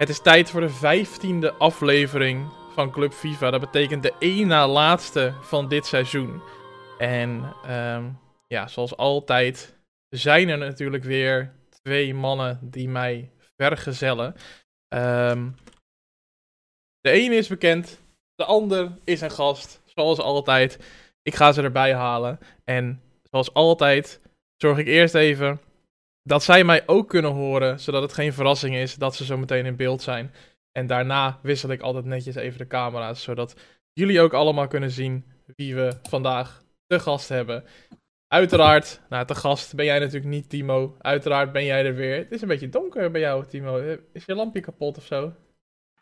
[0.00, 3.50] Het is tijd voor de vijftiende aflevering van Club FIFA.
[3.50, 6.42] Dat betekent de één na laatste van dit seizoen.
[6.98, 9.76] En um, ja, zoals altijd
[10.08, 14.34] zijn er natuurlijk weer twee mannen die mij vergezellen.
[14.94, 15.54] Um,
[17.00, 18.00] de ene is bekend,
[18.34, 20.78] de ander is een gast, zoals altijd.
[21.22, 22.38] Ik ga ze erbij halen.
[22.64, 24.20] En zoals altijd
[24.56, 25.60] zorg ik eerst even
[26.22, 29.66] dat zij mij ook kunnen horen, zodat het geen verrassing is dat ze zo meteen
[29.66, 30.34] in beeld zijn.
[30.72, 33.60] En daarna wissel ik altijd netjes even de camera's, zodat
[33.92, 35.24] jullie ook allemaal kunnen zien
[35.56, 37.64] wie we vandaag te gast hebben.
[38.28, 40.96] Uiteraard, nou, te gast ben jij natuurlijk niet, Timo.
[40.98, 42.16] Uiteraard ben jij er weer.
[42.16, 43.98] Het is een beetje donker bij jou, Timo.
[44.12, 45.34] Is je lampje kapot of zo?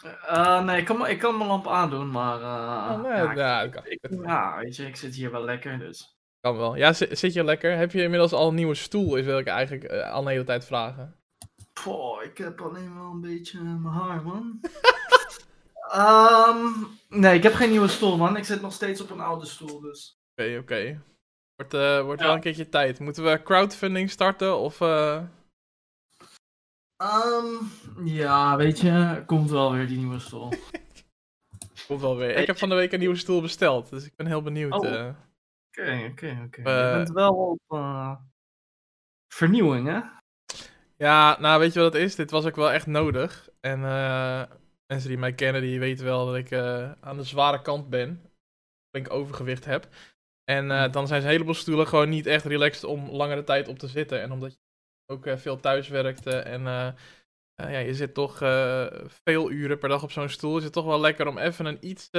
[0.05, 2.41] Uh, nee, ik kan, ik kan mijn lamp aandoen, maar.
[2.41, 6.18] Uh, oh, nee, ja, ik, ja, weet je, ik zit hier wel lekker, dus.
[6.41, 6.77] Kan wel.
[6.77, 7.77] Ja, zit, je lekker?
[7.77, 9.17] Heb je inmiddels al een nieuwe stoel?
[9.17, 11.15] Is wil ik eigenlijk uh, al een hele tijd vragen.
[11.85, 14.61] Poh, ik heb alleen wel een beetje mijn haar, man.
[15.97, 16.87] um,
[17.23, 18.37] nee, ik heb geen nieuwe stoel, man.
[18.37, 20.21] Ik zit nog steeds op een oude stoel, dus.
[20.33, 20.73] Oké, okay, oké.
[20.73, 21.01] Okay.
[21.57, 22.27] Wordt, uh, wordt ja.
[22.27, 22.99] wel een keertje tijd.
[22.99, 24.81] Moeten we crowdfunding starten of...
[24.81, 25.23] Uh...
[27.03, 27.71] Um,
[28.05, 30.53] ja, weet je, komt wel weer die nieuwe stoel.
[31.87, 32.37] komt wel weer.
[32.37, 35.17] Ik heb van de week een nieuwe stoel besteld, dus ik ben heel benieuwd.
[35.81, 36.59] Oké, oké, oké.
[36.59, 37.79] Je bent wel op
[39.35, 40.01] vernieuwing, hè?
[40.97, 42.15] Ja, nou weet je wat het is?
[42.15, 43.49] Dit was ook wel echt nodig.
[43.61, 43.81] En
[44.87, 46.53] mensen die mij kennen, die weten wel dat ik
[47.01, 48.23] aan de zware kant ben.
[48.91, 49.89] ik overgewicht heb.
[50.45, 53.69] En uh, dan zijn ze een heleboel stoelen gewoon niet echt relaxed om langere tijd
[53.69, 54.21] op te zitten.
[54.21, 54.59] En omdat je
[55.13, 56.63] ook veel thuis werkt en
[57.55, 58.39] ja, je zit toch
[59.25, 61.79] veel uren per dag op zo'n stoel, is het toch wel lekker om even een
[61.81, 62.11] iets,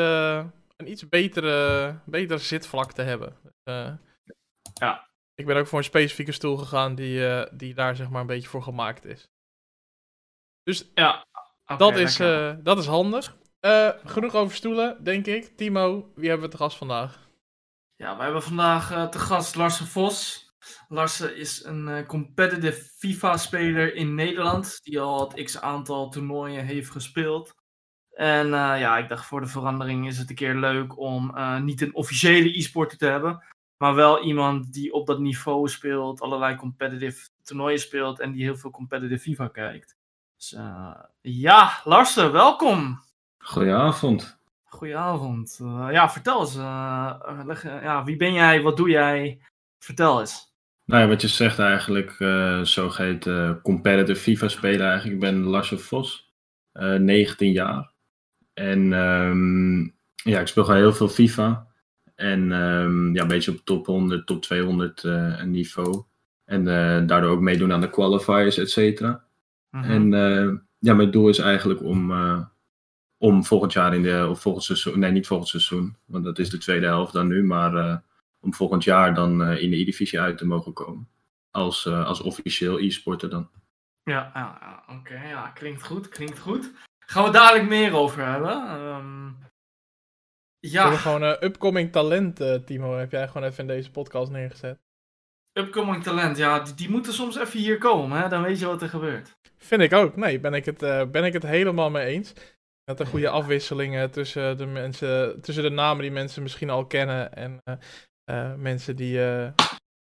[0.79, 3.37] een iets betere, betere zitvlak te hebben.
[3.63, 4.33] Dus,
[4.73, 5.07] ja.
[5.35, 8.49] Ik ben ook voor een specifieke stoel gegaan die, die daar zeg maar een beetje
[8.49, 9.29] voor gemaakt is.
[10.63, 11.25] Dus ja,
[11.63, 12.17] okay, dat, is,
[12.63, 13.37] dat is handig.
[14.05, 15.57] genoeg over stoelen, denk ik.
[15.57, 17.29] Timo, wie hebben we te gast vandaag?
[17.95, 20.49] Ja, we hebben vandaag uh, te gast Larsen Vos.
[20.87, 26.91] Larsen is een uh, competitive FIFA-speler in Nederland, die al het x aantal toernooien heeft
[26.91, 27.55] gespeeld.
[28.19, 31.81] En uh, ja, ik dacht voor de verandering is het een keer leuk om niet
[31.81, 33.43] een officiële e-sporter te hebben,
[33.77, 38.55] maar wel iemand die op dat niveau speelt, allerlei competitive toernooien speelt en die heel
[38.55, 39.97] veel competitive FIFA kijkt.
[40.35, 40.55] Dus
[41.21, 42.99] ja, Larsen, welkom!
[43.37, 44.39] Goedenavond.
[44.69, 45.59] Goedenavond.
[45.61, 46.55] Uh, ja, vertel eens.
[46.55, 48.61] Uh, leg, ja, wie ben jij?
[48.61, 49.41] Wat doe jij?
[49.79, 50.53] Vertel eens.
[50.85, 55.13] Nou ja, wat je zegt eigenlijk, uh, zogeheten competitive FIFA speler eigenlijk.
[55.13, 56.33] Ik ben Lars Vos,
[56.71, 57.91] 19 jaar.
[58.59, 61.67] En um, ja, ik speel gewoon heel veel FIFA.
[62.15, 65.03] En um, ja, een beetje op top 100, top 200
[65.45, 66.03] niveau.
[66.45, 66.63] En
[67.07, 69.23] daardoor ook meedoen aan de qualifiers, et cetera.
[69.69, 70.11] Mm -hmm.
[70.13, 72.11] En ja, mijn doel is eigenlijk om
[73.17, 76.49] om volgend jaar in de, of volgend seizoen, nee niet volgend seizoen, want dat is
[76.49, 78.03] de tweede helft dan nu, maar
[78.39, 81.07] om volgend jaar dan in de E-divisie uit te mogen komen.
[81.51, 83.49] Als, als officieel e-sporter dan.
[84.03, 84.31] Ja,
[84.87, 86.71] oké, okay, ja, klinkt goed, klinkt goed.
[87.09, 88.71] Gaan we dadelijk meer over hebben.
[88.71, 89.37] Um,
[90.59, 90.89] ja.
[90.89, 94.79] We gewoon upcoming talent, Timo, heb jij gewoon even in deze podcast neergezet.
[95.53, 98.29] Upcoming talent, ja, die, die, moeten soms even hier komen, hè?
[98.29, 99.37] dan weet je wat er gebeurt.
[99.57, 100.79] Vind ik ook, nee, ben ik het,
[101.11, 102.33] ben ik het helemaal mee eens.
[102.85, 107.33] Met een goede afwisselingen tussen de mensen, tussen de namen die mensen misschien al kennen
[107.33, 107.61] en
[108.61, 109.19] mensen die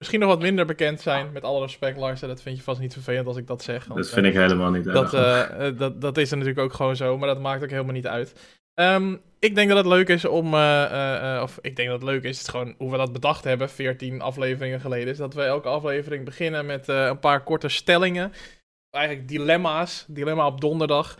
[0.01, 1.31] misschien nog wat minder bekend zijn.
[1.31, 3.85] Met alle respect, Lars, dat vind je vast niet vervelend als ik dat zeg.
[3.85, 5.11] Want, dat vind ik helemaal niet dat,
[5.77, 8.59] dat, dat is er natuurlijk ook gewoon zo, maar dat maakt ook helemaal niet uit.
[8.79, 10.47] Um, ik denk dat het leuk is om,
[11.41, 14.21] of ik denk dat het leuk is, het gewoon hoe we dat bedacht hebben, 14
[14.21, 18.31] afleveringen geleden, is dat we elke aflevering beginnen met een paar korte stellingen
[18.89, 20.05] eigenlijk dilemma's.
[20.07, 21.17] Dilemma op donderdag.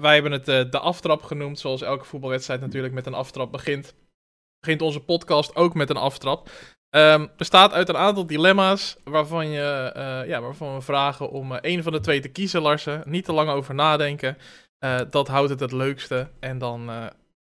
[0.00, 3.94] Wij hebben het de aftrap genoemd, zoals elke voetbalwedstrijd natuurlijk met een aftrap begint.
[4.60, 6.50] Begint onze podcast ook met een aftrap.
[6.90, 11.82] Um, bestaat uit een aantal dilemma's waarvan, je, uh, ja, waarvan we vragen om een
[11.82, 13.02] van de twee te kiezen, Larsen.
[13.06, 14.36] Niet te lang over nadenken.
[15.10, 16.28] dat houdt het het leukste.
[16.40, 16.88] En dan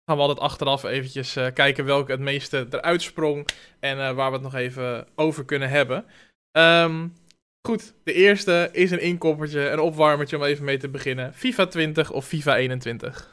[0.05, 3.49] gaan we altijd achteraf eventjes kijken welke het meeste eruit sprong.
[3.81, 6.05] En waar we het nog even over kunnen hebben.
[6.53, 7.13] Um,
[7.69, 11.35] Goed, de eerste is een inkoppertje, een opwarmertje om even mee te beginnen.
[11.35, 13.29] FIFA 20 of FIFA 21?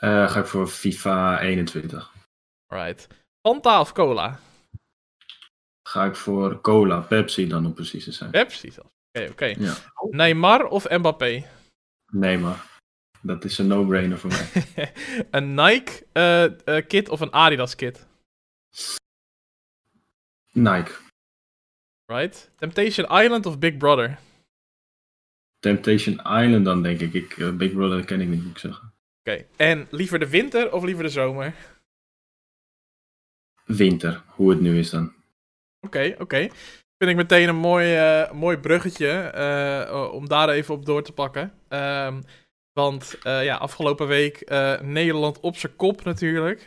[0.00, 2.12] Uh, eh, ga ik voor FIFA 21.
[2.66, 3.06] Right.
[3.46, 4.38] Fanta of cola?
[5.88, 8.30] Ga ik voor cola, Pepsi dan om precies te zijn.
[8.30, 8.88] Pepsi zelfs.
[8.88, 9.32] Oké, okay, oké.
[9.32, 9.66] Okay.
[9.66, 9.74] Ja.
[10.10, 11.46] Neymar of Mbappé?
[12.12, 12.64] Neymar.
[13.20, 14.64] Dat is een no-brainer voor mij.
[15.30, 18.06] een Nike uh, uh, kit of een Adidas kit?
[20.52, 20.92] Nike.
[22.06, 22.50] Right?
[22.56, 24.18] Temptation Island of Big Brother?
[25.58, 27.12] Temptation Island dan, denk ik.
[27.12, 28.92] ik eh, Big Brother ken ik niet, moet ik zeggen.
[29.20, 31.54] Oké, en liever de winter of liever de zomer?
[33.64, 35.16] Winter, hoe het nu is dan.
[35.80, 36.48] Oké, oké.
[36.98, 41.12] Vind ik meteen een mooi, eh, mooi bruggetje eh, om daar even op door te
[41.12, 41.52] pakken.
[41.68, 42.20] Ehm,
[42.72, 44.50] want eh, ja, afgelopen week
[44.82, 46.60] Nederland op zijn kop natuurlijk.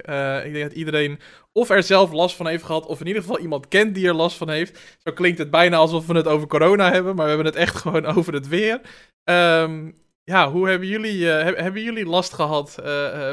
[0.45, 1.19] ik denk dat iedereen
[1.51, 4.13] of er zelf last van heeft gehad, of in ieder geval iemand kent die er
[4.13, 4.97] last van heeft.
[4.97, 7.75] Zo klinkt het bijna alsof we het over corona hebben, maar we hebben het echt
[7.81, 8.81] gewoon over het weer.
[9.23, 12.81] Um, ja, hoe hebben jullie, hebben jullie last gehad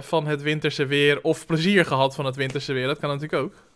[0.00, 2.86] van het winterse weer, of plezier gehad van het winterse weer?
[2.86, 3.68] Dat kan natuurlijk ook.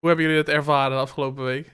[0.00, 1.72] Hoe hebben jullie het ervaren de afgelopen week?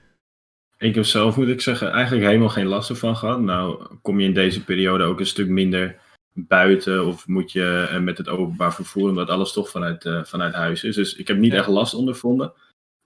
[0.78, 3.40] Ik heb zelf, moet ik zeggen, eigenlijk helemaal geen last ervan gehad.
[3.40, 5.96] Nou, kom je in deze periode ook een stuk minder
[6.32, 10.54] buiten of moet je eh, met het openbaar vervoer, omdat alles toch vanuit, uh, vanuit
[10.54, 10.94] huis is.
[10.94, 12.52] Dus ik heb niet echt last ondervonden,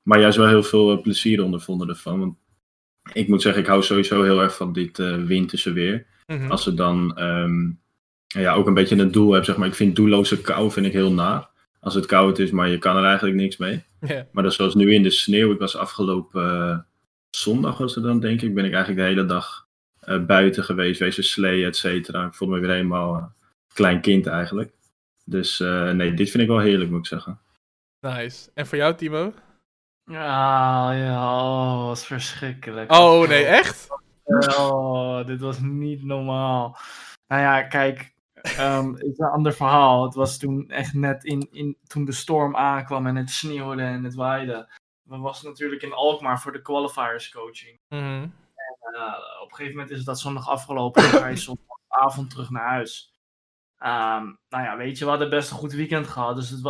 [0.03, 2.21] maar juist wel heel veel uh, plezier ondervonden ervan.
[2.21, 2.37] Want
[3.13, 6.07] ik moet zeggen, ik hou sowieso heel erg van dit winterse weer.
[6.27, 6.51] Mhm.
[6.51, 7.81] Als ze dan um,
[8.27, 9.69] ja, ook een beetje een doel hebben, zeg maar.
[9.69, 11.49] Ik vind doelloze kou vind ik heel naar
[11.81, 13.83] als het koud is, maar je kan er eigenlijk niks mee.
[14.33, 15.53] Maar dat zoals nu in de sneeuw.
[15.53, 16.79] Ik was afgelopen uh,
[17.31, 19.69] zondag, was het dan denk ik, ben ik eigenlijk de hele dag
[20.09, 22.27] uh, buiten geweest, wezen slee, et cetera.
[22.27, 23.25] Ik voelde me weer helemaal uh,
[23.73, 24.73] klein kind eigenlijk.
[25.25, 25.59] Dus
[25.93, 27.41] nee, dit vind ik wel heerlijk, moet ik zeggen.
[28.01, 28.51] Nice.
[28.55, 29.33] En voor jou, Timo?
[30.05, 32.93] Ja, ja, oh, was verschrikkelijk.
[32.93, 33.89] Oh, nee, echt?
[34.59, 36.79] Oh, dit was niet normaal.
[37.27, 38.13] Nou ja, kijk,
[38.59, 40.05] Um, het is een ander verhaal.
[40.05, 44.05] Het was toen echt net in, in, toen de storm aankwam en het sneeuwde en
[44.05, 44.69] het waaide.
[45.03, 47.79] We was natuurlijk in Alkmaar voor de qualifiers coaching.
[47.89, 48.23] Mhm.
[48.55, 52.51] en, uh, op een gegeven moment is dat zondag afgelopen en ga je zondagavond terug
[52.51, 53.15] naar huis.
[53.83, 56.37] Um, nou ja, weet je, we hadden best een goed weekend gehad.
[56.37, 56.63] Dus het,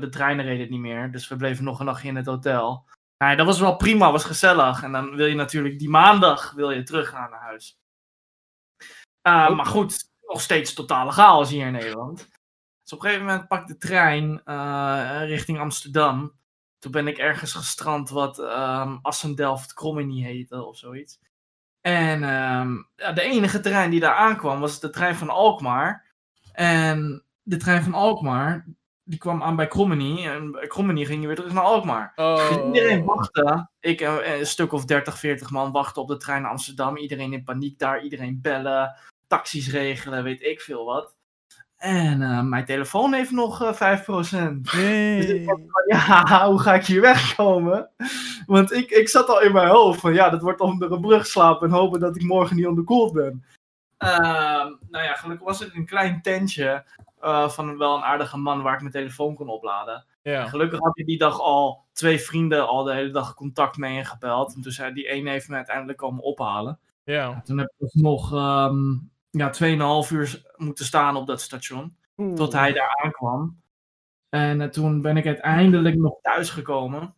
[0.00, 1.12] de treinen reden niet meer.
[1.12, 2.86] Dus we bleven nog een nachtje in het hotel.
[3.18, 4.82] Nou, dat was wel prima, was gezellig.
[4.82, 7.78] En dan wil je natuurlijk die maandag wil je terug gaan naar huis.
[9.28, 12.28] Uh, maar goed, nog steeds totale chaos hier in Nederland.
[12.82, 16.32] Dus op een gegeven moment pak de trein uh, richting Amsterdam.
[16.78, 21.18] Toen ben ik ergens gestrand wat um, Assen-Delft-Krommenie heette of zoiets.
[21.80, 26.12] En um, ja, de enige trein die daar aankwam was de trein van Alkmaar.
[26.52, 28.66] En de trein van Alkmaar,
[29.02, 30.28] die kwam aan bij Krommenie.
[30.28, 32.12] En bij Krommenie ging je weer terug naar Alkmaar.
[32.16, 32.48] Oh.
[32.48, 33.68] Dus iedereen wachtte.
[33.80, 36.96] Ik uh, een stuk of 30, 40 man wachten op de trein naar Amsterdam.
[36.96, 38.02] Iedereen in paniek daar.
[38.02, 38.96] Iedereen bellen
[39.34, 41.16] taxis regelen, weet ik veel wat.
[41.76, 44.60] En uh, mijn telefoon heeft nog uh, eh, 5%.
[44.76, 45.20] Nee.
[45.20, 47.90] Dus ik ja, hoe ga ik hier wegkomen?
[48.46, 51.26] Want ik, ik zat al in mijn hoofd van ja, dat wordt onder een brug
[51.26, 53.44] slapen en hopen dat ik morgen niet onderkoeld ben.
[53.98, 54.08] Uh,
[54.88, 56.84] nou ja, gelukkig was het een klein tentje
[57.22, 60.04] uh, van wel een aardige man waar ik mijn telefoon kon opladen.
[60.22, 60.46] Ja.
[60.46, 64.04] Gelukkig had ik die dag al twee vrienden al de hele dag contact mee.
[64.20, 66.78] En toen zei die ene heeft me uiteindelijk komen ophalen.
[67.04, 67.40] Ja.
[67.44, 71.96] Toen heb ik nog um, ja, 2,5 uur moeten staan op dat station.
[72.34, 73.62] Tot hij daar aankwam.
[74.28, 77.14] En uh, toen ben ik uiteindelijk nog thuis gekomen.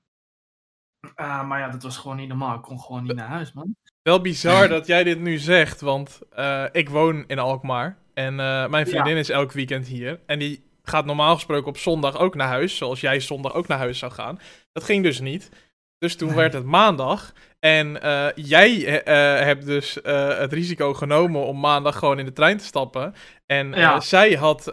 [1.17, 2.55] Uh, maar ja, dat was gewoon niet normaal.
[2.55, 3.77] Ik kon gewoon niet naar huis, man.
[4.03, 7.99] Wel bizar dat jij dit nu zegt, want uh, ik woon in Alkmaar.
[8.15, 8.35] En
[8.71, 9.19] mijn vriendin ja.
[9.19, 10.21] is elk weekend hier.
[10.27, 12.77] En die gaat normaal gesproken op zondag ook naar huis.
[12.77, 14.41] Zoals jij zondag ook naar huis zou gaan.
[14.73, 15.51] Dat ging dus niet.
[15.99, 17.33] Dus toen werd het maandag.
[17.61, 22.33] En uh, jij uh, hebt dus uh, het risico genomen om maandag gewoon in de
[22.33, 23.15] trein te stappen.
[23.47, 24.01] En ja.
[24.01, 24.73] zij had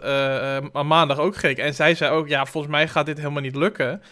[0.72, 1.64] maandag ook gekeken.
[1.64, 4.02] En zij zei ook, ja, volgens mij gaat dit helemaal niet lukken.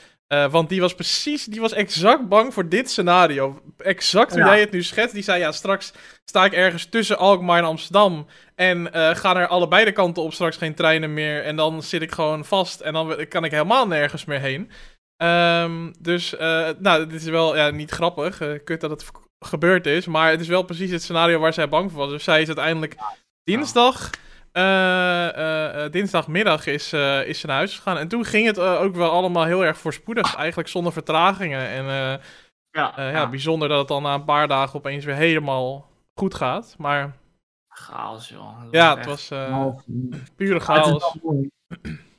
[0.50, 3.62] want die was precies, die was exact bang voor dit scenario.
[3.78, 4.46] Exact hoe ja.
[4.46, 5.14] jij het nu schetst.
[5.14, 5.92] Die zei, ja, straks
[6.25, 8.26] sta ik ergens tussen Alkmaar en Amsterdam.
[8.54, 11.44] En gaan er allebei de kanten op straks geen treinen meer.
[11.44, 12.80] En dan zit ik gewoon vast.
[12.80, 14.70] En dan kan ik helemaal nergens meer heen.
[15.22, 18.40] Um, dus, uh, nou, dit is wel ja, niet grappig.
[18.40, 20.06] Uh, kut dat het gebeurd is.
[20.06, 22.10] Maar het is wel precies het scenario waar zij bang voor was.
[22.10, 22.96] Dus zij is uiteindelijk
[23.44, 24.10] dinsdag.
[24.52, 26.92] Uh, dinsdagmiddag is,
[27.26, 27.98] is ze naar huis gegaan.
[27.98, 30.36] En toen ging het ook wel allemaal heel erg voorspoedig.
[30.36, 31.68] Eigenlijk zonder vertragingen.
[31.68, 35.90] En ja, ja, ja, bijzonder dat het dan na een paar dagen opeens weer helemaal
[36.14, 36.74] goed gaat.
[36.78, 37.12] Maar.
[37.68, 38.62] Chaos, joh.
[38.70, 39.28] Ja, het was
[40.36, 41.16] pure chaos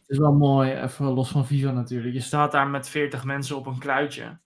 [0.07, 2.13] is wel mooi, even los van Viva natuurlijk.
[2.13, 4.39] Je staat daar met 40 mensen op een kluitje.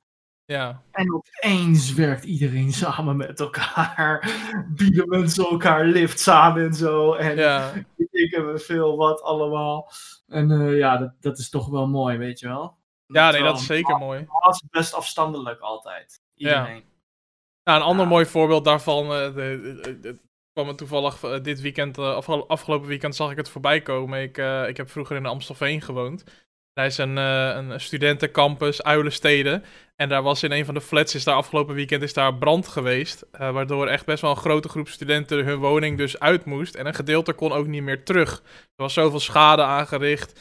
[0.45, 0.81] Ja.
[0.91, 4.29] En opeens werkt iedereen samen met elkaar.
[4.77, 7.13] Bieden mensen elkaar lift aan en zo.
[7.13, 7.73] En ja.
[8.11, 9.91] ik heb veel wat allemaal.
[10.27, 12.77] En uh, ja, dat, dat is toch wel mooi, weet je wel.
[13.05, 14.19] Ja, nee, dat is zeker mooi.
[14.19, 16.21] Het is best afstandelijk altijd.
[16.35, 16.75] Iedereen.
[16.75, 16.81] Ja.
[17.63, 18.11] Nou, een ander ja.
[18.11, 19.05] mooi voorbeeld daarvan.
[19.05, 20.19] Uh, de, de, de,
[20.57, 24.21] kwam het toevallig uh, dit weekend, uh, afgelopen weekend zag ik het voorbij komen.
[24.21, 26.23] Ik, uh, ik heb vroeger in Amstelveen gewoond.
[26.73, 29.63] Hij is een, een studentencampus, Uilensteden.
[29.95, 32.67] En daar was in een van de flats, is daar afgelopen weekend is daar brand
[32.67, 33.25] geweest.
[33.31, 36.75] Waardoor echt best wel een grote groep studenten hun woning dus uit moest.
[36.75, 38.31] En een gedeelte kon ook niet meer terug.
[38.75, 40.39] Er was zoveel schade aangericht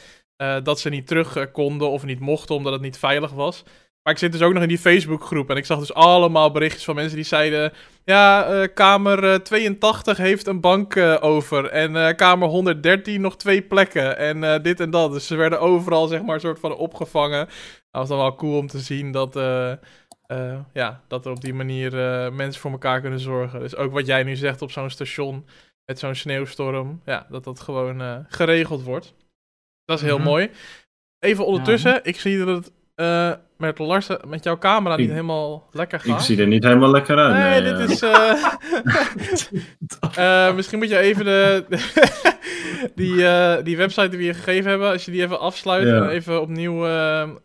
[0.63, 3.63] dat ze niet terug konden of niet mochten omdat het niet veilig was.
[4.07, 6.83] Maar ik zit dus ook nog in die Facebookgroep en ik zag dus allemaal berichtjes
[6.83, 7.73] van mensen die zeiden...
[8.03, 13.61] Ja, uh, kamer uh, 82 heeft een bank uh, over en kamer 113 nog twee
[13.61, 15.11] plekken en dit en dat.
[15.11, 17.45] Dus ze werden overal zeg maar een soort van opgevangen.
[17.45, 17.51] Dat
[17.91, 19.33] was dan wel cool om te zien dat,
[20.73, 21.91] ja, dat er op die manier
[22.33, 23.59] mensen voor elkaar kunnen zorgen.
[23.59, 25.45] Dus ook wat jij nu zegt op zo'n station
[25.85, 29.13] met zo'n sneeuwstorm, ja, dat dat gewoon geregeld wordt.
[29.85, 30.31] Dat is heel mm -hmm.
[30.31, 30.49] mooi.
[31.19, 32.03] Even ondertussen, ja.
[32.03, 36.19] ik zie dat het uh, met Larsen, met jouw camera niet helemaal lekker gaat.
[36.19, 37.33] Ik zie er niet helemaal lekker uit.
[37.33, 38.01] Nee, nee dit is.
[38.03, 38.43] Uh...
[40.17, 41.65] uh, misschien moet je even de.
[42.95, 45.95] die, die website die we je gegeven hebben, als je die even afsluit ja.
[45.95, 46.85] en even opnieuw.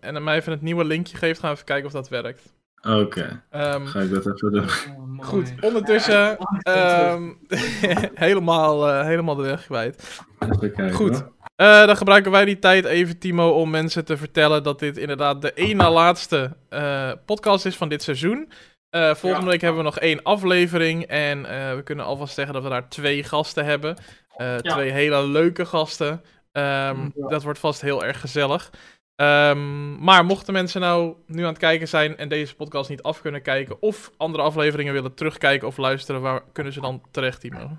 [0.00, 2.52] en mij even het nieuwe linkje geeft, gaan we even kijken of dat werkt.
[2.82, 3.40] Oké.
[3.50, 3.74] Okay.
[3.74, 4.62] Um, Ga ik dat even doen.
[4.62, 6.38] Oh, goed, ondertussen.
[6.68, 7.38] Um,
[8.14, 10.20] helemaal, helemaal de weg kwijt.
[10.38, 11.20] Even kijken, goed.
[11.20, 11.41] Hoor.
[11.56, 15.42] Uh, dan gebruiken wij die tijd even, Timo, om mensen te vertellen dat dit inderdaad
[15.42, 18.52] de één na laatste uh, podcast is van dit seizoen.
[18.90, 19.50] Uh, volgende ja.
[19.50, 21.42] week hebben we nog één aflevering en
[21.76, 23.96] we kunnen alvast zeggen dat we daar twee gasten hebben.
[24.36, 24.58] Ja.
[24.58, 26.10] Twee hele leuke gasten.
[26.10, 27.28] Um, ja.
[27.28, 28.70] Dat wordt vast heel erg gezellig.
[29.16, 33.20] Um, maar mochten mensen nou nu aan het kijken zijn en deze podcast niet af
[33.20, 37.76] kunnen kijken of andere afleveringen willen terugkijken of luisteren, waar kunnen ze dan terecht, Timo?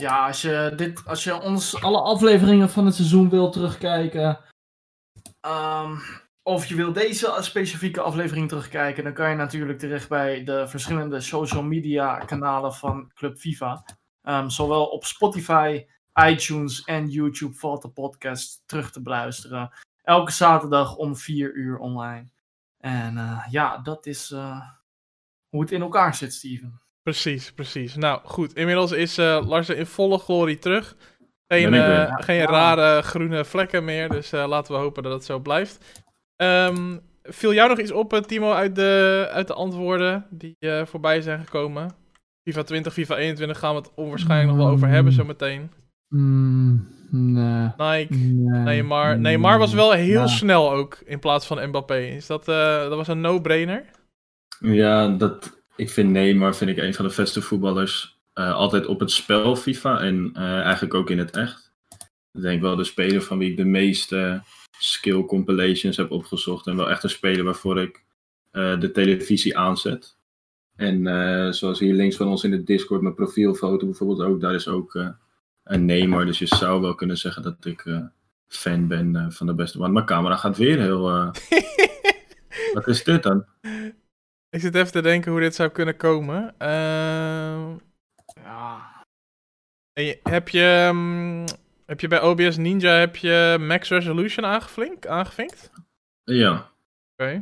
[0.00, 4.38] Ja, als je, dit, als je ons alle afleveringen van het seizoen wil terugkijken.
[5.46, 6.00] Um,
[6.42, 11.20] of je wil deze specifieke aflevering terugkijken, dan kan je natuurlijk terecht bij de verschillende
[11.20, 13.84] social media kanalen van Club FIFA.
[14.22, 15.86] Um, zowel op Spotify,
[16.28, 19.72] iTunes en YouTube valt de podcast terug te beluisteren.
[20.02, 22.28] Elke zaterdag om 4 uur online.
[22.78, 24.60] En uh, ja, dat is uh,
[25.48, 26.80] hoe het in elkaar zit, Steven.
[27.10, 27.96] Precies, precies.
[27.96, 30.96] Nou goed, inmiddels is uh, Larsen in volle glorie terug.
[31.46, 35.38] Geen, uh, geen rare groene vlekken meer, dus uh, laten we hopen dat het zo
[35.38, 36.02] blijft.
[36.36, 41.40] Um, viel jou nog iets op, Timo, uit de, uit de antwoorden die voorbij zijn
[41.44, 41.90] gekomen?
[42.48, 44.56] FIFA 20, FIFA 21 gaan we het onwaarschijnlijk mm.
[44.56, 45.70] nog wel over hebben zometeen.
[46.08, 47.70] Mm, nee.
[47.76, 48.60] Nike, nee.
[48.62, 49.18] Neymar.
[49.18, 50.26] Neymar was wel heel ja.
[50.26, 51.98] snel ook in plaats van Mbappé.
[51.98, 53.84] Is dat, dat was een no-brainer?
[54.60, 58.18] Ja, dat, ik vind Neymar vind ik een van de beste voetballers.
[58.34, 61.72] Uh, altijd op het spel FIFA en uh, eigenlijk ook in het echt.
[62.32, 64.42] Ik denk wel de speler van wie ik de meeste
[64.78, 66.66] skill compilations heb opgezocht.
[66.66, 68.04] En wel echt een speler waarvoor ik
[68.52, 70.16] uh, de televisie aanzet.
[70.76, 74.68] En zoals hier links van ons in de Discord, mijn profielfoto bijvoorbeeld ook, daar is
[74.68, 74.94] ook
[75.64, 76.26] een Neymar.
[76.26, 77.84] Dus je zou wel kunnen zeggen dat ik
[78.48, 79.78] fan ben van de beste.
[79.78, 81.02] Want mijn camera gaat weer heel...
[82.74, 83.44] Wat is dit dan?
[84.50, 86.54] Ik zit even te denken hoe dit zou kunnen komen.
[86.58, 87.74] Uh...
[88.42, 88.98] Ja.
[89.92, 91.44] Je, heb, je, um,
[91.86, 95.06] heb je bij OBS Ninja heb je Max Resolution aangevinkt?
[95.06, 95.70] aangevinkt?
[96.24, 96.52] Ja.
[96.52, 96.70] Oké.
[97.16, 97.34] Okay.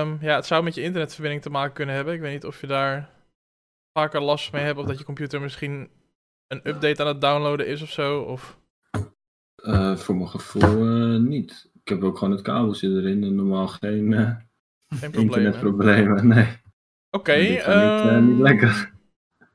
[0.00, 2.14] Um, ja, het zou met je internetverbinding te maken kunnen hebben.
[2.14, 3.10] Ik weet niet of je daar
[3.92, 5.90] vaker last mee hebt of dat je computer misschien
[6.46, 8.20] een update aan het downloaden is of zo.
[8.20, 8.58] Of...
[9.64, 11.70] Uh, voor mijn gevoel uh, niet.
[11.82, 14.12] Ik heb ook gewoon het kabeltje erin en normaal geen...
[14.88, 15.36] Geen problemen.
[15.36, 16.46] Internetproblemen, nee.
[17.10, 17.30] Oké.
[17.30, 18.92] Okay, niet, uh, niet lekker.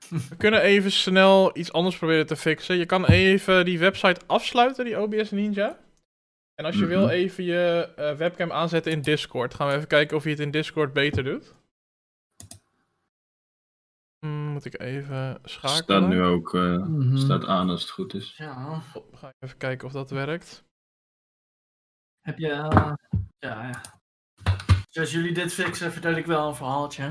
[0.30, 2.78] We kunnen even snel iets anders proberen te fixen.
[2.78, 5.78] Je kan even die website afsluiten, die OBS Ninja.
[6.56, 7.00] En als je mm -hmm.
[7.00, 9.54] wil even je uh, webcam aanzetten in Discord.
[9.54, 11.54] Gaan we even kijken of je het in Discord beter doet.
[14.20, 15.84] Hmm, moet ik even schakelen.
[15.84, 17.18] Staat nu ook uh, mm -hmm.
[17.18, 18.38] staat aan als het goed is.
[18.38, 18.80] Ja.
[19.14, 20.64] Ga ik even kijken of dat werkt.
[22.22, 22.48] Heb je...
[22.48, 22.98] ja,
[23.40, 23.82] ja.
[24.94, 27.10] Dus als jullie dit fixen, vertel ik wel een verhaaltje.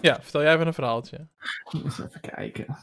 [0.00, 1.28] Ja, vertel jij even een verhaaltje.
[1.70, 2.78] Eens even kijken.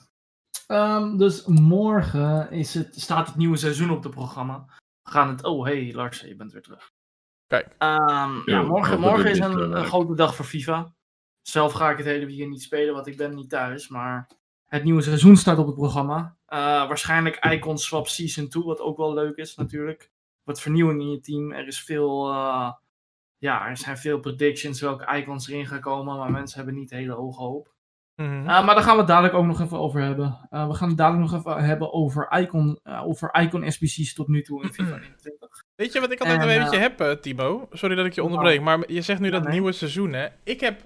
[0.67, 4.65] Um, dus morgen is het, staat het nieuwe seizoen op het programma.
[5.03, 5.43] We gaan het...
[5.43, 6.91] Oh, hey Lars, je bent weer terug.
[7.47, 7.65] Kijk.
[7.65, 10.93] Um, ja, morgen, morgen is een, een grote dag voor FIFA.
[11.41, 13.87] Zelf ga ik het hele weekend niet spelen, want ik ben niet thuis.
[13.87, 14.29] Maar
[14.65, 16.37] het nieuwe seizoen staat op het programma.
[16.47, 20.11] Uh, waarschijnlijk Icon Swap Season 2, wat ook wel leuk is natuurlijk.
[20.43, 21.51] Wat vernieuwing in je team.
[21.51, 22.31] Er is veel...
[22.31, 22.71] Uh,
[23.39, 27.13] ja, er zijn veel predictions welke icons erin gaan komen, maar mensen hebben niet hele
[27.13, 27.77] hoge hoop.
[28.15, 28.39] Mm -hmm.
[28.39, 30.47] uh, maar daar gaan we het dadelijk ook nog even over hebben.
[30.51, 34.27] Uh, we gaan het dadelijk nog even hebben over icon, uh, over icon SBC's tot
[34.27, 35.63] nu toe in FIFA 21.
[35.75, 37.67] Weet je wat ik altijd en, een beetje heb, Timo?
[37.71, 39.51] Sorry dat ik je onderbreek, maar je zegt nu dat nee.
[39.51, 40.27] nieuwe seizoen, hè?
[40.43, 40.81] Ik heb...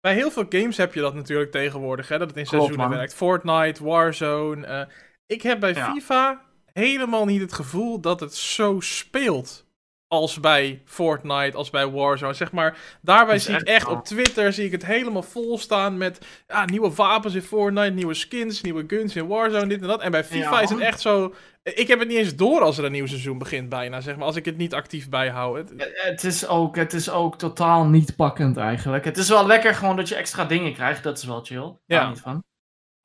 [0.00, 2.18] Bij heel veel games heb je dat natuurlijk tegenwoordig, hè?
[2.18, 2.98] Dat het in Klopt, seizoenen man.
[2.98, 3.14] werkt.
[3.14, 4.88] Fortnite, Warzone.
[5.26, 5.92] ik heb bij Ja.
[5.92, 6.42] FIFA
[6.72, 9.69] helemaal niet het gevoel dat het zo speelt.
[10.12, 12.32] Als bij Fortnite, als bij Warzone.
[12.34, 16.26] Zeg maar, daarbij zie ik echt op Twitter zie ik het helemaal vol staan met
[16.48, 20.00] ja, nieuwe wapens in Fortnite, nieuwe skins, nieuwe guns in Warzone, dit en dat.
[20.00, 20.60] En bij FIFA Ja.
[20.60, 21.34] is het echt zo.
[21.62, 24.00] Ik heb het niet eens door als er een nieuw seizoen begint, bijna.
[24.00, 25.56] Zeg maar, als ik het niet actief bijhoud.
[25.56, 29.04] Het- Het is, ook, het is ook totaal niet pakkend eigenlijk.
[29.04, 31.02] Het is wel lekker gewoon dat je extra dingen krijgt.
[31.02, 31.60] Dat is wel chill.
[31.60, 32.00] Daar Ja.
[32.00, 32.08] ja.
[32.08, 32.42] niet van.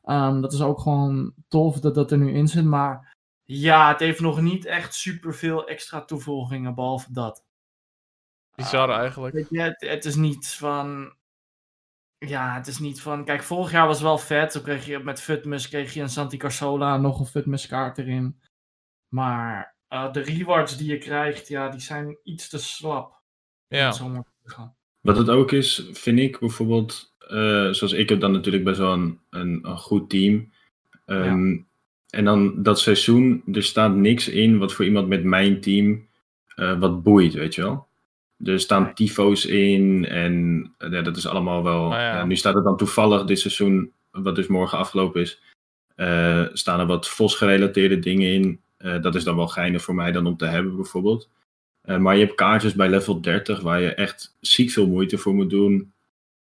[0.04, 2.66] Ehm, dat is ook gewoon tof dat dat er nu in zit.
[2.66, 3.15] Maar
[3.46, 7.44] ja, het heeft nog niet echt superveel extra toevoegingen behalve dat.
[8.56, 9.34] Bizar eigenlijk.
[9.34, 11.14] Weet je, het, het is niet van.
[12.18, 13.26] Ja, het is niet van.
[13.26, 14.52] Kijk, vorig jaar was wel vet.
[14.52, 17.98] Toen kreeg je met Futmus kreeg je een Santi Carsola en nog een Futmus kaart
[17.98, 18.40] erin.
[19.08, 23.22] Maar eh, de rewards die je krijgt, ja, die zijn iets te slap.
[23.68, 23.94] Ja.
[25.02, 28.94] Wat het ook is, vind ik bijvoorbeeld, eh, zoals ik heb dan natuurlijk best wel
[28.94, 30.52] een, een, een goed team.
[31.06, 31.58] Ehm,
[32.16, 36.08] En dan dat seizoen, er staat niks in wat voor iemand met mijn team
[36.56, 37.88] eh, wat boeit, weet je wel.
[38.44, 41.94] Er staan tyfo's in en eh, ja, dat is allemaal wel...
[41.94, 42.26] Ah, ja.
[42.26, 45.42] nu staat het dan toevallig dit seizoen, wat dus morgen afgelopen is,
[45.96, 48.60] eh, staan er wat VOS-gerelateerde dingen in.
[49.02, 51.30] Dat is dan wel geinig voor mij dan om te hebben bijvoorbeeld.
[52.00, 55.50] Maar je hebt kaartjes bij level 30 waar je echt ziek veel moeite voor moet
[55.50, 55.94] doen.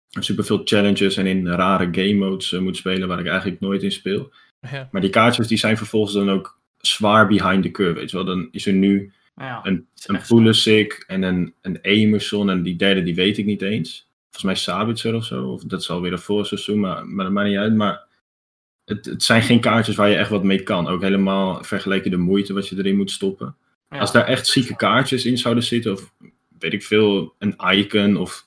[0.09, 3.93] Super veel challenges en in rare game modes moet spelen waar ik eigenlijk nooit in
[3.93, 4.33] speel.
[4.71, 4.88] Ja.
[4.90, 7.99] Maar die kaartjes die zijn vervolgens dan ook zwaar behind the curve.
[7.99, 8.26] Weet je wel?
[8.26, 10.21] Dan is er nu Ja, een, een.
[10.28, 14.11] Pulisic en een, een Emerson en die derde die weet ik niet eens.
[14.31, 15.45] Volgens mij Sabitzer of zo.
[15.49, 17.75] Of dat is alweer een vorig seizoen, maar, maar dat maakt niet uit.
[17.75, 18.04] Maar
[18.85, 20.88] het, het zijn geen kaartjes waar je echt wat mee kan.
[20.88, 23.57] Ook helemaal vergeleken de moeite wat je erin moet stoppen.
[23.90, 23.99] Ja.
[23.99, 26.12] Als daar echt zieke kaartjes in zouden zitten, of
[26.59, 28.47] weet ik veel, een icon, of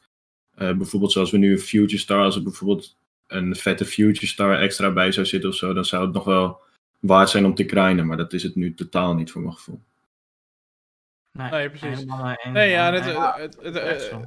[0.52, 4.60] eh, bijvoorbeeld zoals we nu een Future Star, als er bijvoorbeeld een vette Future Star
[4.60, 6.62] extra bij zou zitten of zo, dan zou het nog wel
[7.00, 9.82] waard zijn om te grinden, maar dat is het nu totaal niet voor mijn gevoel.
[11.32, 12.00] Nee, Nee, precies.
[12.00, 12.06] eens,
[12.44, 14.24] Nee, ja, het, eh, zo.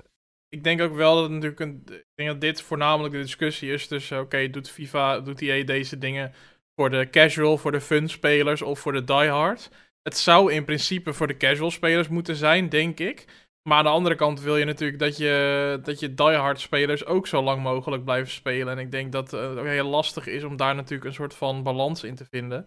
[0.48, 1.82] ik denk ook wel dat het natuurlijk een.
[1.86, 4.20] Ik denk dat dit voornamelijk de discussie is tussen.
[4.20, 6.32] Oké, doet FIFA, doet EA deze dingen
[6.74, 9.70] voor de casual, voor de fun spelers of voor de diehard?
[10.02, 13.24] Het zou in principe voor de casual spelers moeten zijn, denk ik.
[13.68, 17.26] Maar aan de andere kant wil je natuurlijk dat je, dat je diehard spelers ook
[17.26, 18.68] zo lang mogelijk blijven spelen.
[18.68, 21.62] En ik denk dat het ook heel lastig is om daar natuurlijk een soort van
[21.62, 22.66] balans in te vinden.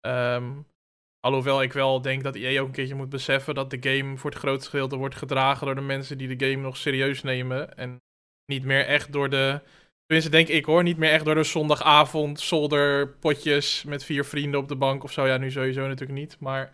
[0.00, 0.52] Ehm,
[1.20, 4.30] alhoewel ik wel denk dat EA ook een keertje moet beseffen dat de game voor
[4.30, 7.76] het grootste gedeelte wordt gedragen door de mensen die de game nog serieus nemen.
[7.76, 8.02] En
[8.46, 9.60] niet meer echt door de.
[10.06, 10.82] Tenminste, denk ik hoor.
[10.82, 15.26] Niet meer echt door de zondagavond zolderpotjes met vier vrienden op de bank of zo.
[15.26, 16.36] Ja, nu sowieso natuurlijk niet.
[16.40, 16.70] Maar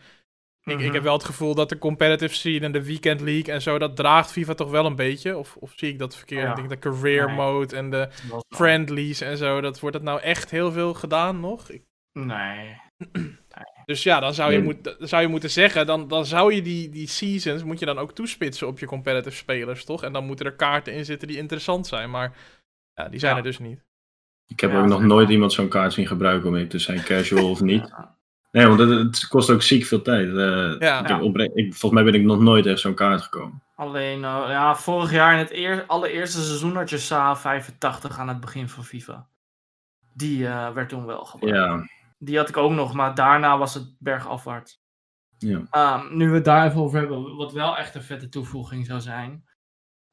[0.64, 0.92] ik, ik Mhm.
[0.94, 3.96] heb wel het gevoel dat de competitive scene en de weekend league en zo, dat
[3.96, 5.36] draagt FIFA toch wel een beetje.
[5.36, 6.42] Of, of zie ik dat verkeerd?
[6.42, 6.50] Ja.
[6.50, 7.36] Ik denk de career Nee.
[7.36, 9.60] mode en de Dat friendlies en zo.
[9.60, 11.70] Dat wordt het nou echt heel veel gedaan nog?
[11.70, 11.84] Ik-
[12.18, 12.76] Nee.
[13.84, 14.66] dus ja, dan zou je, Nee.
[14.66, 17.98] moet, zou je moeten zeggen, dan, dan zou je die, die seasons, moet je dan
[17.98, 20.02] ook toespitsen op je competitive spelers, toch?
[20.02, 22.36] En dan moeten er kaarten in zitten die interessant zijn, maar
[22.94, 23.38] ja, die zijn Ja.
[23.38, 23.80] er dus niet.
[24.46, 27.02] Ik heb Ja, ook nog nooit iemand zo'n kaart zien gebruiken om in te zijn,
[27.02, 27.94] casual of niet.
[28.54, 30.28] Nee, want het, het kost ook ziek veel tijd.
[30.28, 31.20] Eh, Ja.
[31.54, 33.62] ik volgens mij ben ik nog nooit echt zo'n kaart gekomen.
[33.76, 38.28] Alleen, eh, ja, vorig jaar in het eer allereerste seizoen had je SA 85 aan
[38.28, 39.26] het begin van FIFA.
[40.12, 41.56] Die eh, werd toen wel gebruikt.
[41.56, 41.88] Ja,
[42.18, 44.82] Die had ik ook nog, maar daarna was het bergafwaarts.
[45.38, 45.62] ja.
[45.70, 49.00] Ehm, nu we het daar even over hebben, wat wel echt een vette toevoeging zou
[49.00, 49.44] zijn,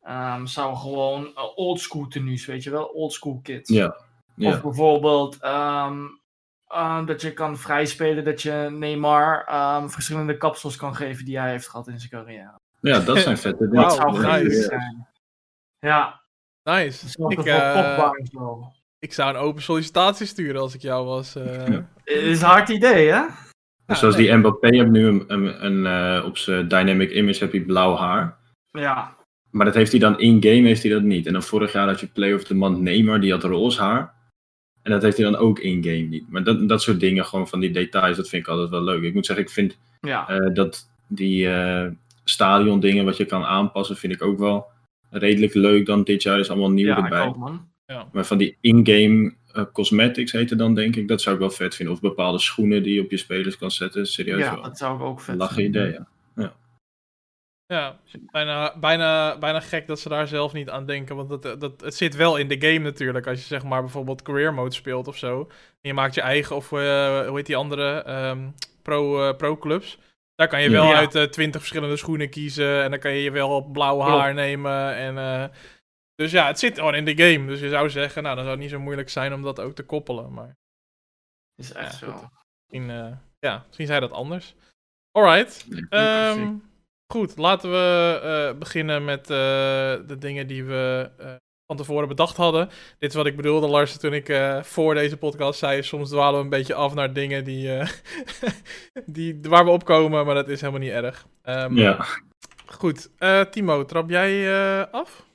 [0.01, 3.69] ehm, zou gewoon uh, oldschool tenues, weet je wel, oldschool kits.
[3.69, 3.95] Ja.
[4.35, 4.49] ja.
[4.49, 5.99] Of bijvoorbeeld ehm,
[6.73, 11.49] eh, dat je kan vrijspelen dat je Neymar ehm, verschillende kapsels kan geven die hij
[11.51, 12.59] heeft gehad in zijn carrière.
[12.81, 13.87] ja, dat zijn vette dingen.
[13.87, 14.61] Dat zou nice.
[14.61, 15.07] zijn.
[15.79, 16.19] Ja,
[16.63, 17.05] Nice.
[17.27, 18.09] Ik, eh,
[18.99, 21.35] ik zou een open sollicitatie sturen als ik jou was.
[21.35, 21.67] eh.
[21.67, 21.85] Ja.
[22.03, 23.21] Het is een hard idee, hè?
[23.87, 27.61] Zoals die Mbappé heeft nu een, een, een, eh, op zijn dynamic image heb hij
[27.61, 28.37] blauw haar.
[28.71, 29.15] Ja,
[29.51, 31.25] Maar dat heeft hij dan in-game heeft hij dat niet.
[31.25, 34.13] En dan vorig jaar had je Play of the Month Neymar, die had roze haar.
[34.81, 36.29] En dat heeft hij dan ook in-game niet.
[36.29, 39.03] Maar dat, dat soort dingen, gewoon van die details, dat vind ik altijd wel leuk.
[39.03, 40.27] Ik moet zeggen, ik vind ja.
[40.27, 41.87] eh, dat die eh
[42.23, 44.65] stadion dingen wat je kan aanpassen, vind ik ook wel
[45.09, 46.39] redelijk leuk dan dit jaar.
[46.39, 47.25] is allemaal nieuw ja, ik erbij.
[47.25, 47.69] ook, man.
[48.11, 51.75] Maar van die in-game eh, cosmetics heette dan denk ik, dat zou ik wel vet
[51.75, 51.95] vinden.
[51.95, 54.07] Of bepaalde schoenen die je op je spelers kan zetten.
[54.07, 54.63] Serieus Ja, wel.
[54.63, 55.65] dat zou ik ook vet vinden.
[55.65, 56.07] idee, ja.
[57.71, 57.99] Ja,
[58.31, 61.15] bijna, bijna, bijna gek dat ze daar zelf niet aan denken.
[61.15, 63.27] Want dat, dat, het zit wel in de game natuurlijk.
[63.27, 65.39] Als je zeg maar bijvoorbeeld career mode speelt of zo.
[65.49, 68.49] En je maakt je eigen, of eh, hoe heet die andere, ehm,
[68.81, 69.97] pro, eh, pro clubs.
[70.35, 70.95] Daar kan je wel Ja.
[70.95, 72.83] uit eh, twintig verschillende schoenen kiezen.
[72.83, 74.11] En dan kan je wel blauw Klopt.
[74.11, 74.95] haar nemen.
[74.95, 75.45] En, eh,
[76.15, 77.47] dus ja, het zit gewoon in de game.
[77.47, 79.73] Dus je zou zeggen, nou dan zou het niet zo moeilijk zijn om dat ook
[79.75, 80.33] te koppelen.
[80.33, 80.57] Maar
[81.55, 82.29] Is echt Ja, zo.
[82.57, 84.55] misschien, eh, ja, misschien zei dat anders.
[85.11, 85.65] Alright.
[85.89, 86.53] Ehm,
[87.11, 89.37] goed, laten we eh, beginnen met eh,
[90.07, 91.33] de dingen die we eh,
[91.65, 92.69] van tevoren bedacht hadden.
[92.99, 95.83] Dit is wat ik bedoelde, Lars, toen ik eh, voor deze podcast zei.
[95.83, 97.89] Soms dwalen we een beetje af naar dingen die, eh,
[99.15, 101.25] die, waar we opkomen, maar dat is helemaal niet erg.
[101.41, 102.05] Ehm, Ja,
[102.65, 105.25] Goed, eh, Timo, trap jij eh, af?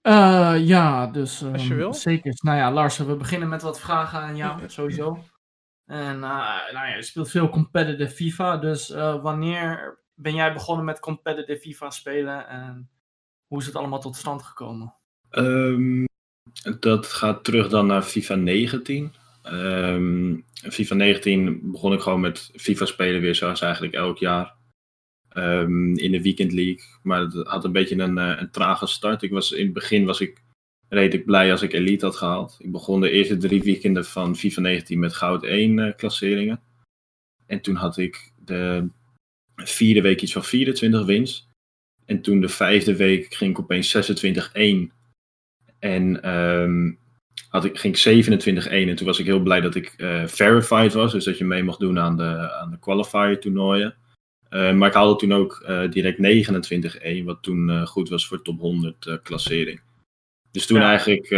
[0.00, 1.94] Eh, ja, dus Als je ehm, wil.
[1.94, 2.34] zeker.
[2.42, 5.24] Nou ja, Lars, we beginnen met wat vragen aan jou, sowieso.
[5.86, 11.00] En nou ja, je speelt veel competitive FIFA, dus eh, wanneer ben jij begonnen met
[11.00, 12.90] competitive FIFA spelen en
[13.46, 14.94] hoe is het allemaal tot stand gekomen?
[15.30, 16.04] Ehm,
[16.80, 19.14] dat gaat terug dan naar FIFA 19.
[19.42, 24.58] Ehm, FIFA 19 begon ik gewoon met FIFA spelen weer zoals eigenlijk elk jaar.
[25.28, 26.84] Ehm, in de Weekend League.
[27.02, 29.22] Maar het had een beetje een, eh, een trage start.
[29.22, 30.42] Ik was, in het begin was ik
[30.88, 32.56] redelijk blij als ik Elite had gehaald.
[32.58, 36.60] Ik begon de eerste drie weekenden van FIFA 19 met goud 1 eh, klasseringen.
[37.46, 38.90] En toen had ik de
[39.64, 41.48] vierde week iets van 24 wins.
[42.04, 44.92] En toen de vijfde week ging ik opeens 26-1.
[45.78, 46.92] En ehm,
[47.48, 50.92] had ik, ging ik 27-1 en toen was ik heel blij dat ik eh, verified
[50.92, 51.12] was.
[51.12, 53.94] Dus dat je mee mocht doen aan de, aan de qualifier toernooien.
[54.50, 56.18] Eh, maar ik haalde toen ook eh, direct
[57.22, 59.80] 29-1, wat toen goed was voor top 100 eh, klassering.
[60.50, 60.88] Dus toen Ja.
[60.88, 61.28] eigenlijk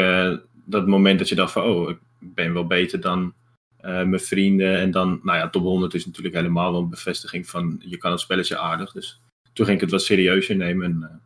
[0.64, 3.34] dat moment dat je dacht van, oh, ik ben wel beter dan
[3.82, 4.78] mijn vrienden.
[4.78, 8.10] En dan, nou ja, top 100 is natuurlijk helemaal wel een bevestiging van, je kan
[8.10, 8.92] het spelletje aardig.
[8.92, 9.20] Dus
[9.52, 11.16] toen ging ik het wat serieuzer nemen en eh,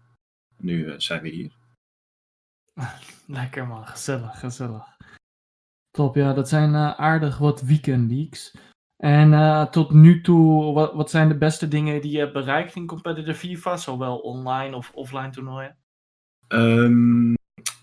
[0.56, 1.52] nu eh, zijn we hier.
[3.26, 4.84] Lekker man, gezellig, gezellig.
[5.90, 8.54] Top, ja, dat zijn eh, aardig wat weekend leagues.
[8.96, 12.74] En eh, tot nu toe, wat, wat zijn de beste dingen die je hebt bereikt
[12.74, 15.76] in competitive FIFA, zowel online of offline toernooien?
[16.48, 17.34] Ehm,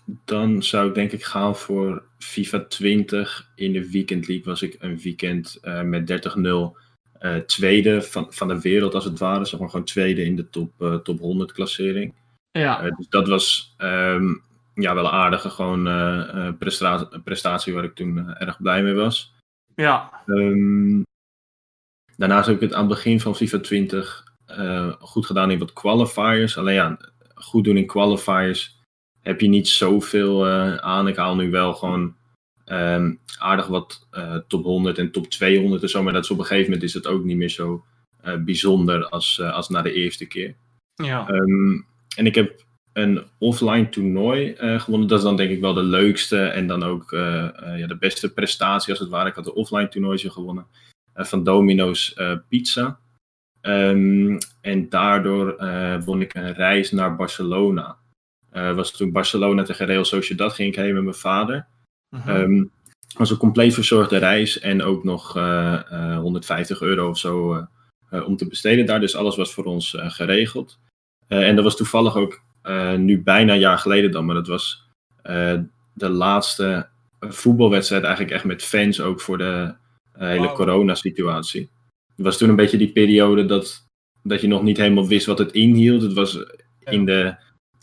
[0.04, 3.50] dan zou ik denk ik gaan voor FIFA 20.
[3.54, 6.78] In de Weekend League was ik een weekend eh, met 30-0
[7.18, 9.44] eh, tweede van, van de wereld als het ware.
[9.44, 12.14] Zeg maar gewoon tweede in de top, eh, top 100 klassering.
[12.50, 14.34] Ja, dus dat was ehm,
[14.74, 15.82] ja, wel een aardige gewoon,
[16.58, 19.34] prestatie, prestatie waar ik toen erg blij mee was.
[19.74, 21.02] ja, Ehm,
[22.16, 25.72] daarnaast heb ik het aan het begin van FIFA 20 eh, goed gedaan in wat
[25.72, 26.58] qualifiers.
[26.58, 26.98] Alleen ja,
[27.34, 28.73] goed doen in qualifiers
[29.24, 31.08] heb je niet zoveel eh, aan.
[31.08, 32.14] Ik haal nu wel gewoon
[32.64, 36.02] ehm, aardig wat eh, top 100 en top 200 en zo.
[36.02, 37.84] Maar dat is op een gegeven moment is het ook niet meer zo
[38.20, 40.54] eh, bijzonder als, als na de eerste keer.
[40.94, 41.28] ja.
[41.28, 41.80] Ehm,
[42.16, 45.08] en ik heb een offline toernooi gewonnen.
[45.08, 47.10] Dat is dan denk ik wel de leukste en dan ook
[47.76, 49.28] ja, de beste prestatie als het ware.
[49.28, 50.66] Ik had een offline toernooitje gewonnen
[51.14, 52.14] van Domino's
[52.48, 52.98] Pizza.
[53.60, 55.56] Ehm, en daardoor
[56.04, 57.98] won ik een reis naar Barcelona.
[58.54, 61.66] Eh was toen Barcelona tegen Real Sociedad ging ik heen met mijn vader.
[63.08, 67.54] Het was een compleet verzorgde reis en ook nog eh, eh, 150 euro of zo
[67.54, 67.62] eh,
[68.10, 69.00] eh, om te besteden daar.
[69.00, 70.78] Dus alles was voor ons eh, geregeld.
[71.28, 74.46] Eh, en dat was toevallig ook eh, nu bijna een jaar geleden dan, maar dat
[74.46, 74.88] was
[75.22, 75.58] eh,
[75.94, 76.88] de laatste
[77.20, 79.74] voetbalwedstrijd eigenlijk echt met fans ook voor de
[80.12, 80.54] eh, hele Wauw.
[80.54, 81.70] coronasituatie.
[82.16, 83.86] Het was toen een beetje die periode dat,
[84.22, 86.02] dat je nog niet helemaal wist wat het inhield.
[86.02, 86.38] Het was
[86.84, 87.34] in de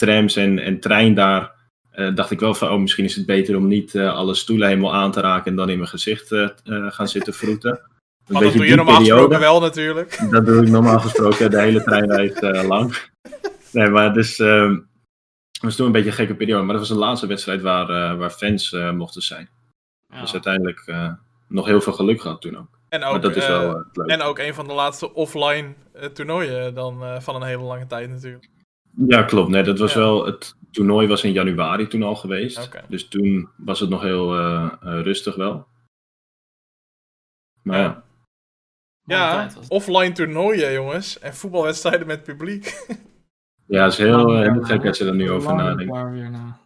[0.02, 1.52] trams en, en trein daar
[1.92, 4.68] eh, dacht ik wel van, oh, misschien is het beter om niet eh, alle stoelen
[4.68, 7.72] helemaal aan te raken en dan in mijn gezicht eh, eh, gaan zitten vroeten.
[7.72, 9.22] Een Maar dat doe je normaal periode.
[9.22, 10.20] gesproken wel natuurlijk.
[10.32, 12.96] Dat doe ik normaal gesproken de hele treinreis eh, lang.
[13.72, 14.72] Nee, maar dus, ehm,
[15.52, 16.64] het was toen een beetje een gekke periode.
[16.64, 19.50] Maar dat was de laatste wedstrijd waar, waar fans eh, mochten zijn.
[20.10, 20.22] Ja.
[20.22, 21.14] Dus uiteindelijk eh,
[21.48, 22.80] nog heel veel geluk gehad toen ook.
[22.90, 24.12] En maar ook, dat is wel het leuke.
[24.14, 25.74] en ook een van de laatste offline
[26.14, 28.50] toernooien dan eh, van een hele lange tijd natuurlijk.
[29.08, 29.50] Ja, klopt.
[29.50, 30.00] Nee, dat was Ja.
[30.00, 32.70] wel, het toernooi was in januari toen al geweest.
[32.88, 35.68] Dus toen was het nog heel eh, eh, rustig wel.
[37.64, 38.04] Maar ja.
[39.04, 41.20] Ja, offline toernooien jongens.
[41.20, 42.86] En voetbalwedstrijden met publiek.
[43.66, 45.94] Ja, het is heel, eh, Lang heel gek als je er nu over nadenkt.
[46.32, 46.60] na.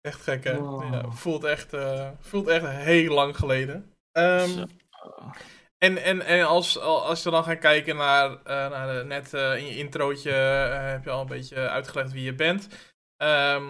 [0.00, 0.58] Echt gek hè.
[0.58, 0.92] Wow.
[0.92, 3.92] Ja, voelt, echt, eh, voelt echt heel lang geleden.
[4.12, 4.64] Ehm.
[5.78, 9.56] En, en, en als, als we dan gaan kijken naar, eh, naar de, net eh,
[9.56, 12.68] in je introotje eh, heb je al een beetje uitgelegd wie je bent.
[13.16, 13.64] Ehm,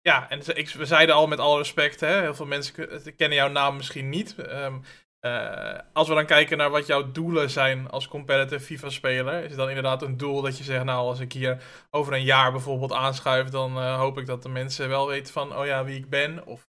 [0.00, 2.74] ja, en ik, we zeiden al met alle respect, hè, heel veel mensen
[3.16, 4.34] kennen jouw naam misschien niet.
[4.38, 4.78] Ehm,
[5.20, 9.58] eh, als we dan kijken naar wat jouw doelen zijn als competitive FIFA-speler, is het
[9.58, 12.92] dan inderdaad een doel dat je zegt, nou, als ik hier over een jaar bijvoorbeeld
[12.92, 16.46] aanschuif, dan hoop ik dat de mensen wel weten van, oh ja, wie ik ben.
[16.46, 16.68] Of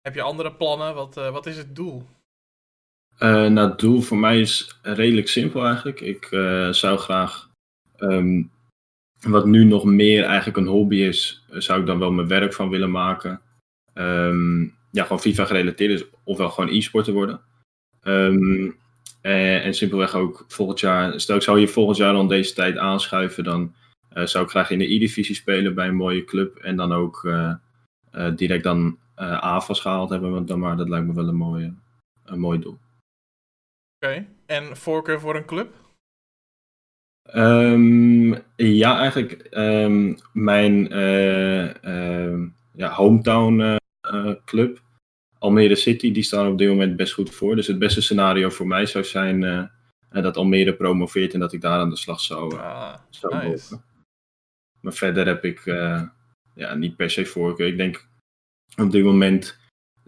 [0.00, 0.94] heb je andere plannen?
[0.94, 2.06] Wat, wat is het doel?
[3.18, 6.00] Eh, nou, het doel voor mij is redelijk simpel eigenlijk.
[6.00, 7.50] Ik eh, zou graag,
[7.96, 8.42] ehm,
[9.20, 12.52] wat nu nog meer eigenlijk een hobby is, eh, zou ik dan wel mijn werk
[12.52, 13.40] van willen maken.
[13.92, 17.40] Ehm, ja, gewoon FIFA gerelateerd is, ofwel gewoon e-sporter worden.
[18.02, 18.70] Ehm,
[19.24, 22.76] En, en simpelweg ook volgend jaar, stel ik zou je volgend jaar rond deze tijd
[22.76, 23.74] aanschuiven, dan
[24.24, 26.56] zou ik graag in de E-divisie spelen bij een mooie club.
[26.56, 27.28] En dan ook
[28.34, 28.98] direct dan
[29.40, 31.74] AFAS gehaald hebben, want dan maar dat lijkt me wel een, mooie,
[32.24, 32.78] een mooi doel.
[34.04, 34.26] Oké.
[34.46, 35.74] En voorkeur voor een club?
[37.22, 44.82] Ehm, ja, eigenlijk ehm, mijn eh, ehm, ja, hometown eh, eh, club,
[45.38, 47.56] Almere City, die staan op dit moment best goed voor.
[47.56, 49.70] Dus het beste scenario voor mij zou zijn
[50.08, 53.48] dat Almere promoveert en dat ik daar aan de slag zou, Ah, zou nice.
[53.48, 53.84] mogen.
[54.80, 55.64] Maar verder heb ik
[56.54, 57.66] ja, niet per se voorkeur.
[57.66, 58.08] Ik denk
[58.76, 59.58] op dit moment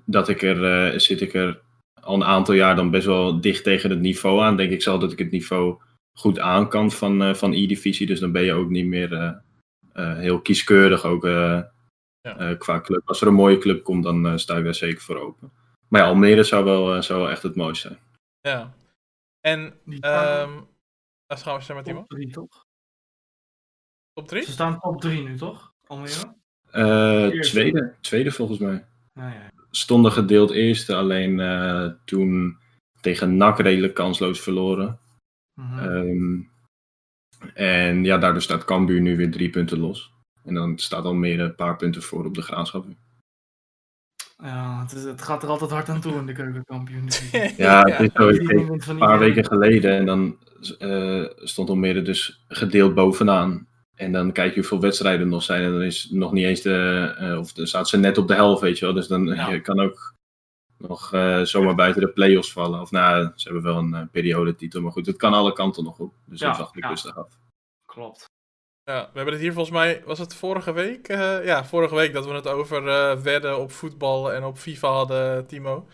[0.05, 1.65] dat ik er, zit ik er
[2.07, 4.57] al een aantal jaar dan best wel dicht tegen het niveau aan.
[4.57, 5.81] Denk ik zelf dat ik het niveau
[6.19, 8.07] goed aan kan van, eh, van E-divisie.
[8.07, 9.33] Dus dan ben je ook niet meer eh,
[9.93, 11.63] eh, heel kieskeurig ook, eh,
[12.21, 12.37] Ja.
[12.39, 13.03] eh, qua club.
[13.09, 15.53] Als er een mooie club komt, dan eh, sta ik daar zeker voor open.
[15.89, 18.01] Maar ja, Almere zou wel, eh, zou wel echt het mooiste zijn.
[18.41, 18.75] Ja.
[19.41, 20.61] En, staan ehm
[21.27, 21.99] dat gaan we zeggen met Timo.
[21.99, 22.65] top 3, toch?
[24.13, 24.43] Top 3?
[24.43, 25.73] Ze staan top 3 nu, toch?
[25.87, 26.35] Almere?
[26.71, 28.85] Eh, tweede, tweede volgens mij.
[29.13, 29.51] Ja, ja.
[29.77, 32.59] Stonden gedeeld eerste, alleen eh, toen
[33.01, 34.99] tegen NAC redelijk kansloos verloren.
[35.55, 35.79] Mhm.
[35.79, 36.41] Ehm,
[37.55, 40.13] en ja, daardoor staat Cambuur nu weer drie punten los.
[40.45, 42.87] En dan staat Almere een paar punten voor op de graafschap.
[44.43, 47.09] ja, het, is, het gaat er altijd hard aan toe in de keukenkampioen.
[47.57, 48.29] Ja, het is zo.
[48.91, 50.39] Een paar weken geleden en dan
[50.79, 53.69] eh, stond Almere dus gedeeld bovenaan.
[53.97, 56.61] En dan kijk je hoeveel wedstrijden er nog zijn en dan is nog niet eens
[56.61, 58.95] de, eh, of dan staat ze net op de helft, weet je wel.
[58.95, 59.49] Dus dan Ja.
[59.49, 60.15] je kan ook
[60.79, 62.81] nog eh, zomaar buiten de play-offs vallen.
[62.81, 65.99] Of nou, ze hebben wel een eh, periodetitel, maar goed, het kan alle kanten nog
[65.99, 66.15] op.
[66.27, 66.89] Dus Ja, dat wacht ik ja.
[66.89, 67.29] rustig af.
[67.87, 68.25] Klopt.
[68.85, 71.09] Ja, we hebben het hier volgens mij, was het vorige week?
[71.09, 74.89] Eh, ja, vorige week dat we het over eh, wedden op voetbal en op FIFA
[74.89, 75.89] hadden, Timo.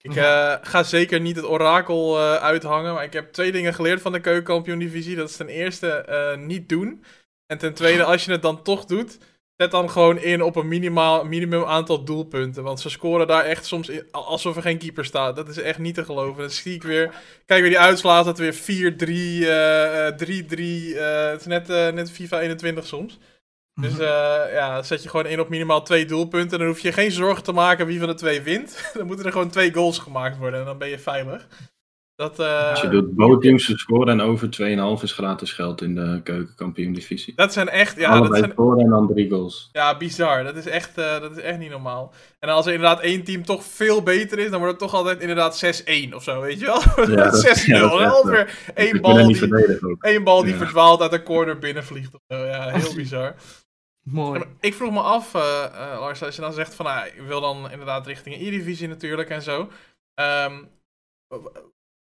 [0.00, 4.00] Ik eh, ga zeker niet het orakel eh, uithangen, maar ik heb twee dingen geleerd
[4.00, 5.16] van de keukenkampioen divisie.
[5.16, 7.04] Dat is ten eerste eh, niet doen.
[7.46, 9.18] En ten tweede, als je het dan toch doet,
[9.56, 12.62] zet dan gewoon in op een minimaal, minimum aantal doelpunten.
[12.62, 15.36] Want ze scoren daar echt soms in, alsof er geen keeper staat.
[15.36, 16.40] Dat is echt niet te geloven.
[16.40, 17.14] Dan zie ik weer,
[17.46, 20.98] kijk weer die uitslaat, dat weer 4-3, eh, eh, 3-3.
[20.98, 23.18] eh, het is net, eh, net FIFA 21 soms.
[23.80, 24.00] Dus Mhm.
[24.02, 26.58] eh, ja, zet je gewoon in op minimaal twee doelpunten.
[26.58, 28.90] Dan hoef je geen zorgen te maken wie van de twee wint.
[28.94, 31.46] dan moeten er gewoon twee goals gemaakt worden en dan ben je veilig.
[32.16, 34.50] Dat, eh, Als je doet both teams te scoren en over
[34.98, 37.34] 2,5 is gratis geld in de keukenkampioen divisie.
[37.34, 39.68] dat zijn echt, ja, dat zijn, scoren en dan drie goals.
[39.72, 40.44] ja, bizar.
[40.44, 42.12] Dat is, echt, eh, dat is echt niet normaal.
[42.38, 45.20] En als er inderdaad één team toch veel beter is, dan wordt het toch altijd
[45.20, 46.80] inderdaad 6-1 of zo, weet je wel?
[47.08, 47.64] Ja, dat- 6-0.
[47.66, 50.58] ja, dat is en eh, één bal niet die, één bal die Ja.
[50.58, 52.44] verdwaalt uit een corner binnenvliegt of zo.
[52.44, 53.34] Ja, heel bizar.
[54.08, 54.42] Mooi.
[54.60, 57.40] Ik vroeg me af, eh, eh, Lars, als je dan zegt van, nou, ik wil
[57.40, 59.68] dan inderdaad richting E-divisie natuurlijk en zo.
[60.14, 60.52] Ehm,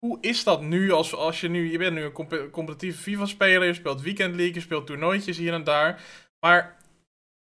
[0.06, 3.66] hoe is dat nu als, als je nu, je bent nu een compe- competitieve FIFA-speler,
[3.66, 6.02] je speelt Weekend League, je speelt toernooitjes hier en daar.
[6.46, 6.76] Maar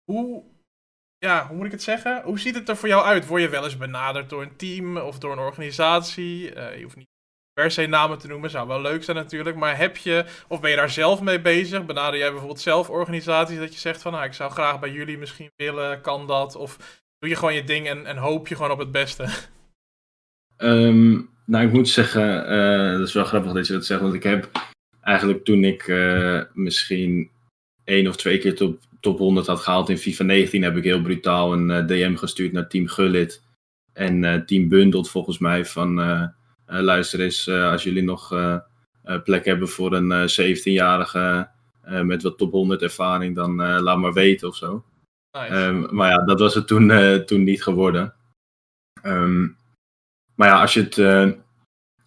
[0.04, 0.44] hoe,
[1.18, 2.22] ja, hoe moet ik het zeggen?
[2.22, 3.26] Hoe ziet het er voor jou uit?
[3.26, 6.54] Word je wel eens benaderd door een team of door een organisatie?
[6.54, 7.06] Eh, je hoeft niet
[7.52, 9.56] per se namen te noemen, zou wel leuk zijn natuurlijk.
[9.56, 11.86] Maar heb je, of ben je daar zelf mee bezig?
[11.86, 15.18] Benader jij bijvoorbeeld zelf organisaties dat je zegt van, nou, ik zou graag bij jullie
[15.18, 16.56] misschien willen, kan dat?
[16.56, 19.26] Of doe je gewoon je ding en, en hoop je gewoon op het beste?
[20.56, 24.14] Ehm, nou, ik moet zeggen, eh, dat is wel grappig dat je dat zegt, want
[24.14, 24.50] ik heb
[25.00, 27.30] eigenlijk toen ik eh, misschien
[27.84, 31.02] één of twee keer top, top 100 had gehaald in FIFA 19, heb ik heel
[31.02, 33.42] brutaal een eh, DM gestuurd naar Team Gullit
[33.92, 35.94] en Team Bundled volgens mij van,
[36.66, 38.32] luister eens, als jullie nog
[39.24, 44.12] plek hebben voor een eh, 17-jarige eh, met wat top 100 ervaring, dan laat maar
[44.12, 44.84] weten of zo.
[45.32, 45.54] Nice.
[45.54, 46.92] Ehm, maar ja, dat was het toen,
[47.26, 48.14] toen niet geworden.
[49.02, 49.48] Ehm,
[50.38, 51.30] maar ja, als je het eh,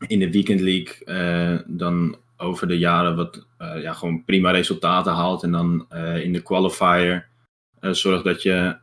[0.08, 5.14] in de Weekend League eh, dan over de jaren wat eh, ja, gewoon prima resultaten
[5.14, 5.44] haalt.
[5.44, 5.88] En dan
[6.22, 7.28] in de qualifier
[7.80, 8.78] zorgt dat je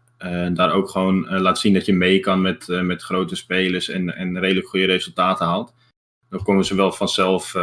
[0.53, 4.39] daar ook gewoon laat zien dat je mee kan met, met grote spelers en, en
[4.39, 5.75] redelijk goede resultaten haalt.
[6.29, 7.55] Dan komen ze wel vanzelf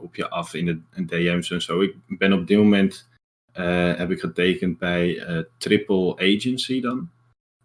[0.00, 1.80] op je af in de in DM's en zo.
[1.80, 3.08] Ik ben op dit moment
[3.96, 5.24] heb ik getekend bij
[5.58, 7.10] Triple Agency dan.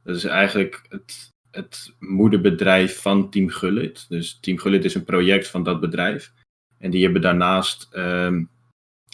[0.04, 4.06] Dat is eigenlijk het, het moederbedrijf van Team Gullit.
[4.10, 6.34] Dus Team Gullit is een project van dat bedrijf.
[6.78, 8.44] En die hebben daarnaast ehm,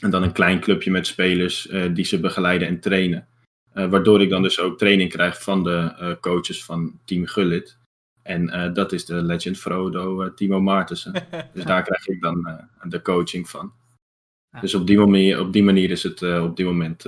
[0.01, 3.27] en dan een klein clubje met spelers eh, die ze begeleiden en trainen.
[3.73, 7.77] Eh, waardoor ik dan dus ook training krijg van de eh, coaches van Team Gullit.
[8.23, 11.13] En dat is de legend Frodo Timo Maartensen.
[11.53, 13.73] Dus daar krijg ik dan de coaching van.
[14.61, 17.05] Dus op die manier, op die manier is het op dit moment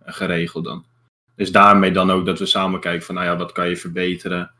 [0.00, 0.84] geregeld dan.
[1.34, 4.50] Dus daarmee dan ook dat we samen kijken van, nou ja, wat kan je verbeteren?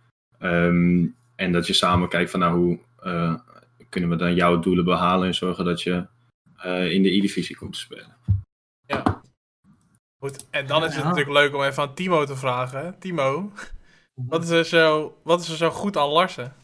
[0.40, 3.34] Ehm, en dat je samen kijkt van, nou, hoe eh,
[3.88, 6.06] kunnen we dan jouw doelen behalen en zorgen dat je
[6.56, 8.16] eh, in de E-divisie komt te spelen.
[8.86, 9.22] Ja.
[10.22, 11.08] Goed, en dan is het Ja.
[11.08, 12.98] natuurlijk leuk om even aan Timo te vragen.
[12.98, 13.52] Timo,
[14.14, 16.54] wat is er zo, wat is er zo goed aan Larsen?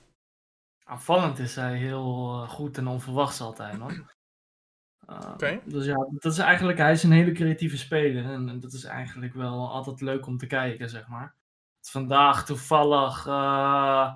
[0.84, 3.92] Aanvallend is hij heel eh, goed en onverwachts altijd, man.
[5.10, 5.60] Uh, Oké.
[5.64, 8.24] Dus ja, dat is eigenlijk, hij is een hele creatieve speler.
[8.24, 11.34] En, en dat is eigenlijk wel altijd leuk om te kijken, zeg maar.
[11.90, 14.14] Vandaag toevallig eh,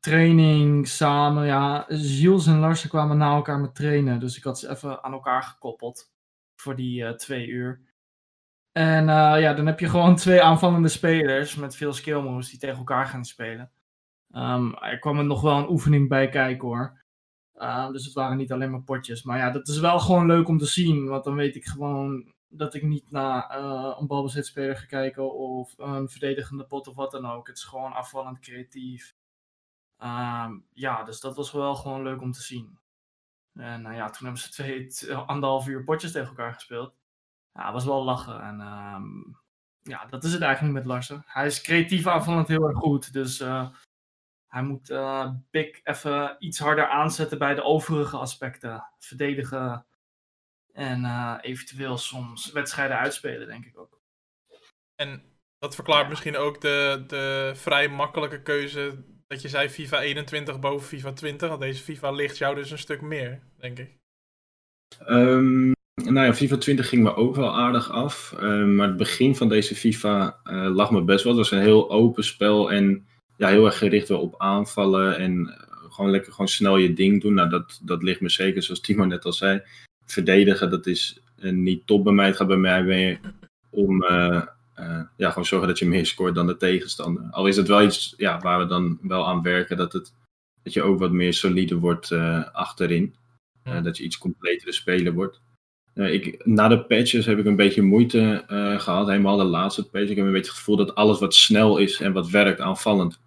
[0.00, 1.46] training samen.
[1.46, 4.20] Ja, Gilles en Larsen kwamen na elkaar met trainen.
[4.20, 6.12] Dus ik had ze even aan elkaar gekoppeld
[6.56, 7.80] voor die eh, twee uur.
[8.72, 12.58] En eh, ja, dan heb je gewoon twee aanvallende spelers met veel skill moves die
[12.58, 13.70] tegen elkaar gaan spelen.
[14.30, 16.98] Ehm, er kwam er nog wel een oefening bij kijken hoor.
[17.56, 19.22] Uh, dus het waren niet alleen maar potjes.
[19.22, 21.08] Maar ja, dat is wel gewoon leuk om te zien.
[21.08, 25.74] Want dan weet ik gewoon dat ik niet naar uh, een balbezitspeler ga kijken of
[25.78, 27.46] een verdedigende pot of wat dan ook.
[27.46, 29.14] Het is gewoon afvallend creatief.
[29.98, 32.78] Uh, ja, dus dat was wel gewoon leuk om te zien.
[33.54, 36.94] En uh, ja, toen hebben ze twee, anderhalf uur potjes tegen elkaar gespeeld.
[37.52, 38.42] Ja, was wel lachen.
[38.42, 39.36] En um,
[39.82, 41.22] ja, dat is het eigenlijk met Larsen.
[41.26, 43.12] Hij is creatief aanvallend heel erg goed.
[43.12, 43.38] Dus
[44.46, 44.94] hij moet
[45.50, 48.84] Big even iets harder aanzetten bij de overige aspecten.
[48.98, 49.86] Verdedigen
[50.80, 54.00] en uh, eventueel soms wedstrijden uitspelen, denk ik ook.
[54.94, 55.22] En
[55.58, 56.08] dat verklaart ja.
[56.08, 61.48] misschien ook de, de vrij makkelijke keuze dat je zei FIFA 21 boven FIFA 20.
[61.48, 63.98] Want deze FIFA ligt jou dus een stuk meer, denk ik.
[65.08, 68.34] Um, nou ja, FIFA 20 ging me ook wel aardig af.
[68.36, 71.36] Uh, maar het begin van deze FIFA uh, lag me best wel.
[71.36, 75.38] Het was een heel open spel en ja, heel erg gericht wel op aanvallen en
[75.38, 77.34] uh, gewoon lekker gewoon snel je ding doen.
[77.34, 79.62] Nou, dat, dat ligt me zeker, zoals Timo net al zei.
[80.10, 82.26] Verdedigen, dat is uh, niet top bij mij.
[82.26, 83.20] Het gaat bij mij meer
[83.70, 84.42] om uh,
[85.16, 87.22] ja, gewoon zorgen dat je meer scoort dan de tegenstander.
[87.30, 90.14] Al is het wel iets ja, waar we dan wel aan werken, dat, het,
[90.62, 93.14] dat je ook wat meer solide wordt uh, achterin.
[93.64, 93.80] Ja.
[93.80, 95.40] dat je iets completere speler wordt.
[95.94, 98.44] ik, na de patches heb ik een beetje moeite
[98.78, 100.08] gehad, helemaal de laatste patch.
[100.08, 103.20] Ik heb een beetje het gevoel dat alles wat snel is en wat werkt aanvallend,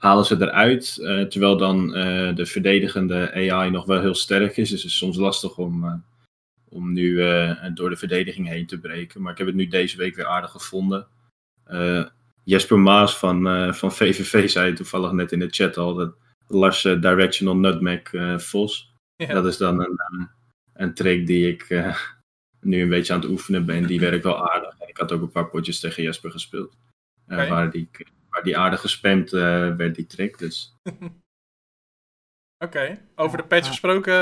[0.00, 0.98] halen ze eruit.
[1.00, 4.70] Uh, terwijl dan uh, de verdedigende AI nog wel heel sterk is.
[4.70, 5.94] Dus het is soms lastig om, uh,
[6.68, 7.16] om nu
[7.74, 9.22] door de verdediging heen te breken.
[9.22, 11.06] Maar ik heb het nu deze week weer aardig gevonden.
[12.44, 16.14] Jesper Maas van, van VVV zei toevallig net in de chat al dat
[16.46, 18.92] Lars Directional Nutmeg Vos.
[19.16, 19.34] Ja.
[19.34, 20.28] Dat is dan een,
[20.72, 21.68] een trick die ik
[22.60, 23.86] nu een beetje aan het oefenen ben.
[23.86, 24.74] Die werkt wel aardig.
[24.78, 26.76] En ik had ook een paar potjes tegen Jesper gespeeld.
[27.28, 27.48] Okay.
[27.48, 27.88] Waar die
[28.30, 30.38] waar die aardig gespamd uh, werd, die trick.
[30.38, 30.76] Dus.
[32.64, 33.00] Oké, okay.
[33.14, 34.14] over de patch gesproken,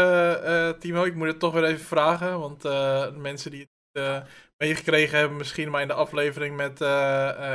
[0.44, 1.04] uh, Timo.
[1.04, 2.38] Ik moet het toch weer even vragen.
[2.38, 6.80] Want uh, mensen die het meegekregen hebben, misschien maar in de aflevering met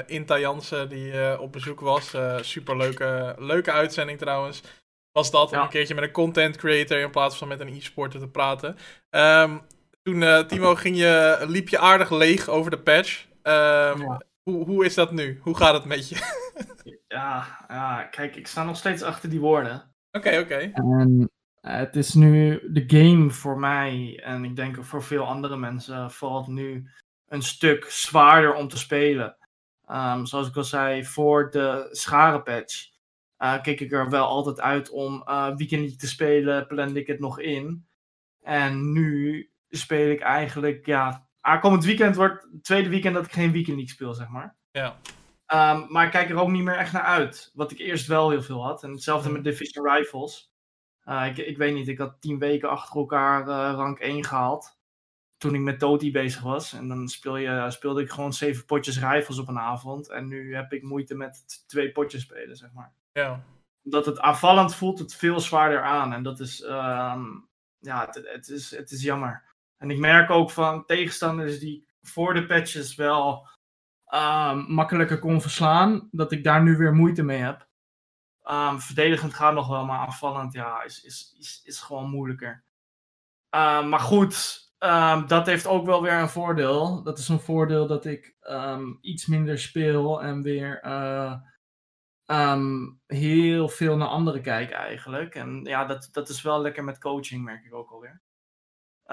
[0.10, 2.16] Inta Jansen, die op bezoek was.
[2.42, 4.62] Super leuke, leuke uitzending trouwens.
[5.12, 5.58] Was dat ja.
[5.58, 8.78] om een keertje met een content creator in plaats van met een e-sporter te praten.
[9.10, 9.62] Um,
[10.02, 13.26] toen, Timo, ging je, liep je aardig leeg over de patch.
[13.44, 14.22] Um, ja.
[14.44, 15.40] Hoe, hoe is dat nu?
[15.42, 16.16] Hoe gaat het met je?
[17.08, 19.94] ja, ja, kijk, ik sta nog steeds achter die woorden.
[20.12, 20.54] Oké, okay, oké.
[20.54, 20.72] Okay.
[20.72, 25.58] En het is nu de game voor mij, en ik denk ook voor veel andere
[25.58, 26.90] mensen, valt nu
[27.28, 29.38] een stuk zwaarder om te spelen.
[29.92, 32.92] Um, zoals ik al zei, voor de scharenpatch
[33.44, 37.20] uh, keek ik er wel altijd uit om uh, weekend te spelen, plande ik het
[37.20, 37.86] nog in.
[38.42, 43.52] En nu speel ik eigenlijk, ja, aankomend weekend wordt het tweede weekend dat ik geen
[43.52, 44.56] weekend league speel, zeg maar.
[44.72, 45.00] Ja.
[45.48, 47.52] Um, maar ik kijk er ook niet meer echt naar uit.
[47.54, 48.84] Wat ik eerst wel heel veel had.
[48.84, 50.54] En hetzelfde met Division Rifles.
[51.06, 54.78] Uh, ik, ik weet niet, ik had tien weken achter elkaar uh, rank 1 gehaald.
[55.38, 56.74] Toen ik met Toti bezig was.
[56.74, 60.10] En dan speel je, speelde ik gewoon zeven potjes rifles op een avond.
[60.10, 62.94] En nu heb ik moeite met twee potjes spelen, zeg maar.
[63.12, 63.44] Ja.
[63.84, 66.14] Omdat het aanvallend voelt het veel zwaarder aan.
[66.14, 69.53] En dat is, um, ja, het, het, is, het is jammer.
[69.84, 73.48] En ik merk ook van tegenstanders die voor de patches wel
[74.14, 77.68] um, makkelijker kon verslaan, dat ik daar nu weer moeite mee heb.
[78.44, 82.64] Um, verdedigend gaat nog wel, maar aanvallend ja, is, is, is, is gewoon moeilijker.
[83.50, 84.62] Um, maar goed,
[85.28, 87.04] dat heeft ook wel weer een voordeel.
[87.04, 88.36] Dat is een voordeel dat ik
[89.02, 91.36] iets minder speel en weer uh,
[93.06, 95.36] heel veel naar anderen kijk eigenlijk.
[95.36, 98.22] En ja, dat, dat is wel lekker met coaching, merk ik ook alweer.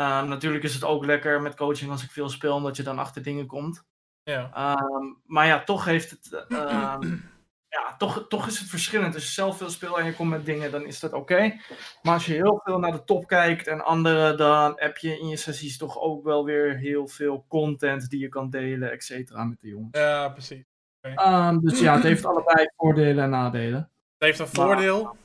[0.00, 2.98] Um, natuurlijk is het ook lekker met coaching als ik veel speel, omdat je dan
[2.98, 3.84] achter dingen komt.
[4.22, 4.76] Ja.
[4.76, 6.46] Um, maar ja, toch heeft het.
[6.48, 7.30] Um,
[7.76, 9.14] ja, toch, toch is het verschillend.
[9.14, 11.32] Als je zelf veel speelt en je komt met dingen, dan is dat oké.
[11.32, 11.60] Okay.
[12.02, 15.28] Maar als je heel veel naar de top kijkt en anderen, dan heb je in
[15.28, 19.44] je sessies toch ook wel weer heel veel content die je kan delen, et cetera,
[19.44, 19.98] met de jongens.
[19.98, 20.64] Ja, precies.
[21.02, 21.58] Okay.
[21.60, 23.90] dus ja, het heeft allebei voordelen en nadelen.
[24.18, 25.16] Het heeft een voordeel.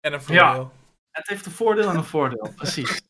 [0.00, 0.72] En een voordeel.
[1.10, 3.05] Het heeft een voordeel en een voordeel, precies.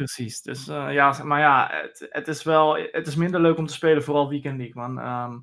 [0.00, 0.42] Precies.
[0.42, 3.72] Dus eh, ja, maar ja, het, het, is wel, het is minder leuk om te
[3.72, 4.98] spelen, vooral Weekend League, man.
[4.98, 5.38] Ehm,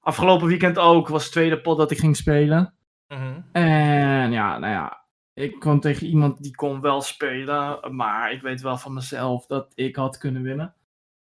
[0.00, 2.74] afgelopen weekend ook was de tweede pot dat ik ging spelen.
[3.08, 3.40] Mhm.
[3.52, 5.04] En ja, nou ja,
[5.34, 9.72] ik kwam tegen iemand die kon wel spelen, maar ik weet wel van mezelf dat
[9.74, 10.74] ik had kunnen winnen.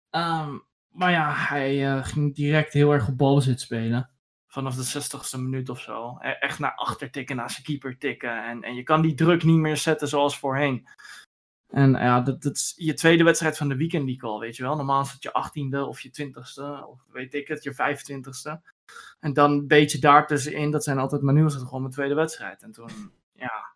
[0.09, 0.57] Ehm,
[0.91, 4.09] maar ja, hij eh, ging direct heel erg op balbezit spelen.
[4.47, 6.17] Vanaf de 60ste minuut of zo.
[6.19, 8.43] E- echt naar achter tikken, naar zijn keeper tikken.
[8.43, 10.87] En, en je kan die druk niet meer zetten zoals voorheen.
[11.69, 14.63] En ja, dat, dat is je tweede wedstrijd van de weekend League al, weet je
[14.63, 14.75] wel.
[14.75, 18.71] Normaal is het je 18e of je 20ste, of weet ik het, je 25ste.
[19.19, 22.61] En dan een beetje daartussenin, dat zijn altijd mijn nieuws, gewoon mijn tweede wedstrijd.
[22.61, 22.89] En toen,
[23.33, 23.69] ja,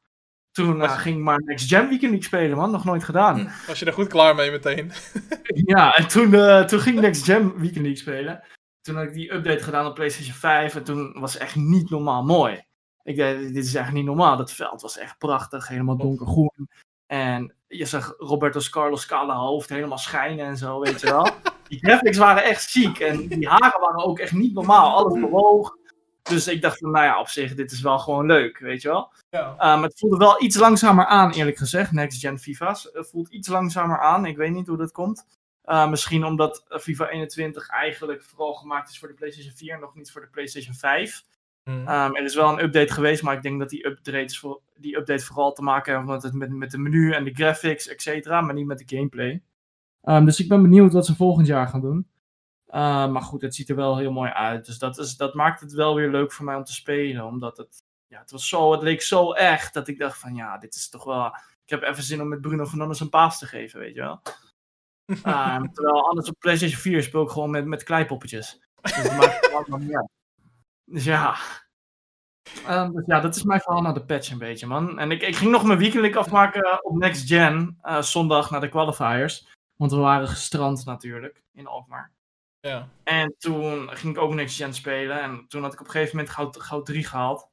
[0.52, 2.72] toen eh, ging ik maar Next Gen Weekend League spelen, man.
[2.72, 3.52] Nog nooit gedaan.
[3.68, 4.92] Was je er goed klaar mee meteen?
[5.66, 8.44] Ja, en toen, eh, toen ging Next Gen Weekend League spelen.
[8.82, 11.90] Toen had ik die update gedaan op PlayStation 5 en toen was het echt niet
[11.90, 12.64] normaal mooi.
[13.04, 14.38] Ik dacht, dit is echt niet normaal.
[14.38, 16.70] Dat veld was echt prachtig, helemaal donkergroen.
[17.06, 21.28] En je zag Roberto Carlos kale hoofd helemaal schijnen en zo, weet je wel.
[21.68, 24.96] Die graphics waren echt ziek en die haren waren ook echt niet normaal.
[24.96, 25.78] Alles bewoog.
[26.24, 28.88] Dus ik dacht van, nou ja, op zich, dit is wel gewoon leuk, weet je
[28.88, 29.12] wel.
[29.30, 29.52] Ja.
[29.52, 31.92] Uh, maar het voelde wel iets langzamer aan, eerlijk gezegd.
[31.92, 32.90] Next Gen FIFA's.
[32.94, 34.26] Het voelt iets langzamer aan.
[34.26, 35.26] Ik weet niet hoe dat komt.
[35.66, 39.96] Uh, misschien omdat FIFA 21 eigenlijk vooral gemaakt is voor de PlayStation 4 en nog
[39.96, 41.24] niet voor de PlayStation 5.
[41.64, 44.98] Um, er is wel een update geweest, maar ik denk dat die, updates voor, die
[44.98, 48.02] update vooral te maken heeft met, het, met, met de menu en de graphics, et
[48.02, 49.44] cetera, maar niet met de gameplay.
[50.04, 52.08] Um, dus ik ben benieuwd wat ze volgend jaar gaan doen.
[52.68, 54.66] Uh, maar goed, het ziet er wel heel mooi uit.
[54.66, 57.26] Dus dat, is, dat maakt het wel weer leuk voor mij om te spelen.
[57.26, 60.58] Omdat het, ja, het, was zo, het leek zo echt dat ik dacht van ja,
[60.58, 61.26] dit is toch wel...
[61.64, 64.22] Ik heb even zin om met Bruno Fernandes een paas te geven, weet je wel.
[65.74, 68.62] terwijl anders op PlayStation 4 speel ik gewoon met, met kleipoppetjes.
[68.82, 70.10] Dus dat maakt het allemaal niet uit.
[70.94, 71.38] Dus ja.
[72.70, 75.00] Um, dus ja, dat is mijn verhaal naar de patch een beetje, man.
[75.00, 77.80] En ik, ik ging nog mijn weekendlik afmaken op Next Gen.
[77.84, 79.48] Uh, zondag naar de qualifiers.
[79.76, 82.12] Want we waren gestrand natuurlijk, in Alkmaar.
[82.60, 82.88] Ja.
[83.04, 85.22] En toen ging ik ook Next Gen spelen.
[85.22, 87.50] En toen had ik op een gegeven moment goud, goud 3 gehaald.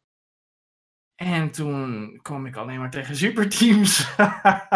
[1.21, 4.15] En toen kwam ik alleen maar tegen superteams.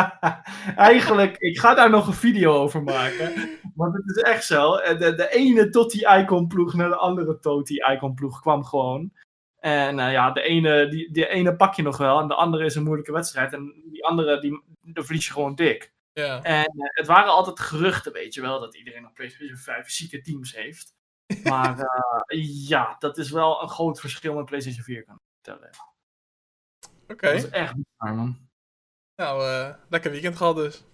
[0.77, 3.59] Eigenlijk, ik ga daar nog een video over maken.
[3.75, 4.77] Want het is echt zo.
[4.77, 9.13] De, de ene Totti Icon ploeg naar de andere Totti Icon ploeg kwam gewoon.
[9.59, 12.21] En uh, ja, de ene, die, die ene pak je nog wel.
[12.21, 13.53] En de andere is een moeilijke wedstrijd.
[13.53, 15.93] En die andere, die, daar verlies je gewoon dik.
[16.13, 16.43] Ja.
[16.43, 18.61] En uh, het waren altijd geruchten, weet je wel.
[18.61, 20.95] Dat iedereen op PlayStation 5 zieke teams heeft.
[21.45, 25.71] Maar uh, ja, dat is wel een groot verschil met PlayStation 4, kan ik vertellen.
[27.05, 27.13] Oké.
[27.13, 27.35] Okay.
[27.35, 28.39] Dat is echt bizar, man.
[29.17, 30.85] Nou, uh, lekker weekend gehad dus.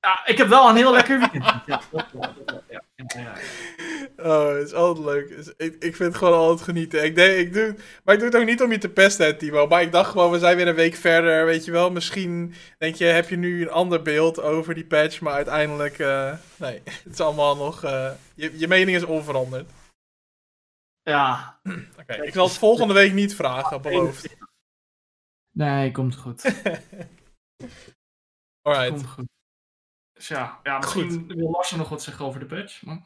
[0.00, 1.44] Ja, ik heb wel een heel lekker weekend.
[1.44, 3.34] ja, dat, ja, dat, ja, ja, ja,
[4.16, 5.52] Oh, het is altijd leuk.
[5.56, 7.04] Ik, ik vind het gewoon altijd genieten.
[7.04, 9.66] Ik denk, ik doe, maar ik doe het ook niet om je te pesten, Timo.
[9.66, 11.44] Maar ik dacht gewoon, we zijn weer een week verder.
[11.44, 15.20] Weet je wel, misschien denk je, heb je nu een ander beeld over die patch.
[15.20, 17.84] Maar uiteindelijk, uh, nee, het is allemaal nog.
[17.84, 19.70] Uh, je, je mening is onveranderd.
[21.02, 21.58] Ja.
[21.64, 24.36] Oké, okay, ik zal het volgende week niet vragen, beloofd.
[25.50, 26.42] Nee, komt goed.
[28.62, 28.88] Alright.
[28.88, 29.28] Komt goed.
[30.12, 31.32] Dus ja, ja misschien goed.
[31.34, 32.82] wil Lars nog wat zeggen over de patch.
[32.82, 33.02] Maar...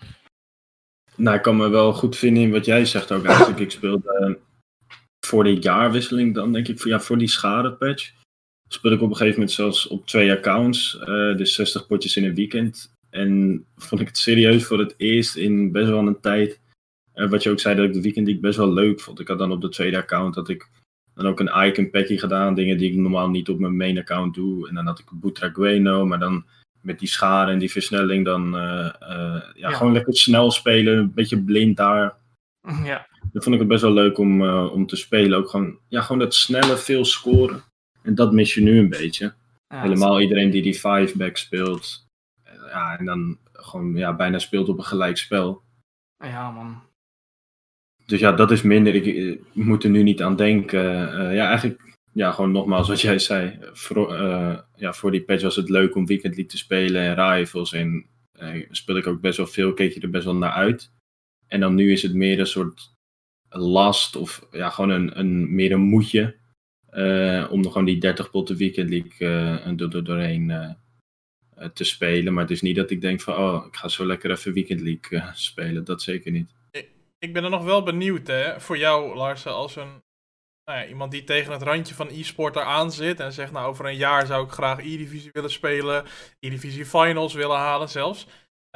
[1.16, 3.58] Nou, ik kan me wel goed vinden in wat jij zegt ook eigenlijk.
[3.58, 4.34] ik speelde uh,
[5.26, 8.12] voor de jaarwisseling dan, denk ik, voor, ja, voor die schadepatch.
[8.68, 10.98] Speelde ik op een gegeven moment zelfs op twee accounts.
[11.00, 12.92] Uh, dus 60 potjes in een weekend.
[13.10, 16.60] En vond ik het serieus voor het eerst in best wel een tijd.
[17.14, 19.20] Uh, wat je ook zei, dat ik de weekend die ik best wel leuk vond.
[19.20, 20.68] Ik had dan op de tweede account dat ik
[21.14, 22.54] dan ook een icon packy gedaan.
[22.54, 24.68] Dingen die ik normaal niet op mijn main account doe.
[24.68, 26.44] En dan had ik Butragueno, maar dan
[26.80, 30.98] met die schade en die versnelling dan uh, uh, ja, ja, gewoon lekker snel spelen.
[30.98, 32.14] Een beetje blind daar.
[32.84, 33.06] Ja.
[33.32, 35.38] Dan vond ik het best wel leuk om, uh, om te spelen.
[35.38, 37.62] Ook gewoon, ja, gewoon dat snelle, veel scoren.
[38.02, 39.34] En dat mis je nu een beetje.
[39.68, 42.06] Ja, Helemaal iedereen die die five-back speelt.
[42.44, 45.62] Ja, en dan gewoon ja, bijna speelt op een gelijk spel.
[46.18, 46.82] Ja, man.
[48.06, 48.94] Dus ja, dat is minder.
[48.94, 50.82] Ik, ik moet er nu niet aan denken.
[51.34, 53.58] ja, eigenlijk ja, gewoon nogmaals wat jij zei.
[53.72, 57.14] Voor, uh, ja, voor die patch was het leuk om Weekend League te spelen en
[57.14, 57.72] Rivals.
[57.72, 58.06] En
[58.40, 60.92] uh, speel ik ook best wel veel, keek je er best wel naar uit.
[61.46, 62.92] En dan nu is het meer een soort
[63.48, 66.36] last of ja, gewoon een, een, meer een moedje.
[67.50, 70.76] Om gewoon die 30 potten Weekend League door, door, doorheen
[71.72, 72.32] te spelen.
[72.32, 74.80] Maar het is niet dat ik denk van, oh, ik ga zo lekker even Weekend
[74.80, 75.84] League spelen.
[75.84, 76.50] Dat zeker niet.
[77.24, 80.02] Ik ben er nog wel benieuwd, hè, voor jou, Lars, als een
[80.64, 83.86] nou ja, iemand die tegen het randje van e-sport aan zit en zegt, nou over
[83.86, 86.04] een jaar zou ik graag E-divisie willen spelen,
[86.40, 88.26] E-divisie finals willen halen zelfs.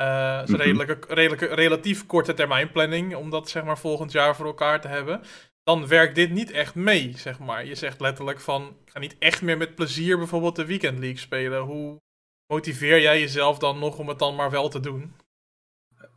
[0.01, 4.37] Uh, is een redelijke, redelijke, relatief korte termijn planning om dat zeg maar volgend jaar
[4.37, 5.21] voor elkaar te hebben.
[5.63, 7.65] dan werkt dit niet echt mee, zeg maar.
[7.65, 11.19] Je zegt letterlijk van, ik ga niet echt meer met plezier bijvoorbeeld de Weekend League
[11.19, 11.63] spelen.
[11.63, 12.01] Hoe
[12.53, 15.15] motiveer jij jezelf dan nog om het dan maar wel te doen?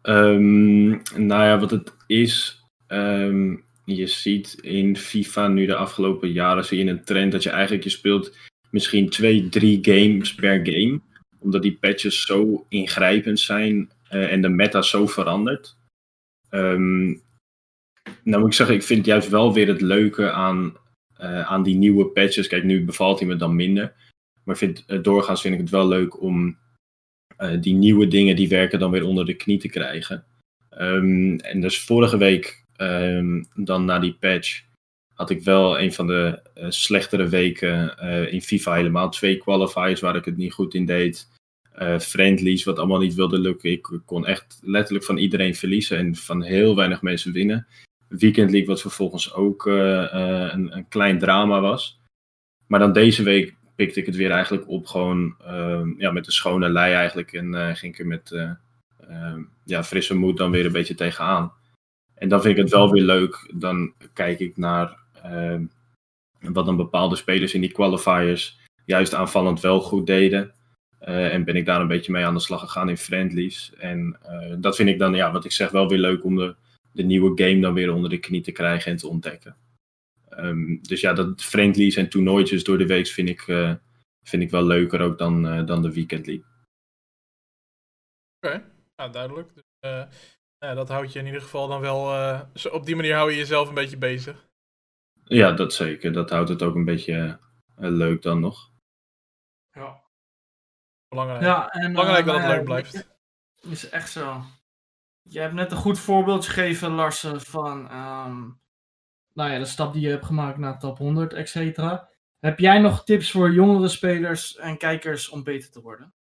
[0.04, 3.56] Um, nou ja, wat het is, ehm,
[3.86, 7.84] je ziet in FIFA nu de afgelopen jaren zie je een trend dat je eigenlijk,
[7.84, 8.38] je speelt
[8.70, 11.02] misschien twee, drie games per game.
[11.40, 15.78] Omdat die patches zo ingrijpend zijn uh, en de meta zo verandert.
[16.50, 17.22] Um,
[18.24, 20.78] nou moet ik zeggen, ik vind juist wel weer het leuke aan,
[21.22, 22.48] uh, aan die nieuwe patches.
[22.48, 23.94] Kijk, nu bevalt hij me dan minder.
[24.44, 26.58] Maar vind, doorgaans vind ik het wel leuk om
[27.42, 30.26] uh, die nieuwe dingen, die werken dan weer onder de knie te krijgen.
[30.80, 34.64] Um, en dus vorige week, um, dan na die patch,
[35.14, 36.40] had ik wel een van de
[36.70, 37.98] slechtere weken
[38.32, 39.10] in FIFA helemaal.
[39.10, 41.28] Twee qualifiers waar ik het niet goed in deed.
[42.00, 43.72] friendlies, wat allemaal niet wilde lukken.
[43.72, 47.68] Ik kon echt letterlijk van iedereen verliezen en van heel weinig mensen winnen.
[48.08, 52.00] Weekend League, wat vervolgens ook een, een, klein drama was.
[52.68, 56.32] Maar dan deze week pikte ik het weer eigenlijk op, gewoon uh, ja, met de
[56.32, 57.34] schone lei eigenlijk.
[57.34, 61.54] En uh, ging ik er met ehm, ja, frisse moed dan weer een beetje tegenaan.
[62.16, 63.52] En dan vind ik het wel weer leuk.
[63.54, 65.64] Dan kijk ik naar ehm,
[66.40, 70.54] wat dan bepaalde spelers in die qualifiers juist aanvallend wel goed deden.
[71.00, 73.74] en ben ik daar een beetje mee aan de slag gegaan in friendlies.
[73.78, 74.18] En
[74.60, 76.56] dat vind ik dan, ja, wat ik zeg, wel weer leuk om de
[76.92, 79.56] de nieuwe game dan weer onder de knie te krijgen en te ontdekken.
[80.38, 83.76] Um, dus ja, dat friendlies en toernooitjes door de week vind ik, uh,
[84.24, 86.46] vind ik wel leuker ook dan, uh, dan de weekend league.
[88.40, 88.66] Oké, okay.
[88.96, 89.54] ja, duidelijk.
[89.54, 90.04] Dus, uh,
[90.58, 92.02] ja, dat houdt je in ieder geval dan wel.
[92.72, 94.50] op die manier hou je jezelf een beetje bezig.
[95.24, 96.14] Ja, dat zeker.
[96.14, 97.40] Dat houdt het ook een beetje
[97.76, 98.72] leuk dan nog.
[99.72, 100.04] Ja.
[101.08, 101.42] Belangrijk.
[101.42, 103.10] Ja, en, Belangrijk dat het leuk blijft.
[103.62, 104.44] Is echt zo.
[105.22, 108.62] Je hebt net een goed voorbeeld gegeven, Larsen, van um,
[109.34, 112.10] nou ja, de stap die je hebt gemaakt naar top 100, et cetera.
[112.40, 116.14] Heb jij nog tips voor jongere spelers en kijkers om beter te worden?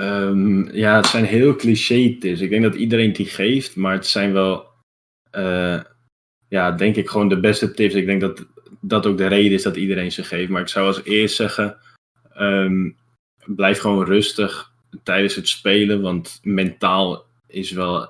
[0.00, 2.40] Um, ja, het zijn heel cliché tips.
[2.40, 4.68] Ik denk dat iedereen die geeft, maar het zijn wel,
[5.32, 5.80] uh,
[6.48, 7.94] ja, denk ik gewoon de beste tips.
[7.94, 8.46] Ik denk dat
[8.80, 10.50] dat ook de reden is dat iedereen ze geeft.
[10.50, 11.78] Maar ik zou als eerst zeggen,
[12.38, 12.96] um,
[13.44, 14.72] blijf gewoon rustig
[15.02, 18.08] tijdens het spelen, want mentaal is wel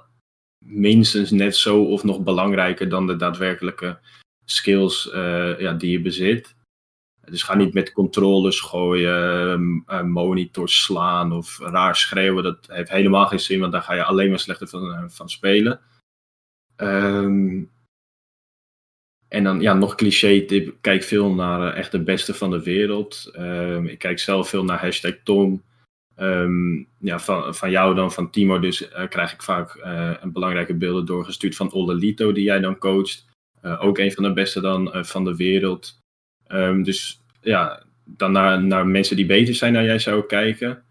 [0.64, 3.98] minstens net zo of nog belangrijker dan de daadwerkelijke
[4.44, 6.54] skills uh, ja, die je bezit.
[7.24, 12.42] Dus ga niet met controllers gooien, uh, monitors slaan of raar schreeuwen.
[12.42, 15.28] Dat heeft helemaal geen zin, want daar ga je alleen maar slechter van, uh, van
[15.28, 15.80] spelen.
[16.76, 17.72] Um,
[19.28, 23.30] en dan ja, nog cliché tip, kijk veel naar echt de beste van de wereld.
[23.36, 25.62] Um, ik kijk zelf veel naar hashtag Tom.
[26.16, 30.32] Um, ja, van, van jou dan, van Timo, dus uh, krijg ik vaak uh, een
[30.32, 33.26] belangrijke beelden doorgestuurd van Olle Lito, die jij dan coacht.
[33.62, 35.98] Uh, ook een van de beste dan van de wereld.
[36.48, 40.82] Um, dus ja, dan naar, naar mensen die beter zijn dan jij zou kijken.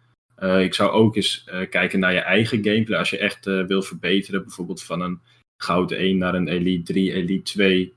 [0.59, 2.99] ik zou ook eens kijken naar je eigen gameplay.
[2.99, 5.21] Als je echt wil verbeteren, bijvoorbeeld van een
[5.57, 7.93] goud 1 naar een elite 3, elite 2.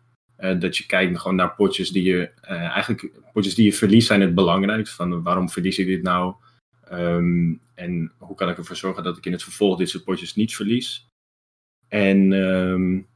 [0.59, 4.35] dat je kijkt gewoon naar potjes die je, eigenlijk potjes die je verliest zijn het
[4.35, 4.97] belangrijkste.
[4.97, 6.35] Van waarom verlies ik dit nou?
[6.93, 10.35] Um, en hoe kan ik ervoor zorgen dat ik in het vervolg dit soort potjes
[10.35, 11.07] niet verlies?
[11.89, 13.09] En um,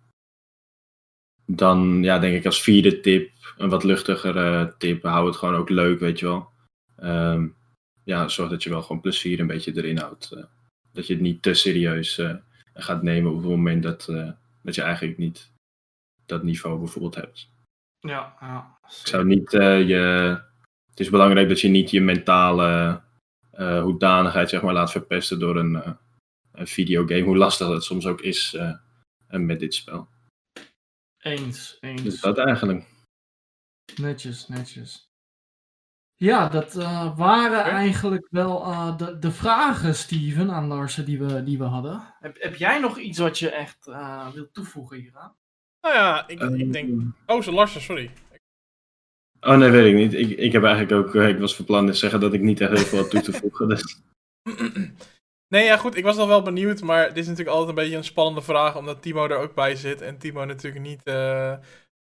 [1.46, 5.68] dan ja, denk ik als vierde tip, een wat luchtigere tip, hou het gewoon ook
[5.68, 6.48] leuk, weet je wel.
[7.02, 7.56] Um,
[8.04, 10.30] ja, zorg dat je wel gewoon plezier een beetje erin houdt.
[10.34, 10.44] Uh,
[10.92, 12.34] dat je het niet te serieus uh,
[12.74, 14.30] gaat nemen op het moment dat, uh,
[14.62, 15.52] dat je eigenlijk niet
[16.26, 17.50] dat niveau bijvoorbeeld hebt.
[18.00, 18.78] Ja, ja.
[18.82, 20.38] Ik zou niet je.
[20.90, 23.02] Het is belangrijk dat je niet je mentale
[23.60, 25.92] uh, hoedanigheid zeg maar, laat verpesten door een, uh,
[26.52, 27.22] een videogame.
[27.22, 28.74] Hoe lastig dat soms ook is uh,
[29.28, 30.08] met dit spel.
[31.18, 32.02] Eens, eens.
[32.02, 32.88] Dus dat eigenlijk.
[33.96, 35.08] Netjes, netjes.
[36.14, 36.74] Ja, dat
[37.16, 42.14] waren eigenlijk wel de, de vragen, Steven, aan Larsen die we, die we hadden.
[42.20, 43.84] Heb, heb jij nog iets wat je echt
[44.34, 45.36] wilt toevoegen hieraan?
[45.80, 47.02] Nou ja, ik, ik denk...
[47.26, 48.10] Oh, zo Larsen, sorry.
[49.40, 50.14] Oh nee, weet ik niet.
[50.14, 52.60] Ik, ik heb eigenlijk ook, eh, ik was van plan te zeggen dat ik niet
[52.60, 53.68] echt heel veel had toe te voegen.
[53.68, 54.00] Dus.
[55.48, 57.96] Nee, ja goed, ik was nog wel benieuwd, maar dit is natuurlijk altijd een beetje
[57.96, 60.00] een spannende vraag, omdat Timo er ook bij zit.
[60.00, 61.52] En Timo natuurlijk niet uh,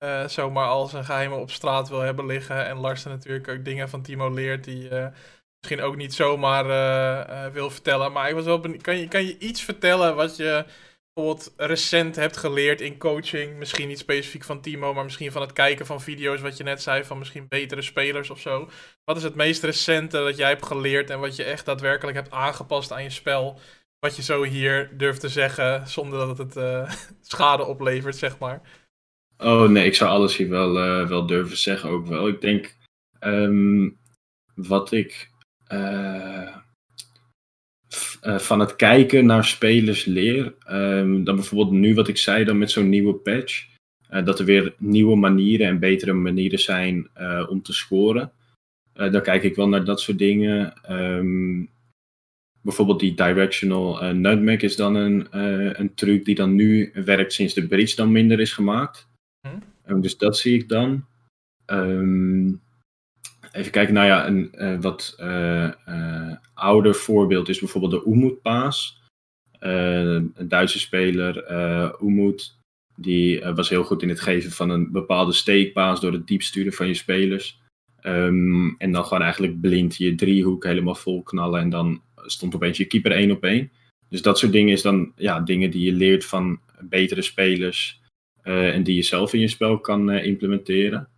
[0.05, 2.67] uh, zomaar al zijn geheimen op straat wil hebben liggen.
[2.67, 5.07] En Larsen natuurlijk ook dingen van Timo leert die uh,
[5.61, 6.65] misschien ook niet zomaar
[7.53, 8.13] wil vertellen.
[8.13, 10.65] Maar ik was wel benieuwd, kan je, kan je iets vertellen wat je
[11.17, 13.57] bijvoorbeeld recent hebt geleerd in coaching?
[13.57, 16.83] Misschien niet specifiek van Timo, maar misschien van het kijken van video's, wat je net
[16.83, 18.69] zei, van misschien betere spelers of zo.
[19.05, 22.31] Wat is het meest recente dat jij hebt geleerd en wat je echt daadwerkelijk hebt
[22.31, 23.61] aangepast aan je spel?
[23.99, 28.61] Wat je zo hier durft te zeggen, zonder dat het uh, schade oplevert, zeg maar.
[29.39, 32.29] Oh nee, ik zou alles hier wel, eh, wel durven zeggen ook wel.
[32.29, 32.77] Ik denk
[33.19, 33.91] ehm,
[34.55, 35.31] wat ik
[35.67, 36.57] eh,
[38.27, 40.55] eh, van het kijken naar spelers leer.
[40.67, 43.67] ehm, dan bijvoorbeeld nu wat ik zei dan met zo'n nieuwe patch.
[44.09, 48.33] eh, dat er weer nieuwe manieren en betere manieren zijn eh, om te scoren.
[48.93, 50.75] Dan kijk ik wel naar dat soort dingen.
[50.83, 51.65] Ehm,
[52.63, 55.27] bijvoorbeeld die directional nutmeg is dan een,
[55.81, 59.09] een truc die dan nu werkt sinds de bridge dan minder is gemaakt.
[59.41, 59.59] Hm.
[59.85, 61.05] Ehm, dus dat zie ik dan.
[61.67, 62.53] Ehm,
[63.57, 69.03] even kijken, nou ja, een eh, wat eh, eh, ouder voorbeeld is bijvoorbeeld de Umut-paas.
[69.59, 71.51] Eh, een Duitse speler,
[72.03, 72.59] Umut,
[72.97, 76.73] die was heel goed in het geven van een bepaalde steekpaas door het diep sturen
[76.73, 77.61] van je spelers.
[78.01, 82.77] Ehm, en dan gewoon eigenlijk blind je driehoek helemaal vol knallen en dan stond opeens
[82.77, 83.71] je keeper één op één.
[84.09, 88.01] Dus dat soort dingen is dan ja, dingen die je leert van betere spelers
[88.43, 91.09] en die je zelf in je spel kan implementeren.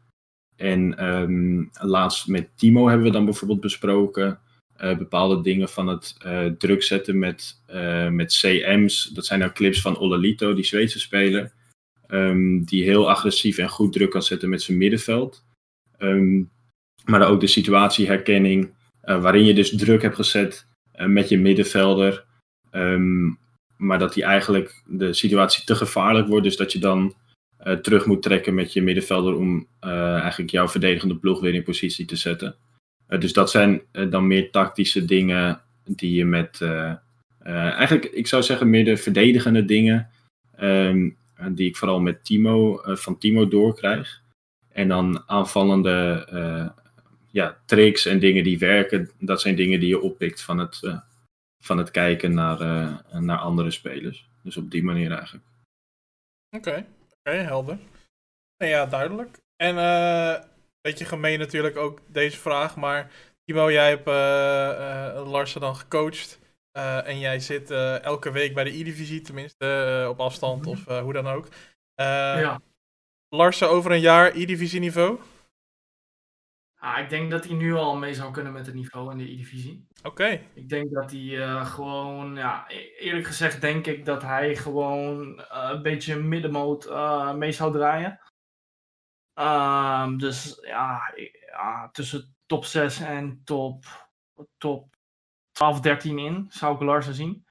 [0.59, 4.38] En ehm, laatst met Timo hebben we dan bijvoorbeeld besproken
[4.76, 9.04] eh, bepaalde dingen van het eh, druk zetten met, eh, met CM's.
[9.04, 11.52] Dat zijn nou clips van Olalito, die Zweedse speler,
[12.06, 15.44] ehm, die heel agressief en goed druk kan zetten met zijn middenveld.
[15.98, 16.42] Ehm,
[17.04, 20.66] maar ook de situatieherkenning, eh, waarin je dus druk hebt gezet
[21.06, 22.26] met je middenvelder.
[23.76, 26.44] Maar dat die eigenlijk de situatie te gevaarlijk wordt.
[26.44, 27.14] Dus dat je dan
[27.59, 31.62] eh, terug moet trekken met je middenvelder om eh, eigenlijk jouw verdedigende ploeg weer in
[31.62, 32.56] positie te zetten.
[33.06, 36.61] Eh, dus dat zijn dan meer tactische dingen die je met,
[37.42, 40.11] eigenlijk, ik zou zeggen, meer de verdedigende dingen,
[40.56, 41.11] ehm,
[41.50, 44.22] die ik vooral met Timo, van Timo doorkrijg.
[44.72, 46.72] En dan aanvallende
[47.30, 51.00] ja, tricks en dingen die werken, dat zijn dingen die je oppikt van het,
[51.61, 52.59] van het kijken naar,
[53.20, 54.28] naar andere spelers.
[54.42, 55.44] Dus op die manier eigenlijk.
[56.56, 56.86] Oké,
[57.28, 57.78] oké, helder.
[58.56, 59.38] Nee, ja, duidelijk.
[59.56, 60.42] En eh
[60.80, 63.10] beetje gemeen natuurlijk ook deze vraag, maar
[63.44, 66.38] Timo, jij hebt eh eh, Larsen dan gecoacht.
[67.04, 67.70] en jij zit
[68.02, 71.48] elke week bij de E-divisie, tenminste op afstand of eh, hoe dan ook.
[71.94, 72.60] Ja.
[73.28, 75.18] Larsen over een jaar E-divisie niveau?
[76.80, 79.32] Ah, ik denk dat hij nu al mee zou kunnen met het niveau in de
[79.32, 79.86] E-divisie.
[80.02, 84.56] Oké, Ik denk dat hij eh, gewoon, ja, e- eerlijk gezegd denk ik dat hij
[84.56, 88.20] gewoon eh, een beetje middenmoot eh, mee zou draaien.
[89.34, 93.84] Ehm, dus ja, ik- ja, tussen top 6 en top,
[94.58, 94.96] top
[95.52, 97.46] 12, 13 in zou ik Larsen zien.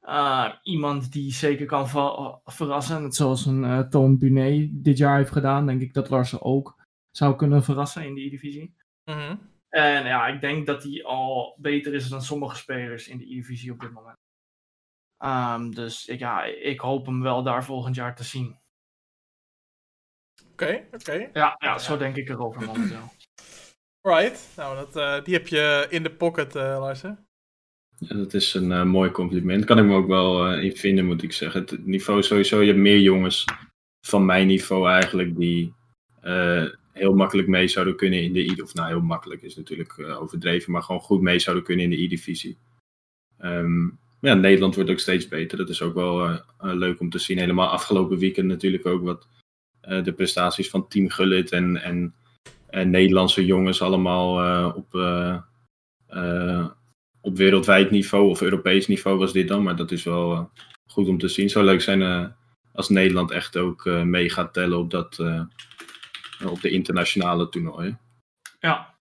[0.00, 1.88] Eh, iemand die zeker kan
[2.44, 6.80] verrassen, net zoals een Toon Bunet dit jaar heeft gedaan, denk ik dat Larsen ook
[7.16, 8.74] zou kunnen verrassen in de E-divisie.
[9.04, 9.36] Mhm.
[9.68, 13.72] En ja, ik denk dat hij al beter is dan sommige spelers in de E-divisie
[13.72, 14.16] op dit moment.
[15.18, 18.60] Ehm, dus ik, ja, ik hoop hem wel daar volgend jaar te zien.
[20.52, 21.30] oké, oké.
[21.32, 23.10] Ja, ja zo denk ik erover momenteel.
[24.08, 27.26] Right, nou dat, eh, die heb je in de pocket, eh Larsen.
[28.08, 29.64] Ja, dat is een eh, mooi compliment.
[29.64, 31.60] Kan ik me ook wel eh, in vinden, moet ik zeggen.
[31.60, 33.44] Het niveau sowieso, je hebt meer jongens
[34.06, 35.74] van mijn niveau eigenlijk die
[36.20, 38.62] eh, heel makkelijk mee zouden kunnen in de I.
[38.62, 41.90] Of nou, heel makkelijk is natuurlijk eh, overdreven, maar gewoon goed mee zouden kunnen in
[41.90, 42.56] de I-divisie.
[43.38, 43.88] Ehm,
[44.20, 45.58] ja, Nederland wordt ook steeds beter.
[45.58, 47.38] Dat is ook wel eh, eh, leuk om te zien.
[47.38, 49.26] Helemaal afgelopen weekend natuurlijk ook wat
[50.04, 52.14] de prestaties van Team Gullit en, en,
[52.66, 54.94] en Nederlandse jongens allemaal op,
[57.20, 59.62] op wereldwijd niveau of Europees niveau was dit dan.
[59.62, 60.50] Maar dat is wel
[60.86, 61.50] goed om te zien.
[61.50, 62.34] Zou leuk zijn
[62.72, 65.18] als Nederland echt ook mee gaat tellen op, dat,
[66.50, 68.00] op de internationale toernooien.
[68.60, 68.94] Ja.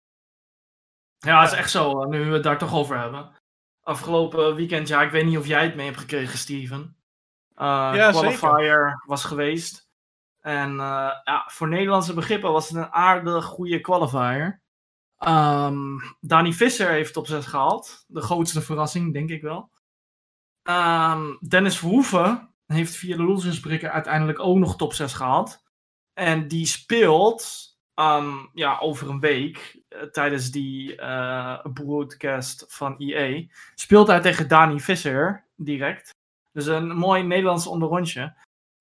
[1.17, 3.31] Ja, het is echt zo, eh, nu we het daar toch over hebben.
[3.81, 6.95] Afgelopen weekend, ja, ik weet niet of jij het mee hebt gekregen, Steven.
[7.55, 9.89] Eh Ja, qualifier was geweest.
[10.39, 14.61] En eh, ja, voor Nederlandse begrippen was het een aardig goede qualifier.
[15.17, 18.03] Ehm Dani Visser heeft op 6 gehaald.
[18.07, 19.71] De grootste verrassing, denk ik wel.
[20.63, 25.63] Ehm, Dennis Verhoeven heeft via de losersbrikker uiteindelijk ook nog top 6 gehaald.
[26.13, 33.45] En die speelt ehm, ja, over een week eh, tijdens die eh broadcast van EA.
[33.75, 36.09] Speelt hij tegen Dani Visser direct.
[36.51, 38.33] Dus een mooi Nederlands onderrondje.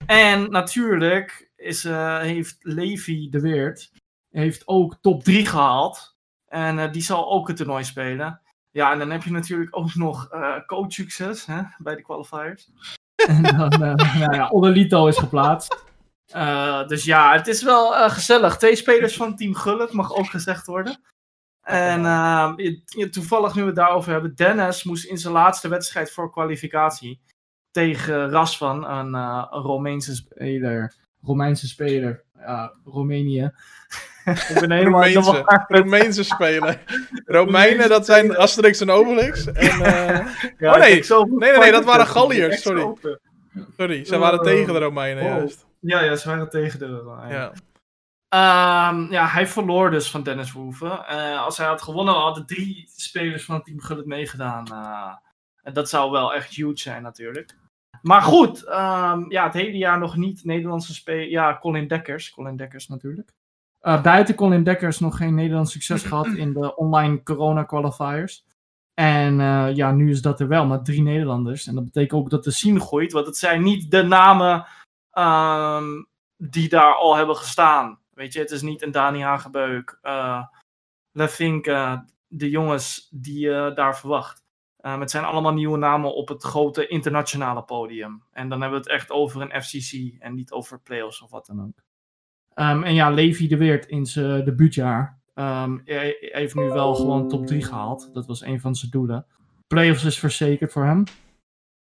[0.07, 3.91] En natuurlijk is, eh, heeft Levi de Weert
[4.31, 6.17] heeft ook top 3 gehaald.
[6.47, 8.41] En die zal ook het toernooi spelen.
[8.71, 10.29] Ja, en dan heb je natuurlijk ook nog
[10.67, 12.71] coachsucces hè, bij de qualifiers.
[13.29, 15.85] en dan, nou ja, Odelito is geplaatst.
[16.33, 18.57] Eh, dus ja, het is wel eh, gezellig.
[18.57, 21.01] Twee spelers van Team Gullit mag ook gezegd worden.
[21.63, 26.11] En eh, je- toevallig nu we het daarover hebben, Dennis moest in zijn laatste wedstrijd
[26.13, 27.21] voor kwalificatie
[27.71, 33.43] tegen Rasvan, een, eh, een Romeinse speler, Romeinse speler ja, Roemenië.
[34.25, 35.65] ik ben helemaal in de Roemeense, war.
[35.69, 36.81] Roemeense spelen.
[37.27, 39.47] Romeinen, dat zijn Asterix en Obelix.
[39.53, 39.79] En,
[40.59, 41.05] Ja, Oh, nee.
[41.09, 42.95] Nee, nee, nee, dat waren Galliërs, sorry.
[43.77, 44.45] sorry, zij waren Oh.
[44.45, 45.29] tegen de Romeinen, Oh.
[45.29, 45.67] juist.
[45.81, 47.17] Ja, ja, ze waren tegen de.
[47.29, 47.53] Ja.
[48.29, 51.07] Ehm, ja, hij verloor dus van Dennis Verhoeven.
[51.07, 54.67] Eh, als hij had gewonnen, hadden drie spelers van het team Gullit meegedaan.
[54.67, 55.15] eh,
[55.63, 57.57] en dat zou wel echt huge zijn natuurlijk.
[58.03, 61.29] Maar goed, ehm, ja, het hele jaar nog niet Nederlandse speler.
[61.29, 62.31] Ja, Colin Dekkers.
[62.31, 63.33] Colin Dekkers natuurlijk.
[63.81, 68.45] Eh, buiten Colin Dekkers nog geen Nederlands succes gehad in de online corona qualifiers.
[68.95, 71.67] En eh, ja, nu is dat er wel met drie Nederlanders.
[71.67, 73.13] En dat betekent ook dat de scene groeit.
[73.13, 74.67] Want het zijn niet de namen
[75.21, 76.03] ehm,
[76.37, 77.99] die daar al hebben gestaan.
[78.15, 80.43] Weet je, het is niet een Dani Hagebeuk, eh
[81.13, 84.45] Lefink, eh, de jongens die je daar verwacht.
[84.77, 88.23] Ehm, het zijn allemaal nieuwe namen op het grote internationale podium.
[88.33, 91.47] En dan hebben we het echt over een FCC en niet over playoffs of wat
[91.47, 91.83] dan ook.
[92.55, 97.29] Ehm, en ja, Levi de Weert in zijn debuutjaar ehm, hij heeft nu wel gewoon
[97.29, 98.11] top 3 gehaald.
[98.15, 99.27] Dat was een van zijn doelen.
[99.67, 101.05] Playoffs is verzekerd voor hem.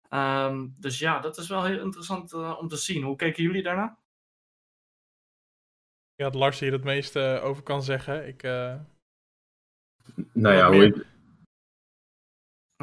[0.09, 3.03] Ehm, dus ja, dat is wel heel interessant eh, om te zien.
[3.03, 3.99] Hoe keken jullie daarna?
[6.15, 8.29] Ja, dat Lars hier het meeste over kan zeggen.
[8.29, 8.75] Ik, eh,
[10.33, 11.07] Nou ja, hoe ik,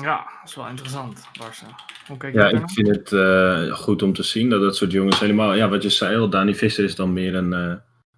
[0.01, 1.75] Ja, dat is wel interessant, Larsen.
[2.07, 4.91] Hoe kijk je ja, ik vind het eh, goed om te zien dat dat soort
[4.91, 5.53] jongens helemaal...
[5.53, 7.71] Ja, wat je zei al, Dani Visser is dan meer een, eh,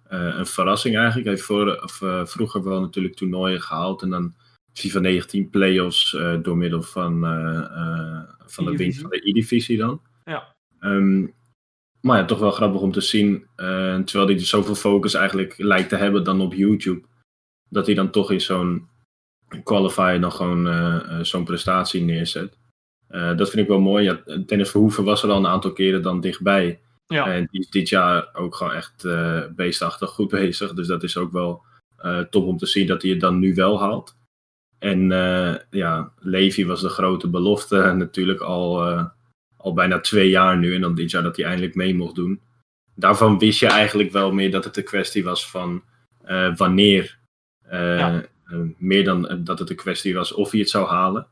[0.08, 1.26] eh, een verrassing eigenlijk.
[1.26, 4.34] Hij heeft voor, of, eh, vroeger wel natuurlijk toernooien gehaald en dan
[4.78, 9.76] FIFA 19 playoffs eh, door middel van, eh, eh, van de winst van de E-divisie
[9.76, 10.00] dan.
[10.24, 10.54] Ja.
[10.80, 11.26] Ehm,
[12.00, 15.88] maar ja, toch wel grappig om te zien, terwijl hij dus zoveel focus eigenlijk lijkt
[15.88, 17.06] te hebben dan op YouTube,
[17.68, 18.88] dat hij dan toch in zo'n
[19.62, 22.58] qualifier dan gewoon zo'n prestatie neerzet.
[23.08, 24.04] Dat vind ik wel mooi.
[24.04, 26.80] Ja, Dennis Verhoeven was er al een aantal keren dan dichtbij.
[27.06, 30.72] Ja, En die is dit jaar ook gewoon echt eh beestachtig goed bezig.
[30.74, 31.62] Dus dat is ook wel
[31.98, 34.16] eh, top om te zien dat hij het dan nu wel haalt.
[34.78, 39.04] En eh, ja, Levi was de grote belofte natuurlijk al, eh,
[39.56, 40.74] al bijna twee jaar nu.
[40.74, 42.40] En dan dit jaar dat hij eindelijk mee mocht doen.
[42.94, 45.82] Daarvan wist je eigenlijk wel meer dat het een kwestie was van
[46.24, 47.18] eh, wanneer.
[47.62, 48.22] Eh, Ja.
[48.46, 51.26] eh, meer dan eh, dat het een kwestie was of hij het zou halen.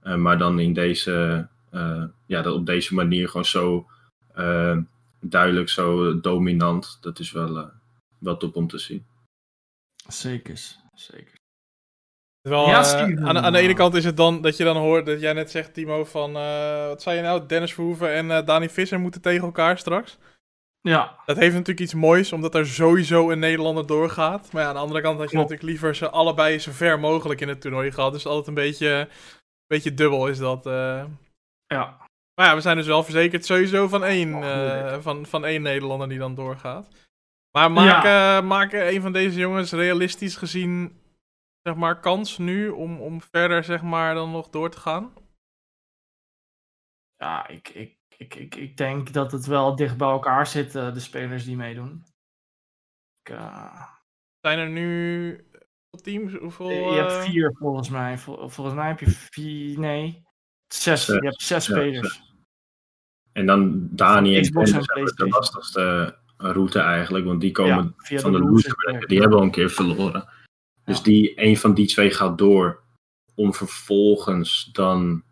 [0.00, 3.86] Eh, maar dan in deze, eh, ja, dat op deze manier gewoon zo
[4.34, 4.78] eh,
[5.20, 6.98] duidelijk, zo dominant.
[7.00, 7.66] Dat is wel, eh,
[8.18, 9.04] wel top om te zien.
[10.08, 10.58] zeker.
[10.94, 11.34] zeker.
[12.42, 15.06] Ja, eh, Steven, aan, aan de ene kant is het dan dat je dan hoort
[15.06, 17.46] dat jij net zegt, Timo, van eh, wat zei je nou?
[17.46, 20.18] Dennis Verhoeven en eh, Dani Visser moeten tegen elkaar straks.
[20.80, 24.52] Ja, Dat heeft natuurlijk iets moois, omdat er sowieso een Nederlander doorgaat.
[24.52, 25.50] Maar ja, aan de andere kant had je Klopt.
[25.50, 28.12] natuurlijk liever ze allebei zo ver mogelijk in het toernooi gehad.
[28.12, 29.08] Dus altijd een beetje,
[29.66, 30.64] beetje dubbel is dat.
[31.66, 32.00] ja.
[32.34, 36.08] Maar ja, we zijn dus wel verzekerd sowieso van één, Oh, van, van één Nederlander
[36.08, 36.88] die dan doorgaat.
[37.58, 41.00] Maar maak, eh, maak een van deze jongens realistisch gezien,
[41.62, 45.12] zeg maar, kans nu om, om verder, zeg maar, dan nog door te gaan?
[47.16, 50.92] ja ik, ik, ik, ik, ik denk dat het wel dicht bij elkaar zit, eh,
[50.94, 52.04] de spelers die meedoen.
[53.22, 53.88] Ik, eh,
[54.40, 55.46] Zijn er nu
[56.02, 56.34] teams?
[56.34, 58.18] Hoeveel, je hebt eh, vier volgens mij.
[58.18, 60.22] Vol- volgens mij heb je vier, nee,
[60.74, 61.04] zes.
[61.04, 61.16] Zes.
[61.16, 62.30] Je hebt zes Ja, spelers.
[63.32, 67.24] En dan Dani en Xbox en de lastigste route eigenlijk.
[67.24, 69.08] Want die komen Ja, van de, de loser loser bracket.
[69.08, 70.28] Die hebben al een keer verloren.
[70.92, 72.80] Dus die, een van die twee gaat door.
[73.34, 75.22] Om vervolgens dan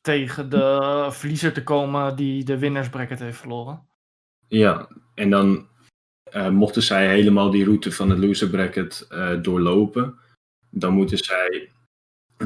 [0.00, 3.86] Tegen de verliezer te komen die de winnersbracket heeft verloren.
[4.48, 5.68] Ja, en dan
[6.24, 10.18] eh, mochten zij helemaal die route van het loser bracket eh, doorlopen,
[10.70, 11.70] dan moeten zij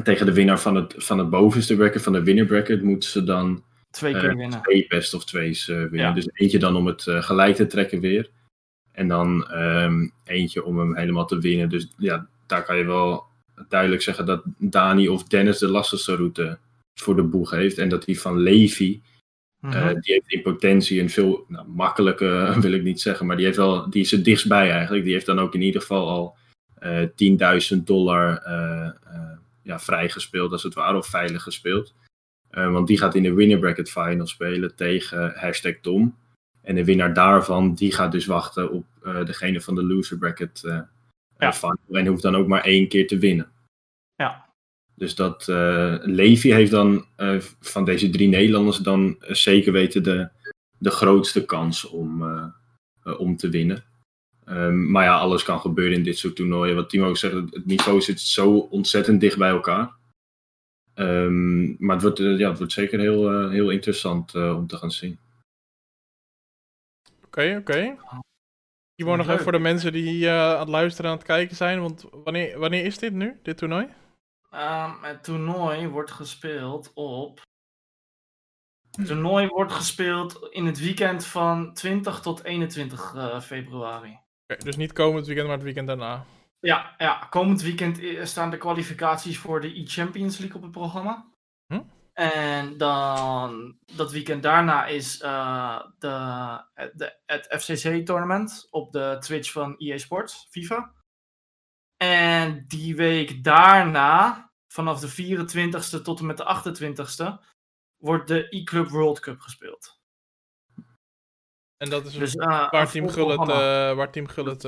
[0.03, 3.23] tegen de winnaar van het, van het bovenste bracket, van de winner bracket, moeten ze
[3.23, 4.61] dan Twee eh, keer winnen.
[4.61, 5.99] twee best of twee's winnen.
[5.99, 6.11] Ja.
[6.11, 8.29] Dus eentje dan om het gelijk te trekken weer.
[8.91, 11.69] En dan ehm, eentje om hem helemaal te winnen.
[11.69, 13.23] Dus ja, daar kan je wel
[13.67, 16.57] duidelijk zeggen dat Dani of Dennis de lastigste route
[16.99, 17.77] voor de boeg heeft.
[17.77, 19.01] En dat die van Levi,
[19.59, 19.73] Mhm.
[19.73, 23.45] eh, die heeft in potentie een veel nou, makkelijke, wil ik niet zeggen, maar die,
[23.45, 25.03] heeft wel, die is er dichtstbij eigenlijk.
[25.03, 26.37] Die heeft dan ook in ieder geval al
[26.79, 28.89] eh 10.000 dollar eh,
[29.63, 31.93] ja, vrijgespeeld, als het ware, of veilig gespeeld.
[32.49, 36.15] Want die gaat in de winner bracket final spelen tegen hashtag Tom.
[36.61, 38.85] En de winnaar daarvan, die gaat dus wachten op
[39.25, 40.63] degene van de loser bracket
[41.39, 41.53] Ja.
[41.91, 43.51] En hoeft dan ook maar één keer te winnen.
[44.15, 44.49] Ja.
[44.95, 50.03] Dus dat eh Levi heeft dan eh, van deze drie Nederlanders dan eh, zeker weten
[50.03, 50.29] de,
[50.77, 52.23] de grootste kans om,
[53.17, 53.83] om te winnen.
[54.49, 56.75] Ehm, maar ja, alles kan gebeuren in dit soort toernooien.
[56.75, 59.97] Wat Timo ook zegt, het niveau zit zo ontzettend dicht bij elkaar.
[60.93, 64.77] Ehm, maar het wordt, ja, het wordt zeker heel, eh, heel interessant eh, om te
[64.77, 65.19] gaan zien.
[67.25, 67.95] Oké, oké.
[68.99, 71.55] Timo, nog even voor de mensen die eh, aan het luisteren en aan het kijken
[71.55, 71.81] zijn.
[71.81, 73.87] Want wanneer, wanneer is dit nu, dit toernooi?
[74.49, 77.41] Ehm, het toernooi wordt gespeeld op.
[78.91, 84.19] Het toernooi wordt gespeeld in het weekend van 20 tot 21 eh, februari.
[84.47, 86.25] Oké, dus niet komend weekend, maar het weekend daarna.
[86.59, 91.25] Ja, ja, komend weekend i- staan de kwalificaties voor de E-Champions League op het programma.
[91.73, 91.81] Hm?
[92.19, 96.07] En dan dat weekend daarna is eh, de,
[96.73, 100.93] het- de, het FCC-tournament op de Twitch van EA Sports, FIFA.
[101.97, 107.45] En die week daarna, vanaf de 24ste tot en met de 28ste,
[107.97, 109.99] wordt de E-Club World Cup gespeeld.
[111.77, 113.09] En dat is Dus, dus eh, waar, Team
[113.49, 114.63] eh, waar Team eh, speelt,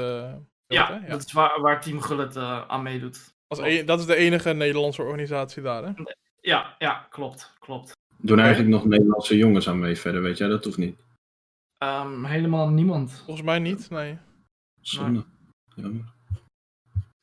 [0.67, 1.07] ja, hè?
[1.09, 3.35] dat is waar, waar Team Gullit eh, aan meedoet.
[3.47, 5.91] Als e- dat is de enige Nederlandse organisatie daar, hè?
[6.41, 7.91] Ja, ja, klopt, klopt.
[8.17, 10.99] Doen eigenlijk nog Nederlandse jongens aan mee verder, weet jij dat of niet?
[11.77, 13.11] Ehm, helemaal niemand.
[13.11, 14.17] Volgens mij niet, nee.
[14.81, 15.23] Zonde.
[15.75, 16.03] Jammer.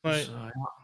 [0.01, 0.13] nee.
[0.13, 0.77] Dus, eh, ja.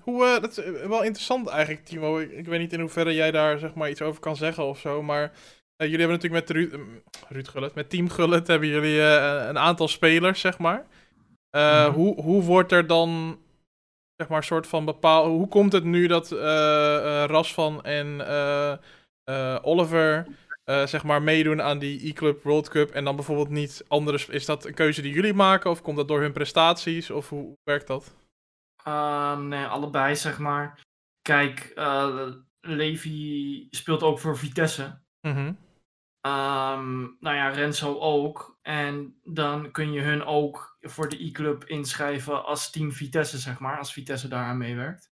[0.00, 2.18] Hoe, eh, dat is eh, wel interessant eigenlijk, Timo.
[2.18, 4.78] Ik, ik weet niet in hoeverre jij daar zeg maar iets over kan zeggen of
[4.78, 5.32] zo, maar
[5.76, 6.80] jullie hebben natuurlijk met Ruud, eh,
[7.28, 10.86] Ruud Gullit, met Team Gullit hebben jullie eh, een aantal spelers, zeg maar.
[11.50, 11.94] Eh, Mhm.
[11.94, 13.38] hoe, hoe wordt er dan,
[14.16, 19.58] zeg maar, soort van bepaald, hoe komt het nu dat eh eh, Rasvan en eh,
[19.62, 20.26] Oliver,
[20.64, 24.46] zeg maar, meedoen aan die E-Club World Cup en dan bijvoorbeeld niet andere, sp- is
[24.46, 27.56] dat een keuze die jullie maken of komt dat door hun prestaties of hoe, hoe
[27.64, 28.14] werkt dat?
[28.84, 30.80] Ehm, nee, allebei zeg maar.
[31.22, 31.72] Kijk,
[32.60, 34.98] Levi speelt ook voor Vitesse.
[36.20, 38.55] Ehm, nou ja, Renzo ook.
[38.66, 43.78] En dan kun je hun ook voor de e-club inschrijven als team Vitesse, zeg maar.
[43.78, 45.10] Als Vitesse daaraan meewerkt.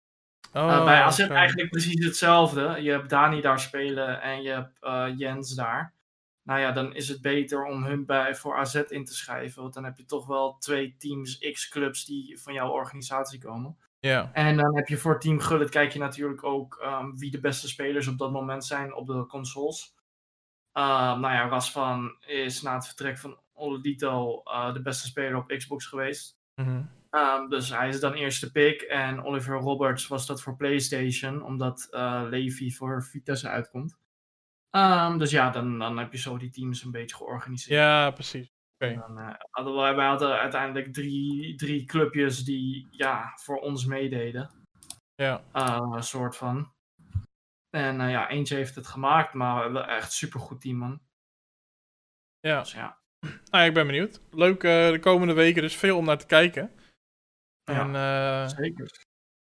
[0.53, 2.83] Eh, bij AZ eigenlijk precies hetzelfde.
[2.83, 5.95] Je hebt Dani daar spelen en je hebt eh, Jens daar.
[6.43, 9.63] Nou ja, dan is het beter om hun bij, voor AZ in te schrijven.
[9.63, 13.77] Want dan heb je toch wel twee teams, X-clubs die van jouw organisatie komen.
[14.01, 14.31] Ja.
[14.33, 17.69] En dan heb je voor Team Gullit kijk je natuurlijk ook ehm, wie de beste
[17.69, 19.97] spelers op dat moment zijn op de consoles.
[20.79, 25.49] Ehm, nou ja, Rasvan is na het vertrek van Olodito eh, de beste speler op
[25.49, 26.39] Xbox geweest.
[26.55, 26.83] Mhm.
[27.11, 28.83] Ehm, dus hij is dan eerste pick.
[28.83, 33.99] En Oliver Roberts was dat voor PlayStation, omdat eh Levi voor Vitesse uitkomt.
[34.71, 37.79] Ehm, dus ja, dan, dan heb je zo die teams een beetje georganiseerd.
[37.79, 38.53] Ja, precies.
[38.77, 43.85] En Dan, eh, hadden wij, wij hadden uiteindelijk drie, drie clubjes die ja, voor ons
[43.85, 44.51] meededen.
[45.15, 45.43] Ja.
[45.53, 46.73] Een soort van.
[47.71, 51.01] En eh, ja, eentje heeft het gemaakt, maar wel echt supergoed team, man.
[52.41, 52.61] Ja.
[52.61, 52.99] Dus ja.
[53.51, 54.21] Nou, ja, ik ben benieuwd.
[54.31, 56.71] Leuk eh, de komende weken, dus veel om naar te kijken.
[57.65, 58.91] Ja, En eh, zeker.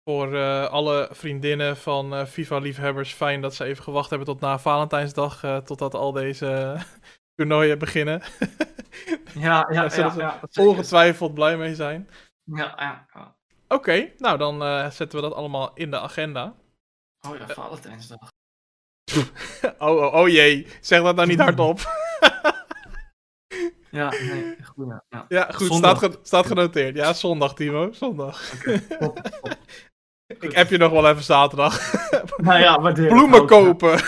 [0.04, 5.40] voor eh, alle vriendinnen van FIFA-liefhebbers, fijn dat ze even gewacht hebben tot na Valentijnsdag,
[5.64, 6.78] totdat al deze
[7.36, 8.22] toernooien beginnen.
[9.34, 10.62] Ja, ja, Daar zullen ja, ze.
[10.62, 12.10] Ongetwijfeld blij mee zijn.
[12.44, 13.36] Ja, ja, ja.
[13.68, 14.62] Oké, nou dan
[14.92, 16.56] zetten we dat allemaal in de agenda.
[17.28, 18.30] Oh ja, Valentijnsdag.
[19.80, 21.80] oh, oh, oh jee, zeg dat nou niet hardop.
[23.92, 24.88] Ja, nee, goed.
[25.10, 25.50] Ja, ja.
[25.52, 25.98] goed, Zondag.
[25.98, 26.96] staat, ge- staat genoteerd.
[26.96, 28.42] Ja, zondag, Timo, zondag.
[30.40, 31.94] Ik heb je nog wel even zaterdag.
[32.38, 34.00] Nou ja, ik Bloemen ook, kopen.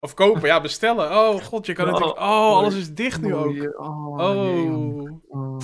[0.00, 1.10] of kopen, ja, bestellen.
[1.10, 2.18] Oh god, je kan Oh, natuurlijk...
[2.20, 3.78] Oh, alles is dicht nu ook.
[3.78, 4.18] Oh.
[4.18, 5.08] Oh.
[5.28, 5.58] Oh.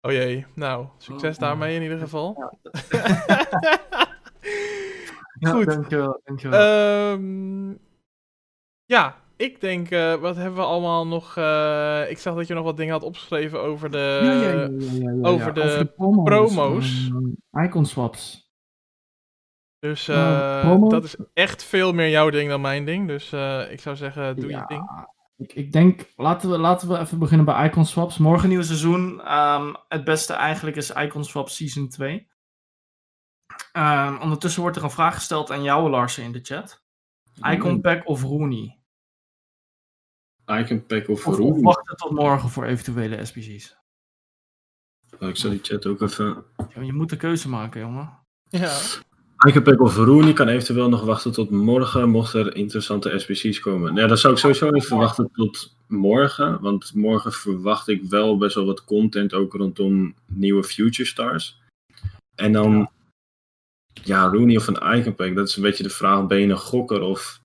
[0.00, 1.40] Oh jee, nou, succes Oh.
[1.40, 2.36] daarmee in ieder geval.
[2.38, 2.52] Ja,
[5.40, 5.66] Goed.
[5.66, 6.60] dankjewel, dankjewel.
[6.60, 7.74] Ehm
[8.84, 11.36] ja, ik denk, eh, wat hebben we allemaal nog...
[11.36, 14.20] eh, ik zag dat je nog wat dingen had opgeschreven over de...
[14.22, 14.68] ja, ja,
[15.22, 16.24] ja, over de promo's.
[16.24, 17.10] promo's.
[17.50, 18.44] ehm, icon swaps.
[19.78, 20.88] Dus Eh, eh, promo?
[20.88, 23.08] dat is echt veel meer jouw ding dan mijn ding.
[23.08, 25.06] Dus eh, ik zou zeggen, doe je ding.
[25.36, 28.18] Ik, ik denk, laten we, laten we even beginnen bij Icon Swaps.
[28.18, 29.20] Morgen nieuw seizoen.
[29.22, 32.28] Ehm, het beste eigenlijk is Icon Swaps Season 2.
[33.72, 36.82] Ehm, ondertussen wordt er een vraag gesteld aan jou, Larsen, in de chat.
[37.42, 38.78] Icon Pack of Rooney?
[40.46, 41.62] Icon Pack of Of, of Room.
[41.62, 43.76] wachten tot morgen voor eventuele SPC's?
[45.20, 46.44] Oh, ik zal die chat ook even...
[46.74, 48.18] Ja, Je moet de keuze maken, jongen.
[48.48, 48.78] Ja.
[49.46, 53.94] Icon Pack of Rooney kan eventueel nog wachten tot morgen, mocht er interessante SBC's komen.
[53.94, 58.54] Ja, dan zou ik sowieso even wachten tot morgen, want morgen verwacht ik wel best
[58.54, 61.60] wel wat content, ook rondom nieuwe Future Stars.
[62.34, 62.90] En dan, ja,
[64.04, 67.00] Rooney of een Icon Pack, dat is een beetje de vraag, ben je een gokker
[67.00, 67.40] of,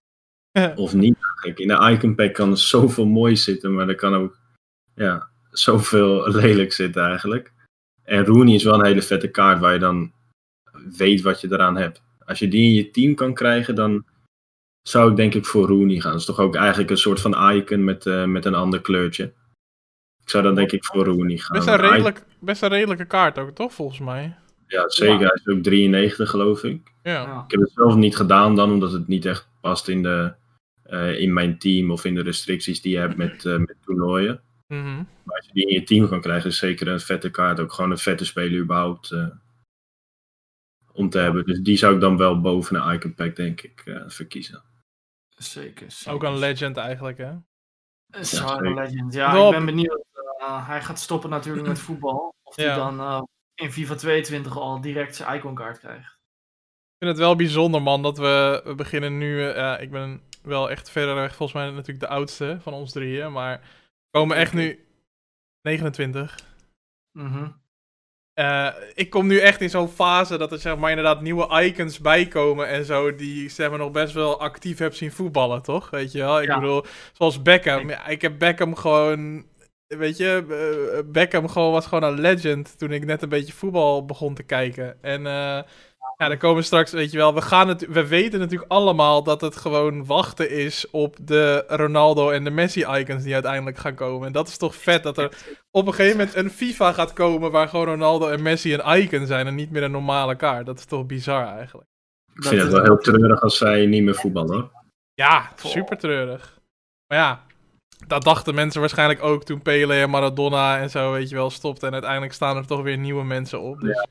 [0.76, 1.18] of niet?
[1.56, 4.38] In de Icon Pack kan er zoveel moois zitten, maar er kan ook,
[4.96, 7.54] ja, zoveel lelijk zitten eigenlijk.
[8.04, 10.12] En Rooney is wel een hele vette kaart waar je dan
[10.98, 12.02] weet wat je eraan hebt.
[12.26, 14.06] Als je die in je team kan krijgen, dan
[14.82, 16.12] zou ik denk ik voor Rooney gaan.
[16.12, 19.34] Dat is toch ook eigenlijk een soort van icon met, eh, met een ander kleurtje.
[20.22, 21.58] Ik zou dan denk ik voor Rooney gaan.
[21.58, 23.74] Best een, redelijk, best een redelijke kaart ook, toch?
[23.74, 24.36] Volgens mij.
[24.72, 25.20] Ja, zeker.
[25.28, 26.94] Hij is ook 93 geloof ik.
[27.04, 27.12] Ja.
[27.12, 27.44] Ja.
[27.44, 30.34] Ik heb het zelf niet gedaan dan, omdat het niet echt past in, de,
[30.84, 34.42] eh, in mijn team of in de restricties die je hebt met, eh, met toernooien.
[34.68, 34.96] Mhm.
[35.24, 37.60] Maar als je die in je team kan krijgen, is zeker een vette kaart.
[37.60, 39.28] Ook gewoon een vette speler überhaupt eh,
[40.92, 41.46] om te hebben.
[41.46, 44.62] Dus die zou ik dan wel boven een Icon Pack, denk ik, eh, verkiezen.
[45.30, 46.14] Zeker, zeker.
[46.14, 47.32] Ook een legend eigenlijk, hè?
[48.10, 48.84] Een zware zeker.
[48.84, 49.14] legend.
[49.14, 49.46] Ja, Rob.
[49.52, 50.06] ik ben benieuwd.
[50.40, 52.34] Eh, hij gaat stoppen natuurlijk met voetbal.
[52.44, 52.64] Of Ja.
[52.66, 53.22] hij dan eh,
[53.62, 56.20] in FIFA 22 al direct zijn iconkaart krijgt.
[56.92, 59.50] Ik vind het wel bijzonder, man, dat we, we beginnen nu...
[59.50, 63.32] eh, ik ben wel echt verder weg, volgens mij natuurlijk de oudste van ons drieën.
[63.32, 64.86] Maar we komen echt nu...
[65.62, 66.40] 29.
[67.12, 67.48] Mhm.
[68.34, 72.00] Eh, ik kom nu echt in zo'n fase dat er zeg maar inderdaad nieuwe icons
[72.00, 75.90] bijkomen en zo, die zeg maar nog best wel actief heb zien voetballen, toch?
[75.90, 76.42] Weet je wel?
[76.42, 76.60] Ik Ja.
[76.60, 77.90] bedoel, zoals Beckham.
[77.90, 79.46] Ja, ik heb Beckham gewoon,
[79.98, 80.46] weet je,
[80.96, 84.44] eh, Beckham gewoon was gewoon een legend toen ik net een beetje voetbal begon te
[84.44, 85.02] kijken.
[85.02, 85.60] En eh
[86.22, 89.42] ja, dan komen straks, weet je wel, we, gaan het, we weten natuurlijk allemaal dat
[89.42, 94.28] het gewoon wachten is op de Ronaldo en de Messi icons die uiteindelijk gaan komen.
[94.28, 95.32] En dat is toch vet dat er
[95.72, 99.26] op een gegeven moment een FIFA gaat komen waar gewoon Ronaldo en Messi een icon
[99.26, 100.66] zijn en niet meer een normale kaart.
[100.66, 101.88] Dat is toch bizar eigenlijk.
[102.36, 104.56] Ik vind het wel heel treurig als zij niet meer voetballen.
[104.56, 104.72] hoor.
[105.14, 106.60] Ja, super treurig.
[107.08, 107.44] Maar ja,
[108.08, 111.88] dat dachten mensen waarschijnlijk ook toen Pele en Maradona en zo, weet je wel, stopten.
[111.88, 113.80] En uiteindelijk staan er toch weer nieuwe mensen op.
[113.80, 114.06] Dus.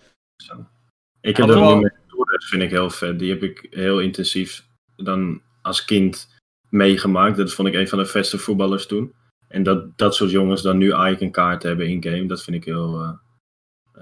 [1.21, 3.19] Ik heb dat wel- nu met Torres, vind ik heel vet.
[3.19, 4.67] Die heb ik heel intensief
[4.97, 6.37] dan als kind
[6.69, 7.37] meegemaakt.
[7.37, 9.15] Dat vond ik een van de vetste voetballers toen.
[9.49, 13.01] En dat dat soort jongens dan nu icon kaart hebben in-game, dat vind ik heel
[13.01, 13.13] eh,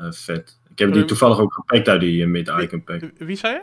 [0.06, 0.60] eh, vet.
[0.70, 3.00] Ik heb die Eh, toevallig ook gepakt uit die eh, mid-icon pack.
[3.18, 3.62] Wie zei je?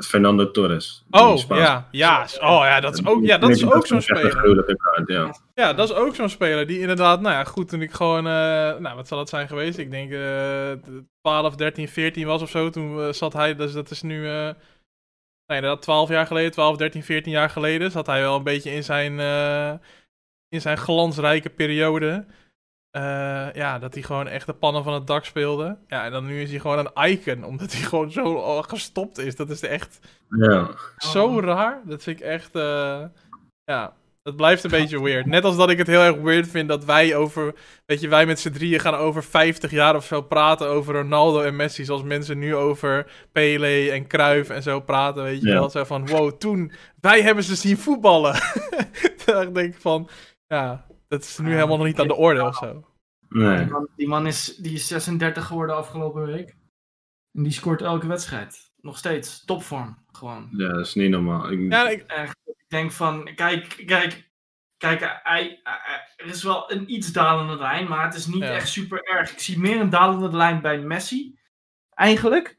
[0.00, 1.04] Fernando Torres.
[1.10, 2.26] Oh, ja, ja.
[2.40, 4.64] Oh ja, dat is ook, ja, dat is ook zo'n speler.
[5.06, 5.34] ja.
[5.54, 8.32] Ja, dat is ook zo'n speler die inderdaad, nou ja, goed, toen ik gewoon, eh,
[8.78, 9.78] nou, wat zal het zijn geweest?
[9.78, 10.72] Ik denk eh
[11.20, 14.50] 12, 13, 14 was of zo, toen eh, zat hij, dus dat is nu, eh
[15.46, 18.70] nee, dat 12 jaar geleden, 12, 13, 14 jaar geleden, zat hij wel een beetje
[18.70, 19.12] in zijn,
[20.48, 22.26] in zijn glansrijke periode.
[22.92, 25.78] Eh, ja, dat hij gewoon echt de pannen van het dak speelde.
[25.86, 29.18] Ja, en dan nu is hij gewoon een icon, omdat hij gewoon zo al gestopt
[29.18, 29.36] is.
[29.36, 30.68] Dat is echt ja.
[30.96, 31.80] zo raar.
[31.84, 32.54] Dat vind ik echt.
[32.54, 33.02] eh,
[33.64, 35.26] ja, het blijft een beetje weird.
[35.26, 37.54] Net als dat ik het heel erg weird vind dat wij over.
[37.86, 41.40] Weet je, wij met z'n drieën gaan over 50 jaar of zo praten over Ronaldo
[41.40, 41.84] en Messi.
[41.84, 45.22] Zoals mensen nu over Pele en Cruyff en zo praten.
[45.22, 45.52] Weet je Ja.
[45.54, 45.70] wel.
[45.70, 46.72] Zo van: wow, toen.
[47.00, 48.34] Wij hebben ze zien voetballen.
[49.24, 50.08] Dan denk ik van.
[50.46, 52.86] Ja, dat is nu Ja, helemaal nog niet aan de orde of zo.
[53.28, 53.58] Nee.
[53.58, 56.56] Die man, die man is, die is 36 geworden afgelopen week.
[57.32, 58.72] En die scoort elke wedstrijd.
[58.80, 59.44] Nog steeds.
[59.44, 60.04] Topvorm.
[60.12, 60.48] Gewoon.
[60.56, 61.50] Ja, dat is niet normaal.
[61.50, 62.38] Ik, Ja, ik, Echt.
[62.44, 64.30] Ik denk van, kijk, kijk.
[64.76, 68.50] Kijk, hij, hij- er is wel een iets dalende lijn, maar het is niet Ja.
[68.54, 69.32] echt super erg.
[69.32, 71.38] Ik zie meer een dalende lijn bij Messi,
[71.90, 72.58] eigenlijk.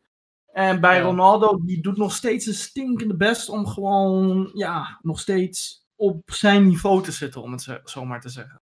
[0.51, 1.01] En bij Ja.
[1.03, 6.67] Ronaldo, die doet nog steeds een stinkende best om gewoon, ja, nog steeds op zijn
[6.67, 8.61] niveau te zitten, om het zo, maar te zeggen.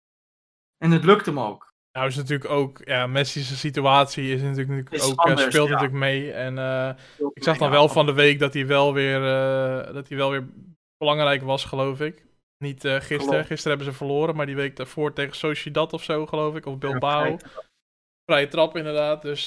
[0.79, 1.75] En het lukt hem ook.
[1.93, 5.73] Nou is natuurlijk ook, ja, Messi's situatie is natuurlijk, Is ook, eh, anders, speelt ja.
[5.73, 6.33] natuurlijk mee.
[6.33, 6.91] En eh,
[7.33, 10.31] ik zag dan wel van de week dat hij wel weer, eh, dat hij wel
[10.31, 10.47] weer
[10.99, 12.25] belangrijk was, geloof ik.
[12.59, 16.27] Niet eh, gisteren, gisteren hebben ze verloren, maar die week daarvoor tegen Sociedad of zo,
[16.27, 16.67] geloof ik.
[16.67, 17.25] Of Bilbao.
[17.25, 17.37] Ja,
[18.25, 19.47] Vrije trap inderdaad, dus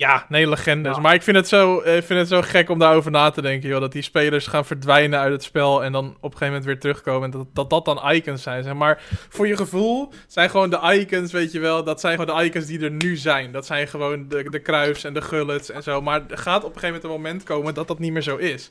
[0.00, 0.96] ja, nee, legendes.
[0.96, 1.00] Ja.
[1.00, 3.68] Maar ik vind, het zo, ik vind het zo gek om daarover na te denken,
[3.68, 3.80] joh.
[3.80, 6.80] Dat die spelers gaan verdwijnen uit het spel en dan op een gegeven moment weer
[6.80, 7.24] terugkomen.
[7.24, 8.62] En dat dat, dat dan icons zijn.
[8.62, 11.84] Zeg maar voor je gevoel zijn gewoon de icons, weet je wel.
[11.84, 13.52] Dat zijn gewoon de icons die er nu zijn.
[13.52, 16.02] Dat zijn gewoon de, de Kruifs en de Gullets en zo.
[16.02, 18.36] Maar er gaat op een gegeven moment een moment komen dat dat niet meer zo
[18.36, 18.70] is.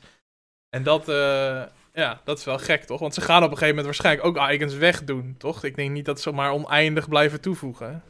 [0.70, 1.62] En dat, eh,
[1.92, 3.00] ja, dat is wel gek, toch?
[3.00, 5.64] Want ze gaan op een gegeven moment waarschijnlijk ook icons wegdoen, toch?
[5.64, 8.02] Ik denk niet dat ze maar oneindig blijven toevoegen.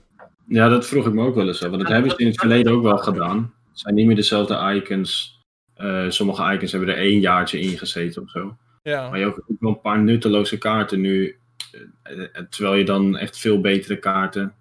[0.51, 1.69] Ja, dat vroeg ik me ook wel eens af.
[1.69, 3.55] Want dat Ja, hebben ze in het verleden ook wel gedaan.
[3.69, 5.39] Het zijn niet meer dezelfde icons.
[5.75, 8.57] Eh, sommige icons hebben er één jaartje in gezeten of zo.
[8.83, 11.37] Ja, Maar je hebt ook wel een paar nutteloze kaarten nu.
[12.03, 14.55] eh, eh, terwijl je dan echt veel betere kaarten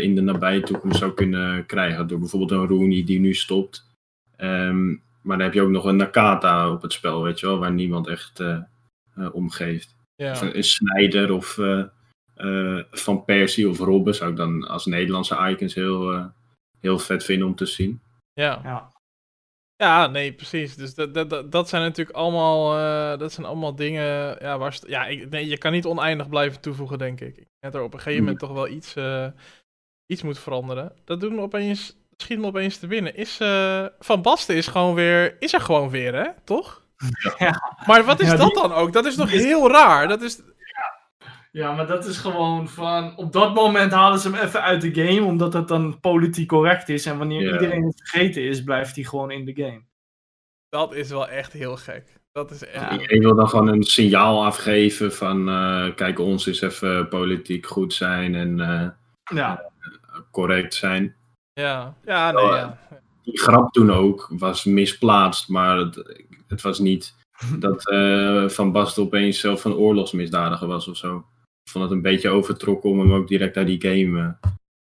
[0.00, 2.06] in de nabije toekomst zou kunnen krijgen.
[2.06, 3.90] Door bijvoorbeeld een Rooney die nu stopt.
[4.36, 4.86] Ehm,
[5.22, 7.58] maar dan heb je ook nog een Nakata op het spel, weet je wel.
[7.58, 8.42] Waar niemand echt
[9.32, 9.94] om geeft.
[10.16, 10.30] ja.
[10.30, 11.58] Of een Snijder of
[12.36, 16.24] eh, Van Persie of Robben zou ik dan als Nederlandse icons heel, eh,
[16.80, 18.00] heel vet vinden om te zien.
[18.34, 18.60] ja.
[18.62, 18.94] Ja.
[19.78, 20.76] Ja, nee, precies.
[20.76, 24.36] Dus dat, dat, dat, dat zijn natuurlijk allemaal, eh, dat zijn allemaal dingen.
[24.40, 27.28] Ja, waar, ja ik, nee, je kan niet oneindig blijven toevoegen, denk ik.
[27.28, 29.26] Ik denk dat er op een gegeven moment toch wel iets, eh,
[30.06, 30.92] iets moet veranderen.
[31.04, 33.16] Dat doet me opeens, schiet me opeens te binnen.
[33.16, 36.28] Is, eh, Van Basten is gewoon weer, is er gewoon weer, hè?
[36.44, 36.84] Toch?
[37.38, 37.76] Ja.
[37.86, 38.92] Maar wat is Ja, dat dan ook?
[38.92, 40.08] Dat is toch die is- heel raar?
[40.08, 40.40] Dat is,
[41.56, 43.16] Ja, maar dat is gewoon van.
[43.16, 46.88] Op dat moment halen ze hem even uit de game, omdat het dan politiek correct
[46.88, 47.06] is.
[47.06, 49.82] En wanneer iedereen het vergeten is, blijft hij gewoon in de game.
[50.68, 52.20] Dat is wel echt heel gek.
[52.32, 52.74] Dat is echt...
[52.74, 53.08] Ja.
[53.08, 57.92] Ik wil dan gewoon een signaal afgeven van, eh, kijk, ons is even politiek goed
[57.92, 58.88] zijn en eh,
[59.36, 59.70] Ja,
[60.30, 61.16] correct zijn.
[61.52, 62.78] Ja, ja, nee, Oh, ja.
[63.22, 67.14] Die grap toen ook was misplaatst, maar het, het was niet
[67.58, 71.24] dat eh, Van Basten opeens zelf een oorlogsmisdadiger was of zo.
[71.66, 74.50] Ik vond het een beetje overtrokken om hem ook direct uit die game eh,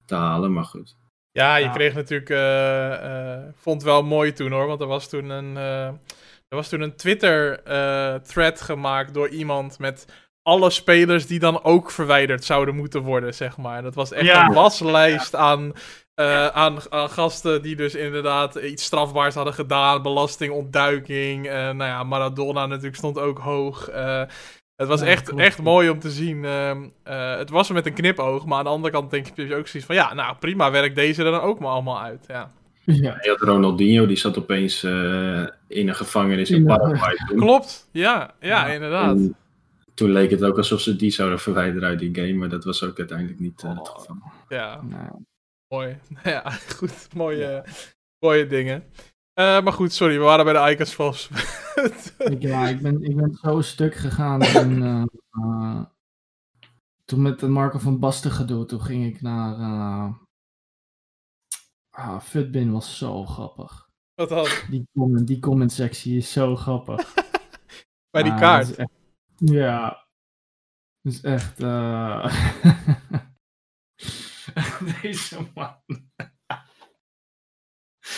[0.06, 0.96] te halen, maar goed.
[1.30, 1.72] Ja, je Ja.
[1.72, 2.30] kreeg natuurlijk.
[2.30, 2.92] eh,
[3.34, 5.56] eh, vond het wel mooi toen hoor, want er was toen een.
[5.56, 5.86] eh,
[6.48, 10.06] er was toen een Twitter-thread gemaakt door iemand met
[10.42, 13.82] alle spelers die dan ook verwijderd zouden moeten worden, zeg maar.
[13.82, 14.46] Dat was echt Ja.
[14.46, 15.72] een waslijst aan,
[16.14, 21.46] eh, aan, aan gasten die dus inderdaad iets strafbaars hadden gedaan, belastingontduiking.
[21.46, 23.88] eh nou ja, Maradona natuurlijk stond ook hoog.
[24.82, 25.42] Het was Ja, echt, klopt.
[25.42, 26.44] echt mooi om te zien.
[26.44, 29.66] ehm, eh, het was met een knipoog, maar aan de andere kant denk je ook
[29.68, 29.94] zoiets van...
[29.94, 32.24] Ja, nou prima, werkt deze er dan ook maar allemaal uit.
[32.28, 32.52] Ja.
[32.84, 33.18] ja.
[33.22, 36.64] Je had Ronaldinho, die zat opeens eh, in een gevangenis in.
[36.64, 37.16] Paraguay.
[37.26, 37.38] toen.
[37.38, 39.16] Klopt, ja, ja, Ja, inderdaad.
[39.16, 39.36] En
[39.94, 42.84] toen leek het ook alsof ze die zouden verwijderen uit die game, maar dat was
[42.84, 43.98] ook uiteindelijk niet eh, het Oh.
[43.98, 44.16] geval.
[44.48, 45.24] Ja, Nou,
[45.68, 45.96] mooi.
[46.24, 47.64] Ja, goed, mooie,
[48.18, 48.84] mooie dingen.
[49.34, 51.28] Eh, maar goed, sorry, we waren bij de Icons
[52.38, 55.84] ja, ik ben, ik ben zo stuk gegaan toen, eh, eh,
[57.04, 58.64] toen met de Marco van Basten gedoe.
[58.66, 59.54] Toen ging ik naar.
[61.90, 63.90] ah, Futbin was zo grappig.
[64.14, 64.46] Wat dan?
[64.70, 67.14] Die comment, die comment sectie is zo grappig.
[68.10, 68.74] Bij die Ah, kaart.
[68.74, 68.90] echt-
[69.36, 70.06] ja.
[71.00, 71.56] Dat is echt.
[75.02, 75.76] Deze man.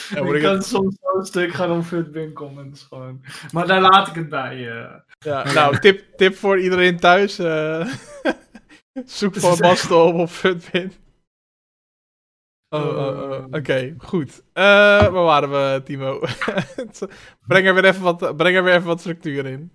[0.08, 3.24] Ja, moet ik ik kan het- soms zo stuk gaan om Futbin comments gewoon.
[3.52, 4.68] Maar daar laat ik het bij.
[4.70, 4.94] eh.
[5.18, 7.38] Ja, nou, tip, tip voor iedereen thuis.
[7.38, 7.86] eh,
[9.04, 10.92] zoek van Basten op op Funpin.
[12.68, 14.42] Oh, oh, oh, Oké, goed.
[14.52, 14.64] Eh,
[15.08, 16.20] waar waren we, Timo?
[17.46, 19.72] breng, er weer even wat, breng er weer even wat structuur in.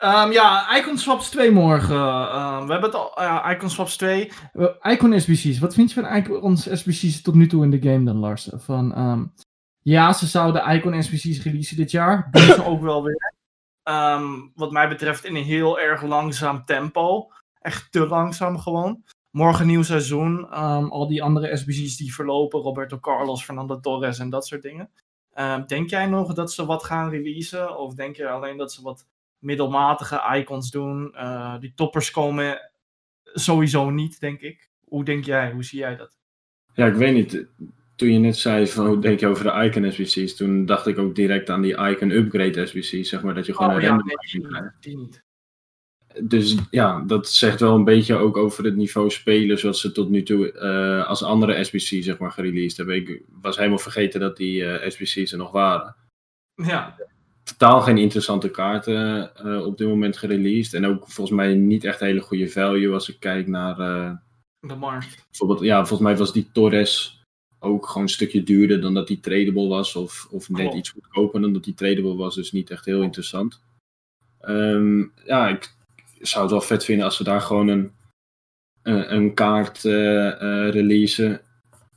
[0.00, 1.96] Ehm, ja, Icon Swaps 2 morgen.
[1.96, 3.12] Ehm, we hebben het al.
[3.22, 4.32] ja, Icon Swaps 2.
[4.52, 5.58] eh, Icon SBC's.
[5.58, 8.48] Wat vind je van Icon SBC's tot nu toe in de game dan, Lars?
[8.52, 9.24] Van, ehm,
[9.82, 12.28] ja, ze zouden Icon SBC's releasen dit jaar.
[12.30, 13.34] doen ze ook wel weer.
[14.54, 17.28] Wat mij betreft in een heel erg langzaam tempo.
[17.60, 19.04] Echt te langzaam gewoon.
[19.30, 20.50] Morgen nieuw seizoen.
[20.90, 22.60] Al die andere SBC's die verlopen.
[22.60, 24.90] Roberto Carlos, Fernando Torres en dat soort dingen.
[25.66, 27.78] Denk jij nog dat ze wat gaan releasen?
[27.78, 29.06] Of denk je alleen dat ze wat
[29.40, 31.14] middelmatige icons doen?
[31.14, 32.70] Eh, die toppers komen
[33.24, 34.68] sowieso niet, denk ik.
[34.80, 35.52] Hoe denk jij?
[35.52, 36.18] Hoe zie jij dat?
[36.74, 37.46] Ja, ik weet niet.
[37.96, 40.98] Toen je net zei van hoe denk je over de Icon SBC's, toen dacht ik
[40.98, 43.88] ook direct aan die Icon Upgrade SBC's, zeg maar, dat je gewoon Oh een ja,
[43.88, 44.74] random nee, krijgt.
[44.80, 45.22] die niet.
[46.22, 50.10] Dus ja, dat zegt wel een beetje ook over het niveau spelen zoals ze tot
[50.10, 52.96] nu toe eh, als andere SBC's zeg maar gereleased hebben.
[52.96, 55.96] Ik was helemaal vergeten dat die eh, SBC's er nog waren.
[56.54, 56.96] Ja,
[57.56, 60.74] Totaal geen interessante kaarten eh, op dit moment gereleased.
[60.74, 64.12] En ook volgens mij niet echt hele goede value als ik kijk naar eh,
[64.60, 65.26] de markt.
[65.30, 67.20] bijvoorbeeld, ja, volgens mij was die Torres
[67.58, 69.96] ook gewoon een stukje duurder dan dat die tradable was.
[69.96, 70.76] Of, of net Klopt.
[70.76, 72.34] iets goedkoper dan dat die tradable was.
[72.34, 73.60] Dus niet echt heel interessant.
[74.40, 75.74] Ehm, ja, ik
[76.20, 77.92] zou het wel vet vinden als ze daar gewoon een,
[78.82, 81.40] een, een kaart eh eh, releasen.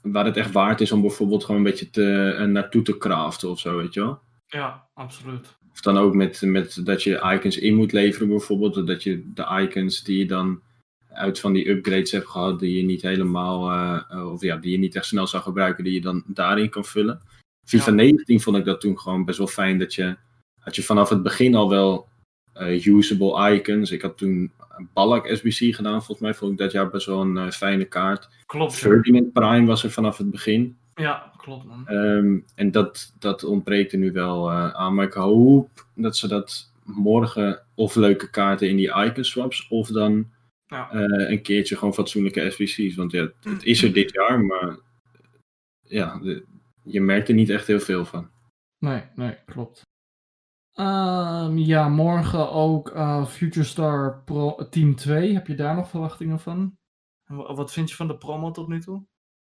[0.02, 3.50] Waar het echt waard is om bijvoorbeeld gewoon een beetje te, eh, naartoe te craften
[3.50, 4.20] of zo, weet je wel.
[4.54, 5.58] Ja, absoluut.
[5.72, 8.88] Of dan ook met, met dat je icons in moet leveren bijvoorbeeld.
[8.88, 10.62] Dat je de icons die je dan
[11.10, 14.72] uit van die upgrades hebt gehad, die je niet helemaal, eh, eh, of ja, die
[14.72, 17.22] je niet echt snel zou gebruiken, die je dan daarin kan vullen.
[17.66, 17.96] FIFA Ja.
[17.96, 20.16] 19 vond ik dat toen gewoon best wel fijn dat je,
[20.60, 22.08] had je vanaf het begin al wel
[22.54, 23.92] eh, usable icons.
[23.92, 27.22] Ik had toen een Ballack SBC gedaan, volgens mij vond ik dat jaar best wel
[27.22, 28.30] een fijne kaart.
[28.46, 28.76] Klopt.
[28.76, 30.78] Ferdinand Prime was er vanaf het begin.
[30.96, 31.88] Ja, klopt man.
[31.88, 34.96] Ehm, en dat, dat ontbreekt er nu wel eh, aan.
[34.96, 39.68] Maar ik hoop dat ze dat morgen of leuke kaarten in die icon swaps.
[39.68, 40.32] Of dan
[40.66, 40.92] Ja.
[40.92, 42.96] eh, een keertje gewoon fatsoenlijke SBC's.
[42.96, 44.78] Want ja, het, het is er dit jaar, maar
[45.82, 46.46] ja, de-
[46.84, 48.30] je merkt er niet echt heel veel van.
[48.80, 49.82] Nee, nee, klopt.
[50.74, 55.34] Ehm, ja, morgen ook eh, Future Star Pro Team 2.
[55.34, 56.76] Heb je daar nog verwachtingen van?
[57.28, 59.06] Wat vind je van de promo tot nu toe?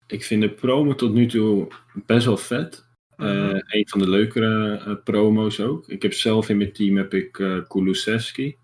[0.07, 1.67] Ik vind de promo tot nu toe
[2.05, 2.83] best wel vet.
[3.17, 3.59] Eh, Mhm.
[3.67, 5.87] Een van de leukere eh, promo's ook.
[5.87, 8.55] Ik heb zelf in mijn team heb ik eh Kulusevski.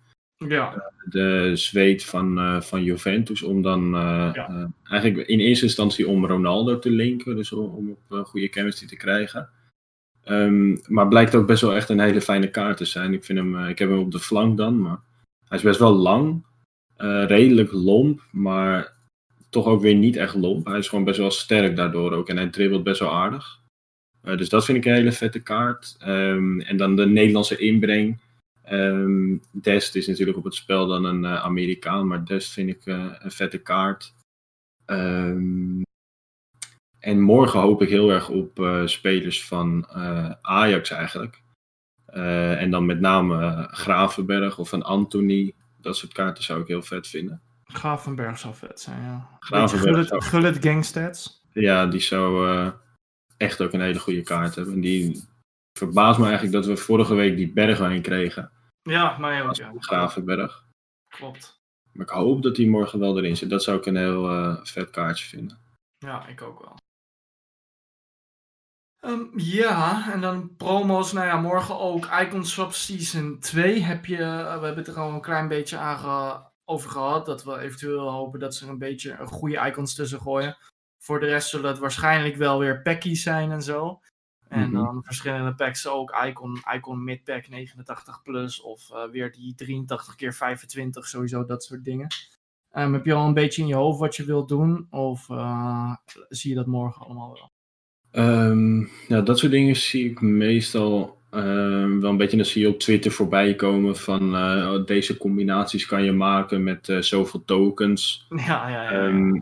[0.47, 3.41] Ja, de zweet van, eh, van Juventus.
[3.43, 4.49] Om dan eh, Ja.
[4.49, 7.35] eh, eigenlijk in eerste instantie om Ronaldo te linken.
[7.35, 9.49] Dus om, op eh, goede chemistry te krijgen.
[10.23, 13.13] Ehm, maar blijkt ook best wel echt een hele fijne kaart te zijn.
[13.13, 14.81] Ik, vind hem, eh, ik heb hem op de flank dan.
[14.81, 14.99] Maar
[15.47, 16.43] hij is best wel lang.
[16.97, 18.93] eh, redelijk lomp, maar
[19.51, 20.65] toch ook weer niet echt lomp.
[20.65, 23.59] Hij is gewoon best wel sterk daardoor ook en hij dribbelt best wel aardig.
[24.21, 25.95] Eh, dus dat vind ik een hele vette kaart.
[25.99, 28.19] Ehm, en dan de Nederlandse inbreng.
[28.63, 32.85] Ehm, Dest is natuurlijk op het spel dan een eh, Amerikaan, maar Dest vind ik
[32.85, 34.13] eh, een vette kaart.
[34.85, 35.81] Ehm,
[36.99, 39.87] en morgen hoop ik heel erg op spelers van
[40.41, 41.41] Ajax eigenlijk.
[42.05, 45.53] En dan met name Gravenberg of een Anthony.
[45.77, 47.41] Dat soort kaarten zou ik heel vet vinden.
[47.73, 49.29] Gravenberg zou vet zijn, ja.
[49.39, 51.41] Gravenberg Gullit, zou- Gullit gangstats.
[51.53, 52.71] Ja, die zou eh,
[53.37, 54.73] echt ook een hele goede kaart hebben.
[54.73, 55.23] En die
[55.79, 58.51] verbaast me eigenlijk dat we vorige week die Bergwijn kregen.
[58.81, 59.71] Ja, mij ook, ja.
[59.79, 60.65] Gravenberg.
[61.15, 61.59] Klopt.
[61.93, 63.49] Maar ik hoop dat die morgen wel erin zit.
[63.49, 65.57] Dat zou ik een heel eh, vet kaartje vinden.
[65.97, 66.75] Ja, ik ook wel.
[68.99, 71.11] Ehm, ja, en dan promo's.
[71.13, 74.17] Nou ja, morgen ook Icon Swap Season 2 heb je.
[74.17, 77.25] eh, we hebben het er al een klein beetje aan ge- over gehad.
[77.25, 80.57] Dat we eventueel hopen dat ze er een beetje een goede icons tussen gooien.
[80.99, 83.99] Voor de rest zullen het waarschijnlijk wel weer packies zijn en zo.
[84.47, 84.83] En Mhm.
[84.83, 86.15] dan verschillende packs ook.
[86.25, 88.61] Icon, Icon Midpack 89 plus.
[88.61, 91.07] Of eh, weer die 83 keer 25.
[91.07, 92.07] Sowieso dat soort dingen.
[92.71, 94.87] Ehm, heb je al een beetje in je hoofd wat je wilt doen?
[94.89, 95.95] Of eh,
[96.29, 97.51] zie je dat morgen allemaal wel?
[98.11, 102.37] Ehm, ja, dat soort dingen zie ik meestal ehm, wel een beetje.
[102.37, 106.63] Dan zie je op Twitter voorbij komen van eh, oh, deze combinaties kan je maken
[106.63, 108.25] met eh, zoveel tokens.
[108.47, 108.91] Ja, ja, ja.
[108.91, 109.39] Ehm,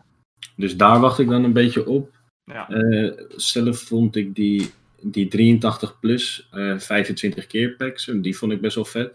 [0.56, 2.12] dus daar wacht ik dan een beetje op.
[2.44, 2.70] ja.
[2.70, 4.72] Eh, zelf vond ik die,
[5.02, 9.14] die 83 plus eh 25 keer packs, die vond ik best wel vet.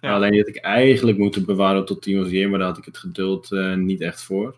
[0.00, 0.14] Ja.
[0.14, 2.98] Alleen had ik eigenlijk moeten bewaren tot 10 of year, maar daar had ik het
[2.98, 4.56] geduld niet echt voor.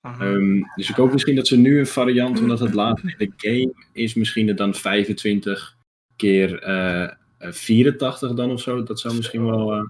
[0.00, 3.48] Ehm, dus ik hoop misschien dat ze nu een variant, omdat het later in de
[3.48, 5.77] game is, misschien het dan 25
[6.18, 7.10] keer eh, eh,
[7.52, 8.82] 84 dan of zo.
[8.82, 9.82] Dat zou misschien wel eh,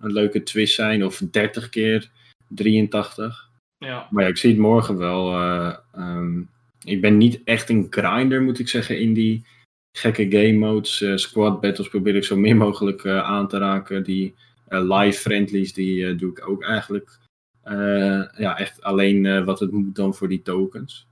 [0.00, 1.04] een leuke twist zijn.
[1.04, 2.10] Of 30 keer
[2.48, 3.50] 83.
[3.78, 4.06] ja.
[4.10, 5.32] Maar ja, ik zie het morgen wel.
[5.32, 6.40] eh, ehm,
[6.84, 9.46] ik ben niet echt een grinder, moet ik zeggen, in die
[9.98, 11.00] gekke game modes.
[11.02, 14.02] Eh, squad battles probeer ik zo min mogelijk eh, aan te raken.
[14.04, 14.34] Die
[14.68, 17.18] eh, live friendlies, die eh, doe ik ook eigenlijk.
[17.62, 21.05] eh, ja, echt alleen eh, wat het moet dan voor die tokens.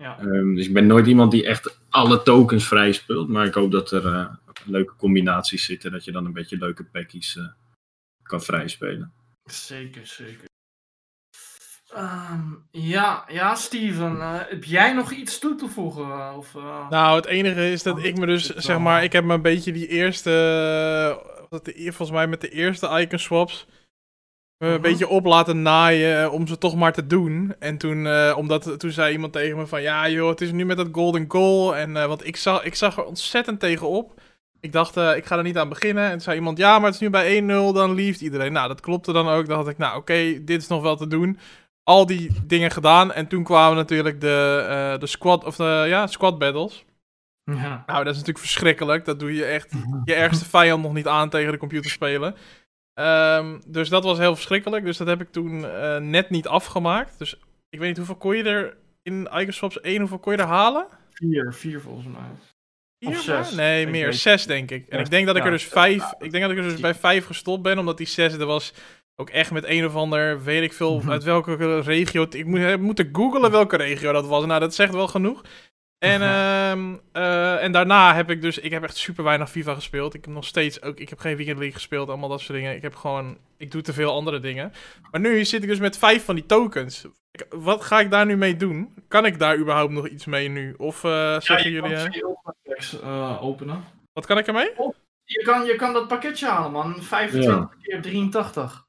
[0.00, 0.18] Ja.
[0.18, 3.28] Ehm, dus ik ben nooit iemand die echt alle tokens vrij speelt.
[3.28, 4.26] Maar ik hoop dat er eh,
[4.64, 5.92] leuke combinaties zitten.
[5.92, 7.44] Dat je dan een beetje leuke packies eh,
[8.22, 9.12] kan vrijspelen.
[9.44, 10.48] Zeker, zeker.
[11.94, 12.40] Ehm,
[12.70, 14.20] ja, ja, Steven.
[14.20, 16.36] eh, heb jij nog iets toe te voegen?
[16.36, 19.34] Of, eh, Nou, het enige is dat ik me dus, zeg maar, ik heb me
[19.34, 20.30] een beetje die eerste,
[21.48, 23.66] wat de, volgens mij met de eerste icon swaps,
[24.68, 27.54] een beetje op laten naaien eh, om ze toch maar te doen.
[27.58, 30.64] En toen, eh, omdat, toen zei iemand tegen me van, ja joh, het is nu
[30.64, 31.76] met dat golden goal.
[31.76, 34.20] En, eh, want ik zag, ik zag er ontzettend tegenop.
[34.60, 36.04] Ik dacht, ik ga er niet aan beginnen.
[36.04, 38.52] En toen zei iemand, ja, maar het is nu bij 1-0, dan lieft iedereen.
[38.52, 39.46] Nou, dat klopte dan ook.
[39.46, 41.38] Dan dacht ik, nou oké, dit is nog wel te doen.
[41.82, 43.12] Al die dingen gedaan.
[43.12, 46.84] En toen kwamen natuurlijk de, de squad, of de, ja, squad battles.
[47.44, 47.82] ja.
[47.86, 49.04] Nou, dat is natuurlijk verschrikkelijk.
[49.04, 49.72] Dat doe je echt
[50.04, 52.34] je ergste vijand nog niet aan tegen de computer spelen.
[53.00, 54.84] Ehm, dus dat was heel verschrikkelijk.
[54.84, 57.18] Dus dat heb ik toen eh, net niet afgemaakt.
[57.18, 57.34] Dus
[57.70, 60.86] ik weet niet hoeveel kon je er in Iconswaps 1, hoeveel kon je er halen?
[61.10, 62.30] Vier, vier volgens mij.
[62.98, 63.50] Vier Of zes.
[63.54, 64.06] Nee, meer.
[64.06, 64.86] weet- Zes, denk ik.
[64.88, 66.12] En Ja, ik denk dat ik er dus vijf...
[66.18, 68.72] Ik denk dat ik er dus bij vijf gestopt ben, omdat die zes, er was
[69.16, 72.26] ook echt met een of ander, weet ik veel, uit welke regio...
[72.30, 74.44] Ik moet, heb moeten googlen welke regio dat was.
[74.46, 75.42] Nou, dat zegt wel genoeg.
[76.00, 78.58] En, ehm, eh, en daarna heb ik dus...
[78.58, 80.14] Ik heb echt super weinig FIFA gespeeld.
[80.14, 80.98] Ik heb nog steeds ook...
[80.98, 82.74] Ik heb geen Weekend League gespeeld, allemaal dat soort dingen.
[82.74, 83.38] Ik heb gewoon...
[83.56, 84.72] Ik doe te veel andere dingen.
[85.10, 87.04] Maar nu zit ik dus met vijf van die tokens.
[87.30, 88.94] Ik- wat ga ik daar nu mee doen?
[89.08, 90.74] Kan ik daar überhaupt nog iets mee nu?
[90.78, 91.94] Of eh, Ja, zeggen je jullie...
[91.94, 93.84] eh, Ultimate Packs eh, openen.
[94.12, 94.70] wat kan ik ermee?
[95.24, 97.02] Je kan, je kan dat pakketje halen, man.
[97.02, 98.86] 25 keer 83.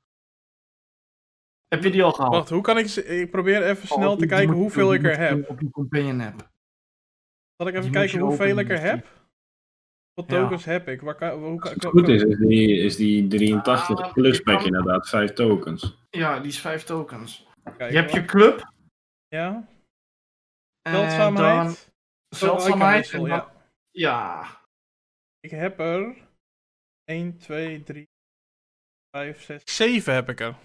[1.68, 2.34] Heb je die al gehaald?
[2.34, 2.88] Wacht, hoe kan ik...
[2.88, 5.50] ze- Ik probeer even Oh, snel te kijken hoeveel ik er je heb.
[5.50, 6.50] Op je companion app.
[7.62, 9.08] Zal ik even kijken hoeveel ik er heb?
[10.14, 10.24] Ja.
[10.24, 11.02] tokens heb ik?
[11.02, 14.62] Waar kan, hoe Als het goed is, is die, is die 83 Ah, plus pack
[14.62, 15.98] inderdaad 5 tokens.
[16.10, 17.48] Ja, die is 5 tokens.
[17.78, 18.72] je hebt je club.
[19.28, 19.68] Ja,
[20.82, 21.94] zeldzaamheid.
[22.30, 22.94] zeldzaamheid.
[23.12, 23.50] En wissel, dan-
[23.92, 24.46] ja.
[25.40, 26.18] Ik heb er
[27.04, 28.10] 1, 2, 3,
[29.12, 30.56] 5, 6, 7 heb ik er.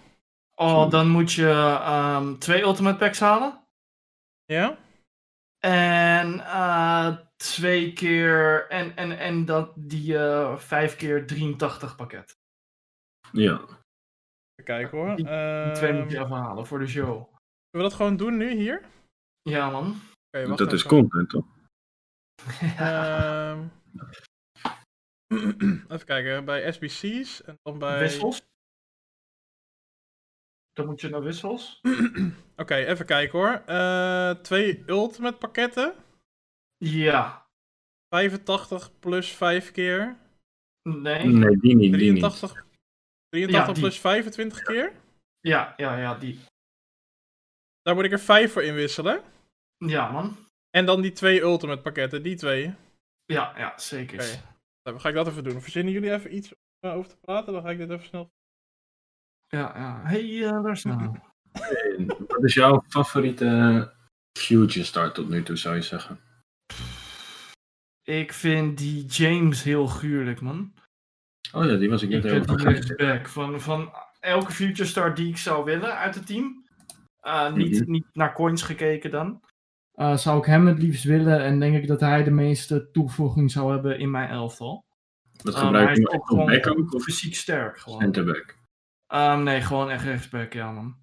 [0.55, 1.49] Oh, dan moet je
[1.81, 3.63] ehm, twee Ultimate Packs halen.
[4.45, 4.77] Ja?
[5.59, 8.67] En eh, twee keer.
[8.69, 12.35] En, en, en dat die eh, vijf keer 83 pakket.
[13.31, 13.53] Ja.
[13.61, 15.15] Even kijken hoor.
[15.15, 17.05] Die- Die Ehm, twee moet je even halen voor de show.
[17.15, 17.27] Zullen
[17.71, 18.83] we dat gewoon doen nu hier?
[19.41, 19.87] Ja, man.
[20.27, 21.45] Oké, wacht dat is content toch?
[22.77, 23.63] Ehm,
[25.91, 27.99] even kijken, bij SBC's en dan bij...
[27.99, 28.41] Wissels.
[30.77, 31.81] Dan moet je naar wissels.
[32.61, 33.61] Oké, even kijken hoor.
[33.65, 35.93] Eh, twee ultimate pakketten.
[36.77, 37.47] Ja.
[38.09, 40.17] 85 plus 5 keer.
[40.89, 41.25] Nee.
[41.25, 41.93] Nee, die niet.
[41.93, 42.19] Die niet.
[42.21, 42.65] 83,
[43.29, 43.81] 83 Ja, die.
[43.81, 44.93] plus 25 keer.
[45.39, 46.39] Ja, ja, ja, die.
[47.81, 49.21] Daar moet ik er 5 voor inwisselen.
[49.77, 50.37] Ja, man.
[50.69, 52.73] En dan die twee ultimate pakketten, die twee.
[53.25, 54.19] Ja, ja, zeker.
[54.19, 54.41] Oké.
[54.81, 55.61] Dan ga ik dat even doen.
[55.61, 57.53] Verzinnen jullie even iets over te praten?
[57.53, 58.29] Dan ga ik dit even snel.
[59.47, 60.01] Ja, ja.
[60.03, 61.19] hey, eh, daar is nou.
[62.27, 63.91] Wat is jouw favoriete
[64.39, 66.19] future start tot nu toe, zou je zeggen?
[68.03, 70.73] Ik vind die James heel gruwelijk, man.
[71.51, 72.71] Oh ja, die was ik Ik net vergeten.
[72.71, 73.27] rechtsback.
[73.27, 76.65] Van, van elke future star die ik zou willen uit het team.
[77.23, 77.91] Uh, niet, Mhm.
[77.91, 79.41] niet naar coins gekeken dan.
[79.91, 83.51] Eh, zou ik hem het liefst willen en denk ik dat hij de meeste toevoeging
[83.51, 84.85] zou hebben in mijn elftal.
[85.43, 87.79] Wat gebruik hij je ook op gewoon back ook of fysiek sterk.
[87.79, 88.01] Gewoon.
[88.01, 88.56] centerback?
[89.13, 90.95] Um, nee, gewoon echt rechtsback, ja man.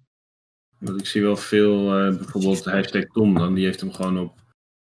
[0.79, 4.37] Want ik zie wel veel, eh, bijvoorbeeld hashtag Tom dan, die heeft hem gewoon op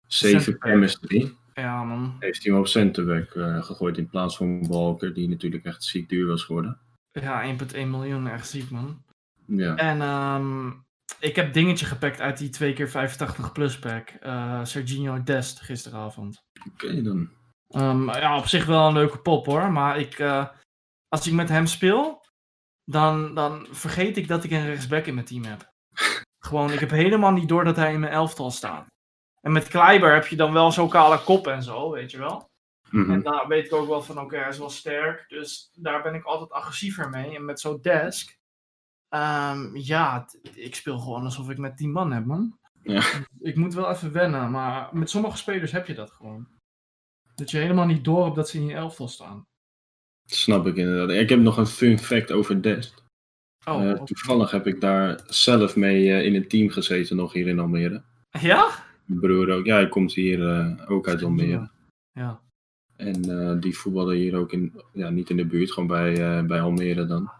[0.07, 0.71] 7 Centerback.
[0.71, 1.33] chemistry.
[1.53, 2.15] Ja man.
[2.19, 6.09] Heeft hij hem op centerback eh, gegooid in plaats van Walker, die natuurlijk echt ziek
[6.09, 6.79] duur was geworden.
[7.11, 9.03] Ja, 1,1 miljoen, echt ziek man.
[9.45, 10.67] Ja, En ehm,
[11.19, 14.09] ik heb dingetje gepakt uit die 2 keer 85 plus pack.
[14.09, 16.37] eh Serginho Dest gisteravond.
[16.73, 17.29] oké dan.
[17.67, 19.71] Ehm, ja, op zich wel een leuke pop hoor.
[19.71, 20.19] Maar ik,
[21.07, 22.18] als ik met hem speel,
[22.89, 25.71] dan, dan vergeet ik dat ik een rechtsback in mijn team heb.
[26.39, 28.87] Gewoon, ik heb helemaal niet door dat hij in mijn elftal staat.
[29.41, 32.49] En met Kleiber heb je dan wel zo'n kale kop en zo, weet je wel.
[32.89, 33.11] Mhm.
[33.11, 35.25] En daar weet ik ook wel van, oké, hij is wel sterk.
[35.27, 37.35] Dus daar ben ik altijd agressiever mee.
[37.35, 38.37] En met zo'n desk,
[39.09, 42.57] ehm, ja, ik speel gewoon alsof ik met 10 man heb, man.
[42.83, 43.03] Ja.
[43.39, 46.47] Ik moet wel even wennen, maar met sommige spelers heb je dat gewoon.
[47.35, 49.47] Dat je helemaal niet door hebt dat ze in je elftal staan.
[50.31, 51.09] Snap ik inderdaad.
[51.09, 53.03] Ik heb nog een fun fact over Dest.
[53.65, 57.47] Oh, Eh, toevallig heb ik daar zelf mee eh, in een team gezeten nog hier
[57.47, 58.03] in Almere.
[58.39, 58.69] ja?
[59.05, 59.65] Mijn broer ook.
[59.65, 61.69] Ja, hij komt hier eh, ook uit Almere.
[62.11, 62.41] Ja.
[62.95, 67.05] En die voetbalde hier ook in, ja, niet in de buurt, gewoon bij, bij Almere
[67.05, 67.31] dan.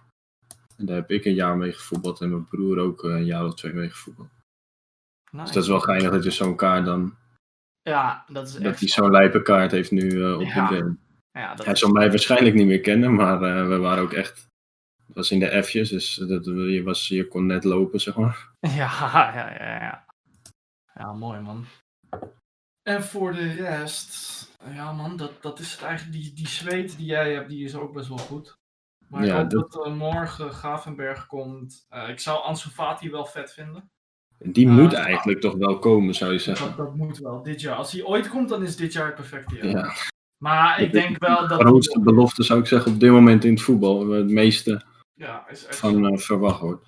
[0.77, 3.55] En daar heb ik een jaar mee gevoetbald en mijn broer ook een jaar of
[3.55, 4.29] twee mee gevoetbald.
[5.31, 7.15] Dus dat is wel geinig dat je zo'n kaart dan,
[7.81, 8.79] Ja, dat is dat echt...
[8.79, 10.97] hij zo'n lijpe kaart heeft nu op Ja, de game.
[11.39, 11.79] Ja, dat Hij is...
[11.79, 14.47] zal mij waarschijnlijk niet meer kennen, maar eh, we waren ook echt,
[15.07, 18.49] het was in de F'jes, dus dat, je, was, je kon net lopen, zeg maar.
[18.59, 20.05] Ja, ja, ja, ja.
[20.93, 21.65] Ja, mooi man.
[22.83, 27.05] En voor de rest, ja man, dat, dat is het eigenlijk, die, die zweet die
[27.05, 28.57] jij hebt, die is ook best wel goed.
[29.07, 31.85] Maar Ja, ik hoop dat- dat eh, morgen Gavenberg komt.
[31.89, 33.91] Eh, ik zou Ansu Fati wel vet vinden.
[34.39, 36.75] En die moet eigenlijk toch wel komen, zou je Dat, zeggen.
[36.77, 37.75] dat moet wel, dit jaar.
[37.75, 39.65] Als hij ooit komt, dan is dit jaar het perfecte jaar.
[39.65, 39.93] Ja.
[40.43, 41.59] Maar ik denk wel dat...
[41.59, 44.85] De grootste belofte zou ik zeggen op dit moment in het voetbal, waar het meeste
[45.13, 46.85] Ja, is echt van eh, verwacht wordt.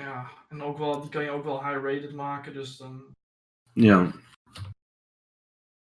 [0.00, 3.04] Ja, en ook wel, die kan je ook wel high-rated maken, dus dan...
[3.72, 4.10] Ja,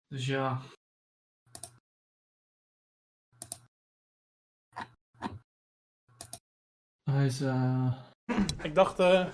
[0.09, 0.61] Dus ja.
[7.11, 7.93] Hij is, eh...
[8.63, 9.27] Ik dacht, eh,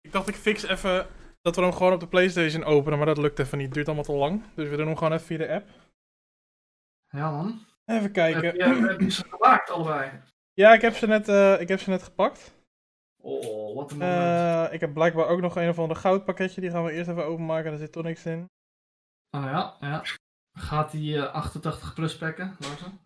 [0.00, 1.06] ik dacht ik fix even
[1.40, 3.66] dat we hem gewoon op de PlayStation openen, maar dat lukt even niet.
[3.66, 4.42] Het duurt allemaal te lang.
[4.54, 5.68] Dus we doen hem gewoon even via de app.
[7.08, 7.64] Ja, man.
[7.84, 8.54] Even Heb kijken.
[8.56, 10.10] je, heb je ze gemaakt, allebei?
[10.52, 12.54] Ja, ik heb ze net, eh, ik heb ze net gepakt.
[13.22, 14.68] Oh, wat een moment.
[14.68, 16.60] Eh, ik heb blijkbaar ook nog een of ander goudpakketje.
[16.60, 17.70] Die gaan we eerst even openmaken.
[17.70, 18.50] Daar zit toch niks in.
[19.30, 20.02] Oh ja, ja.
[20.52, 23.00] Gaat die eh, 88 plus packen, Larsen?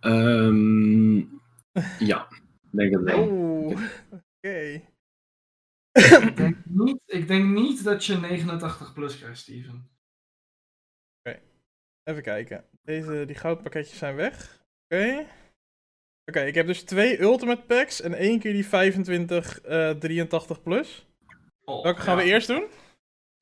[0.00, 1.16] Ehm,
[2.10, 2.28] ja,
[2.62, 3.28] ik denk het wel.
[3.28, 3.80] Oeh,
[4.10, 4.82] oké.
[5.92, 9.88] ik, denk niet, ik denk niet dat je 89 plus krijgt, Steven.
[12.04, 12.64] Even kijken.
[12.82, 14.60] Deze, die goudpakketjes zijn weg.
[14.88, 15.24] Oké.
[16.30, 21.06] Oké, ik heb dus twee Ultimate Packs en één keer die 25 eh 83 plus.
[21.64, 22.64] Oh, Welke gaan ja, we eerst doen?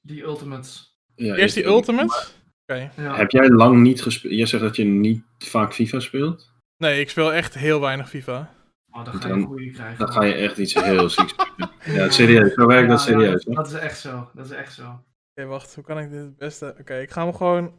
[0.00, 0.96] Die ultimates.
[1.14, 2.34] Ja, Eerst die Ultimates?
[2.66, 2.90] Oké.
[2.96, 3.16] Ja.
[3.16, 4.34] Heb jij lang niet gespeeld?
[4.34, 6.50] Jij zegt dat je niet vaak FIFA speelt?
[6.76, 8.54] Nee, ik speel echt heel weinig FIFA.
[8.90, 9.98] Oh, dan ga je Dan- een goede krijgen.
[9.98, 11.68] Dan ga je echt iets heel zieks doen.
[11.84, 12.54] Ja, serieus.
[12.54, 13.44] Zo werkt dat serieus.
[13.44, 13.54] hè?
[13.54, 14.30] dat is echt zo.
[14.34, 15.04] Dat is echt zo.
[15.34, 15.74] Oké, wacht.
[15.74, 16.74] Hoe kan ik dit het beste...
[16.80, 17.74] Oké, ik ga hem gewoon...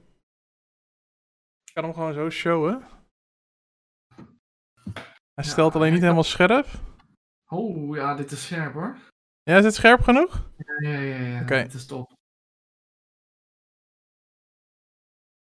[1.73, 2.81] Ik kan hem gewoon zo showen.
[5.33, 6.67] Hij Ja, stelt alleen niet helemaal scherp.
[7.47, 8.97] Oh, ja, dit is scherp hoor.
[9.43, 10.49] Ja, is het scherp genoeg?
[10.57, 11.41] Ja, ja, ja, ja.
[11.41, 11.61] Oké.
[11.63, 12.13] Dit is top.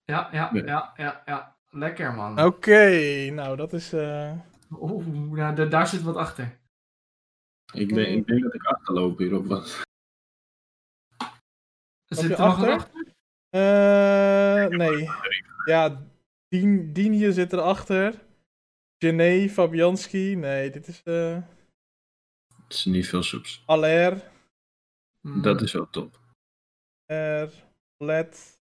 [0.03, 0.94] Ja, ja, Ja.
[0.95, 1.58] ja, ja.
[1.70, 2.40] Lekker man.
[2.45, 2.90] Oké,
[3.30, 3.94] nou dat is...
[3.94, 4.40] eh,
[4.72, 6.60] Oeh, nou, da- daar zit wat achter.
[7.74, 9.82] Ik, denk, ik denk dat ik achterloop hierop was.
[12.06, 12.74] Zit je er nog wat achter?
[12.74, 13.14] achter?
[13.49, 15.10] Eh, nee.
[15.66, 16.02] Ja,
[16.52, 18.26] Dien, Dienje zit erachter.
[19.03, 20.36] Gené, Fabianski.
[20.36, 21.03] Nee, dit is...
[21.03, 21.41] eh
[22.64, 23.64] Het is niet veel subs.
[23.65, 24.32] Aller.
[25.41, 26.19] Dat is wel top.
[27.06, 27.49] er,
[27.98, 28.60] let.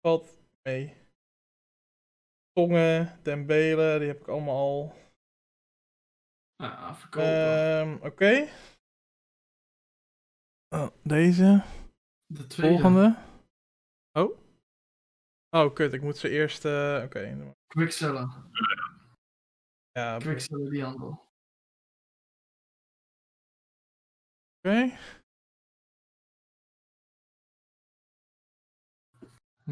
[0.00, 0.96] Valt mee.
[2.52, 4.94] Tongen, Dembele, die heb ik allemaal al.
[6.56, 7.28] Ja, verkopen.
[7.28, 8.48] Ehm, Oké.
[10.68, 11.64] Oh, deze.
[12.26, 12.72] de tweede.
[12.80, 13.16] Volgende.
[14.12, 14.43] Oh.
[15.54, 15.92] Oh, kut.
[15.92, 16.64] Ik moet ze eerst...
[16.64, 17.52] eh, Oké.
[17.66, 18.28] Quickseller.
[19.92, 20.24] Ja, oké.
[20.24, 21.28] Quickseller die handel.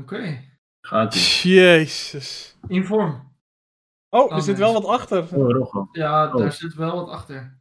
[0.00, 0.50] Oké.
[0.86, 1.52] Gaat ie.
[1.54, 2.56] Jezus.
[2.68, 3.30] In vorm.
[4.08, 4.64] Oh, er Oh, zit nee.
[4.64, 5.36] wel wat achter.
[5.36, 5.88] Oh.
[5.92, 6.36] Ja, Oh.
[6.36, 7.60] daar zit wel wat achter.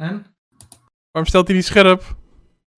[0.00, 0.36] En?
[1.10, 2.02] Waarom stelt hij niet scherp?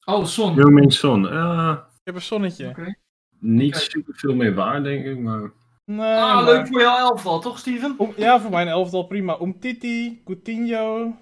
[0.05, 0.55] Oh, Son.
[0.55, 1.28] Heung-min Son.
[1.28, 2.68] Eh, heb een zonnetje.
[2.68, 2.94] Oké.
[3.39, 5.18] niet super veel meer waar, denk ik.
[5.18, 5.52] Maar
[5.85, 7.94] Nee, Ah, maar- leuk voor jouw elftal, toch Steven?
[7.98, 9.40] Om- ja, voor mijn elftal prima.
[9.40, 11.16] Umtiti, Coutinho,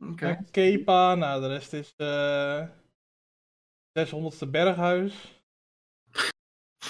[0.00, 0.26] Oké.
[0.26, 1.14] eh, Kepa.
[1.14, 1.94] Nou, de rest is...
[1.96, 2.62] eh
[3.98, 5.42] 600ste Berghuis.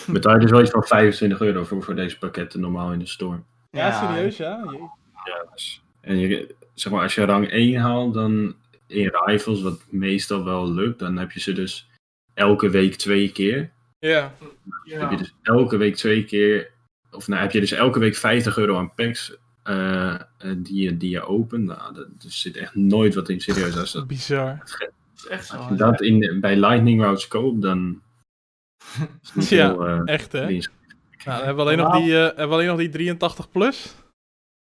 [0.07, 3.07] betaal je dus wel iets van 25 euro voor, voor deze pakketten normaal in de
[3.07, 3.43] store.
[3.71, 4.65] Ja, serieus, ja.
[4.71, 4.81] Jee.
[5.25, 8.55] Ja, dus- en je, zeg maar, als je rang 1 haalt, dan
[8.87, 11.89] in rivals, wat meestal wel lukt, dan heb je ze dus
[12.35, 13.73] elke week twee keer.
[13.99, 14.35] Ja.
[14.85, 14.99] Ja.
[15.01, 16.71] Heb je dus elke week twee keer,
[17.11, 20.21] of nou heb je dus elke week 50 euro aan packs eh, eh,
[20.57, 21.65] die, je, die je opent.
[21.65, 23.77] Nou, dat, er zit echt nooit wat in serieus.
[23.79, 24.57] Als, dat, Bizar.
[24.59, 25.57] Dat is echt zo.
[25.57, 28.03] als je dat in, bij Lightning Routes koopt, dan
[29.49, 29.75] Ja.
[29.75, 30.47] eh, Echt, hè?
[30.47, 30.71] winst.
[31.25, 33.95] Nou, dan hebben we alleen nog die, eh, hebben we alleen nog die 83 plus.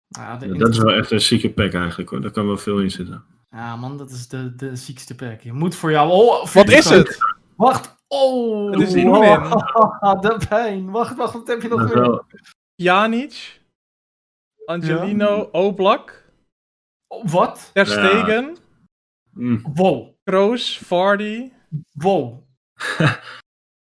[0.08, 2.22] Ja, de- Dat is wel echt een zieke pack eigenlijk hoor.
[2.22, 3.24] Daar kan wel veel in zitten.
[3.54, 5.42] Ja, man, dat is de, de ziekste pack.
[5.42, 6.10] Je moet voor jou...
[6.12, 7.18] Oh, Wat is het?
[7.56, 7.96] Wacht.
[8.08, 8.72] Oh.
[8.72, 10.22] Het is wow.
[10.22, 10.92] De pijn.
[10.92, 11.34] Wacht, wacht.
[11.34, 12.00] Wat heb je nog meer?
[12.00, 12.26] wel,
[12.76, 13.62] Pjanic,
[14.66, 16.22] Angelino, Oblak,
[17.08, 17.70] Oh, wat?
[17.74, 17.92] Ter Ja.
[17.92, 18.58] Stegen,
[19.32, 20.16] mm, Wow.
[20.24, 21.52] Kroos, Vardy,
[21.92, 22.44] Wow.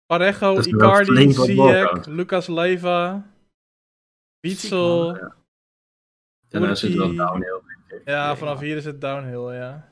[0.06, 2.06] Parejo, Icardi, Ziyech.
[2.06, 3.22] Lucas Leiva,
[4.40, 5.14] Witsel.
[5.14, 5.28] Ziek,
[6.48, 7.60] daarna zit het wel downhill.
[8.04, 9.88] Ja, vanaf hier is het downhill, ja.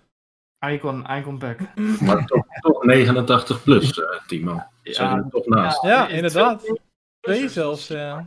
[0.67, 1.59] Icon, icon pack.
[2.07, 4.63] Maar toch, toch 89 plus, eh, Timo.
[4.83, 5.83] Er toch naast.
[5.83, 6.81] Ja, inderdaad.
[7.21, 8.27] twee- zelfs, ja.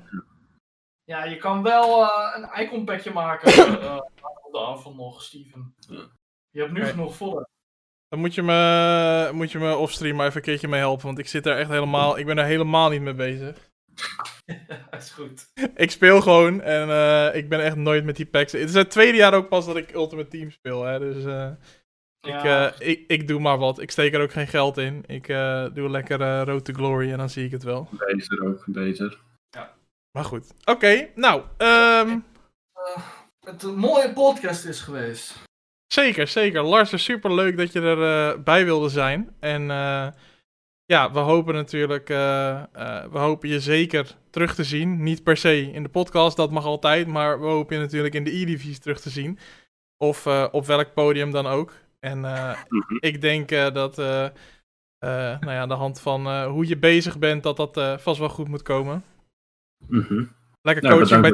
[1.04, 3.52] Ja, je kan wel eh, een icon packje maken
[3.82, 4.00] eh,
[4.44, 5.76] op de avond nog, Steven.
[5.80, 6.02] Ja.
[6.50, 7.48] Je hebt nu genoeg voor.
[8.08, 11.20] Dan moet je me, moet je me offstream maar even een keertje mee helpen, want
[11.20, 13.58] ik zit er echt helemaal, ik ben er helemaal niet mee bezig.
[14.92, 15.52] Dat is goed.
[15.76, 18.52] Ik speel gewoon en eh, ik ben echt nooit met die packs.
[18.52, 21.50] Het is het tweede jaar ook pas dat ik Ultimate Team speel, hè, dus eh,
[22.22, 23.80] ik, Ja, eh, ik, ik doe maar wat.
[23.80, 25.04] Ik steek er ook geen geld in.
[25.08, 27.88] Ik eh, doe lekker eh, Road to Glory en dan zie ik het wel.
[27.92, 29.18] Beter ook, beter.
[30.12, 30.54] Maar goed.
[30.66, 32.20] Oké, nou, ehm,
[33.46, 35.42] het een mooie podcast is geweest.
[35.94, 36.62] zeker, zeker.
[36.62, 39.36] Lars, super leuk dat je erbij bij wilde zijn.
[39.40, 40.08] En eh,
[40.86, 45.04] ja, we hopen natuurlijk, eh, eh, we hopen je zeker terug te zien.
[45.04, 48.24] Niet per se in de podcast, dat mag altijd, maar we hopen je natuurlijk in
[48.24, 49.40] de E-Divisie terug te zien.
[49.98, 51.74] Of eh, op welk podium dan ook.
[52.00, 52.98] En Mhm.
[53.00, 58.02] ik denk dat, nou ja, aan de hand van hoe je bezig bent, dat dat
[58.02, 59.04] vast wel goed moet komen.
[59.88, 60.24] Mhm.
[60.62, 61.34] Lekker Nou, coaching bij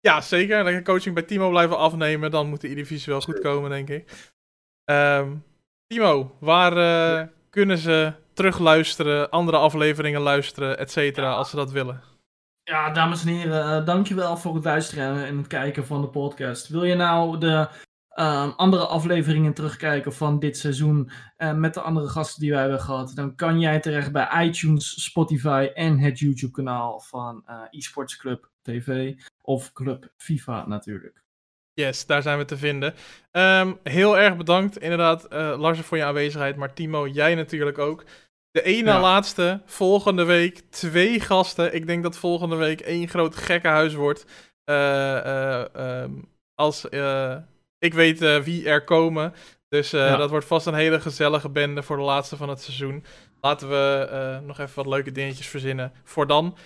[0.00, 0.64] ja, zeker.
[0.64, 2.30] Lekker coaching bij Timo blijven afnemen.
[2.30, 4.30] Dan moet de E-divisie wel goed komen, denk ik.
[4.84, 5.34] Ehm,
[5.86, 6.72] Timo, waar
[7.58, 12.02] kunnen ze terugluisteren, andere afleveringen luisteren, et cetera, als ze dat willen?
[12.62, 16.68] Ja, dames en heren, eh, dankjewel voor het luisteren en het kijken van de podcast.
[16.68, 17.68] Wil je nou de
[18.08, 22.80] ehm, andere afleveringen terugkijken van dit seizoen eh, met de andere gasten die wij hebben
[22.80, 28.50] gehad, dan kan jij terecht bij iTunes, Spotify en het YouTube-kanaal van eh eSports Club
[28.62, 31.22] TV of Club FIFA natuurlijk.
[31.78, 32.94] Yes, daar zijn we te vinden.
[33.30, 36.56] Ehm, heel erg bedankt, inderdaad, eh Lars, voor je aanwezigheid.
[36.56, 38.04] Maar Timo, jij natuurlijk ook.
[38.50, 39.00] De ene Ja.
[39.00, 41.74] laatste, volgende week twee gasten.
[41.74, 44.24] Ik denk dat volgende week één groot gekkenhuis wordt.
[44.64, 46.10] Eh, eh, ehm,
[46.54, 46.84] als
[47.78, 49.34] ik weet wie er komen.
[49.68, 50.16] Dus Ja.
[50.16, 53.04] dat wordt vast een hele gezellige bende voor de laatste van het seizoen.
[53.40, 56.56] Laten we nog even wat leuke dingetjes verzinnen voor dan.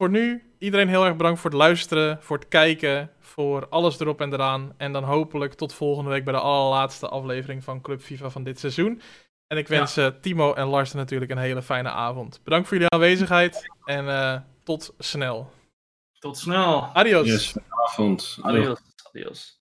[0.00, 4.20] Voor nu, iedereen heel erg bedankt voor het luisteren, voor het kijken, voor alles erop
[4.20, 4.74] en eraan.
[4.76, 8.58] En dan hopelijk tot volgende week bij de allerlaatste aflevering van Club FIFA van dit
[8.58, 9.00] seizoen.
[9.46, 12.40] En ik wens eh, Timo en Lars natuurlijk een hele fijne avond.
[12.44, 15.52] Bedankt voor jullie aanwezigheid en eh, tot snel.
[16.18, 16.82] Tot snel.
[16.82, 17.26] Adios.
[17.26, 18.38] Yes, avond.
[18.42, 18.78] Adios.
[19.12, 19.59] Adios.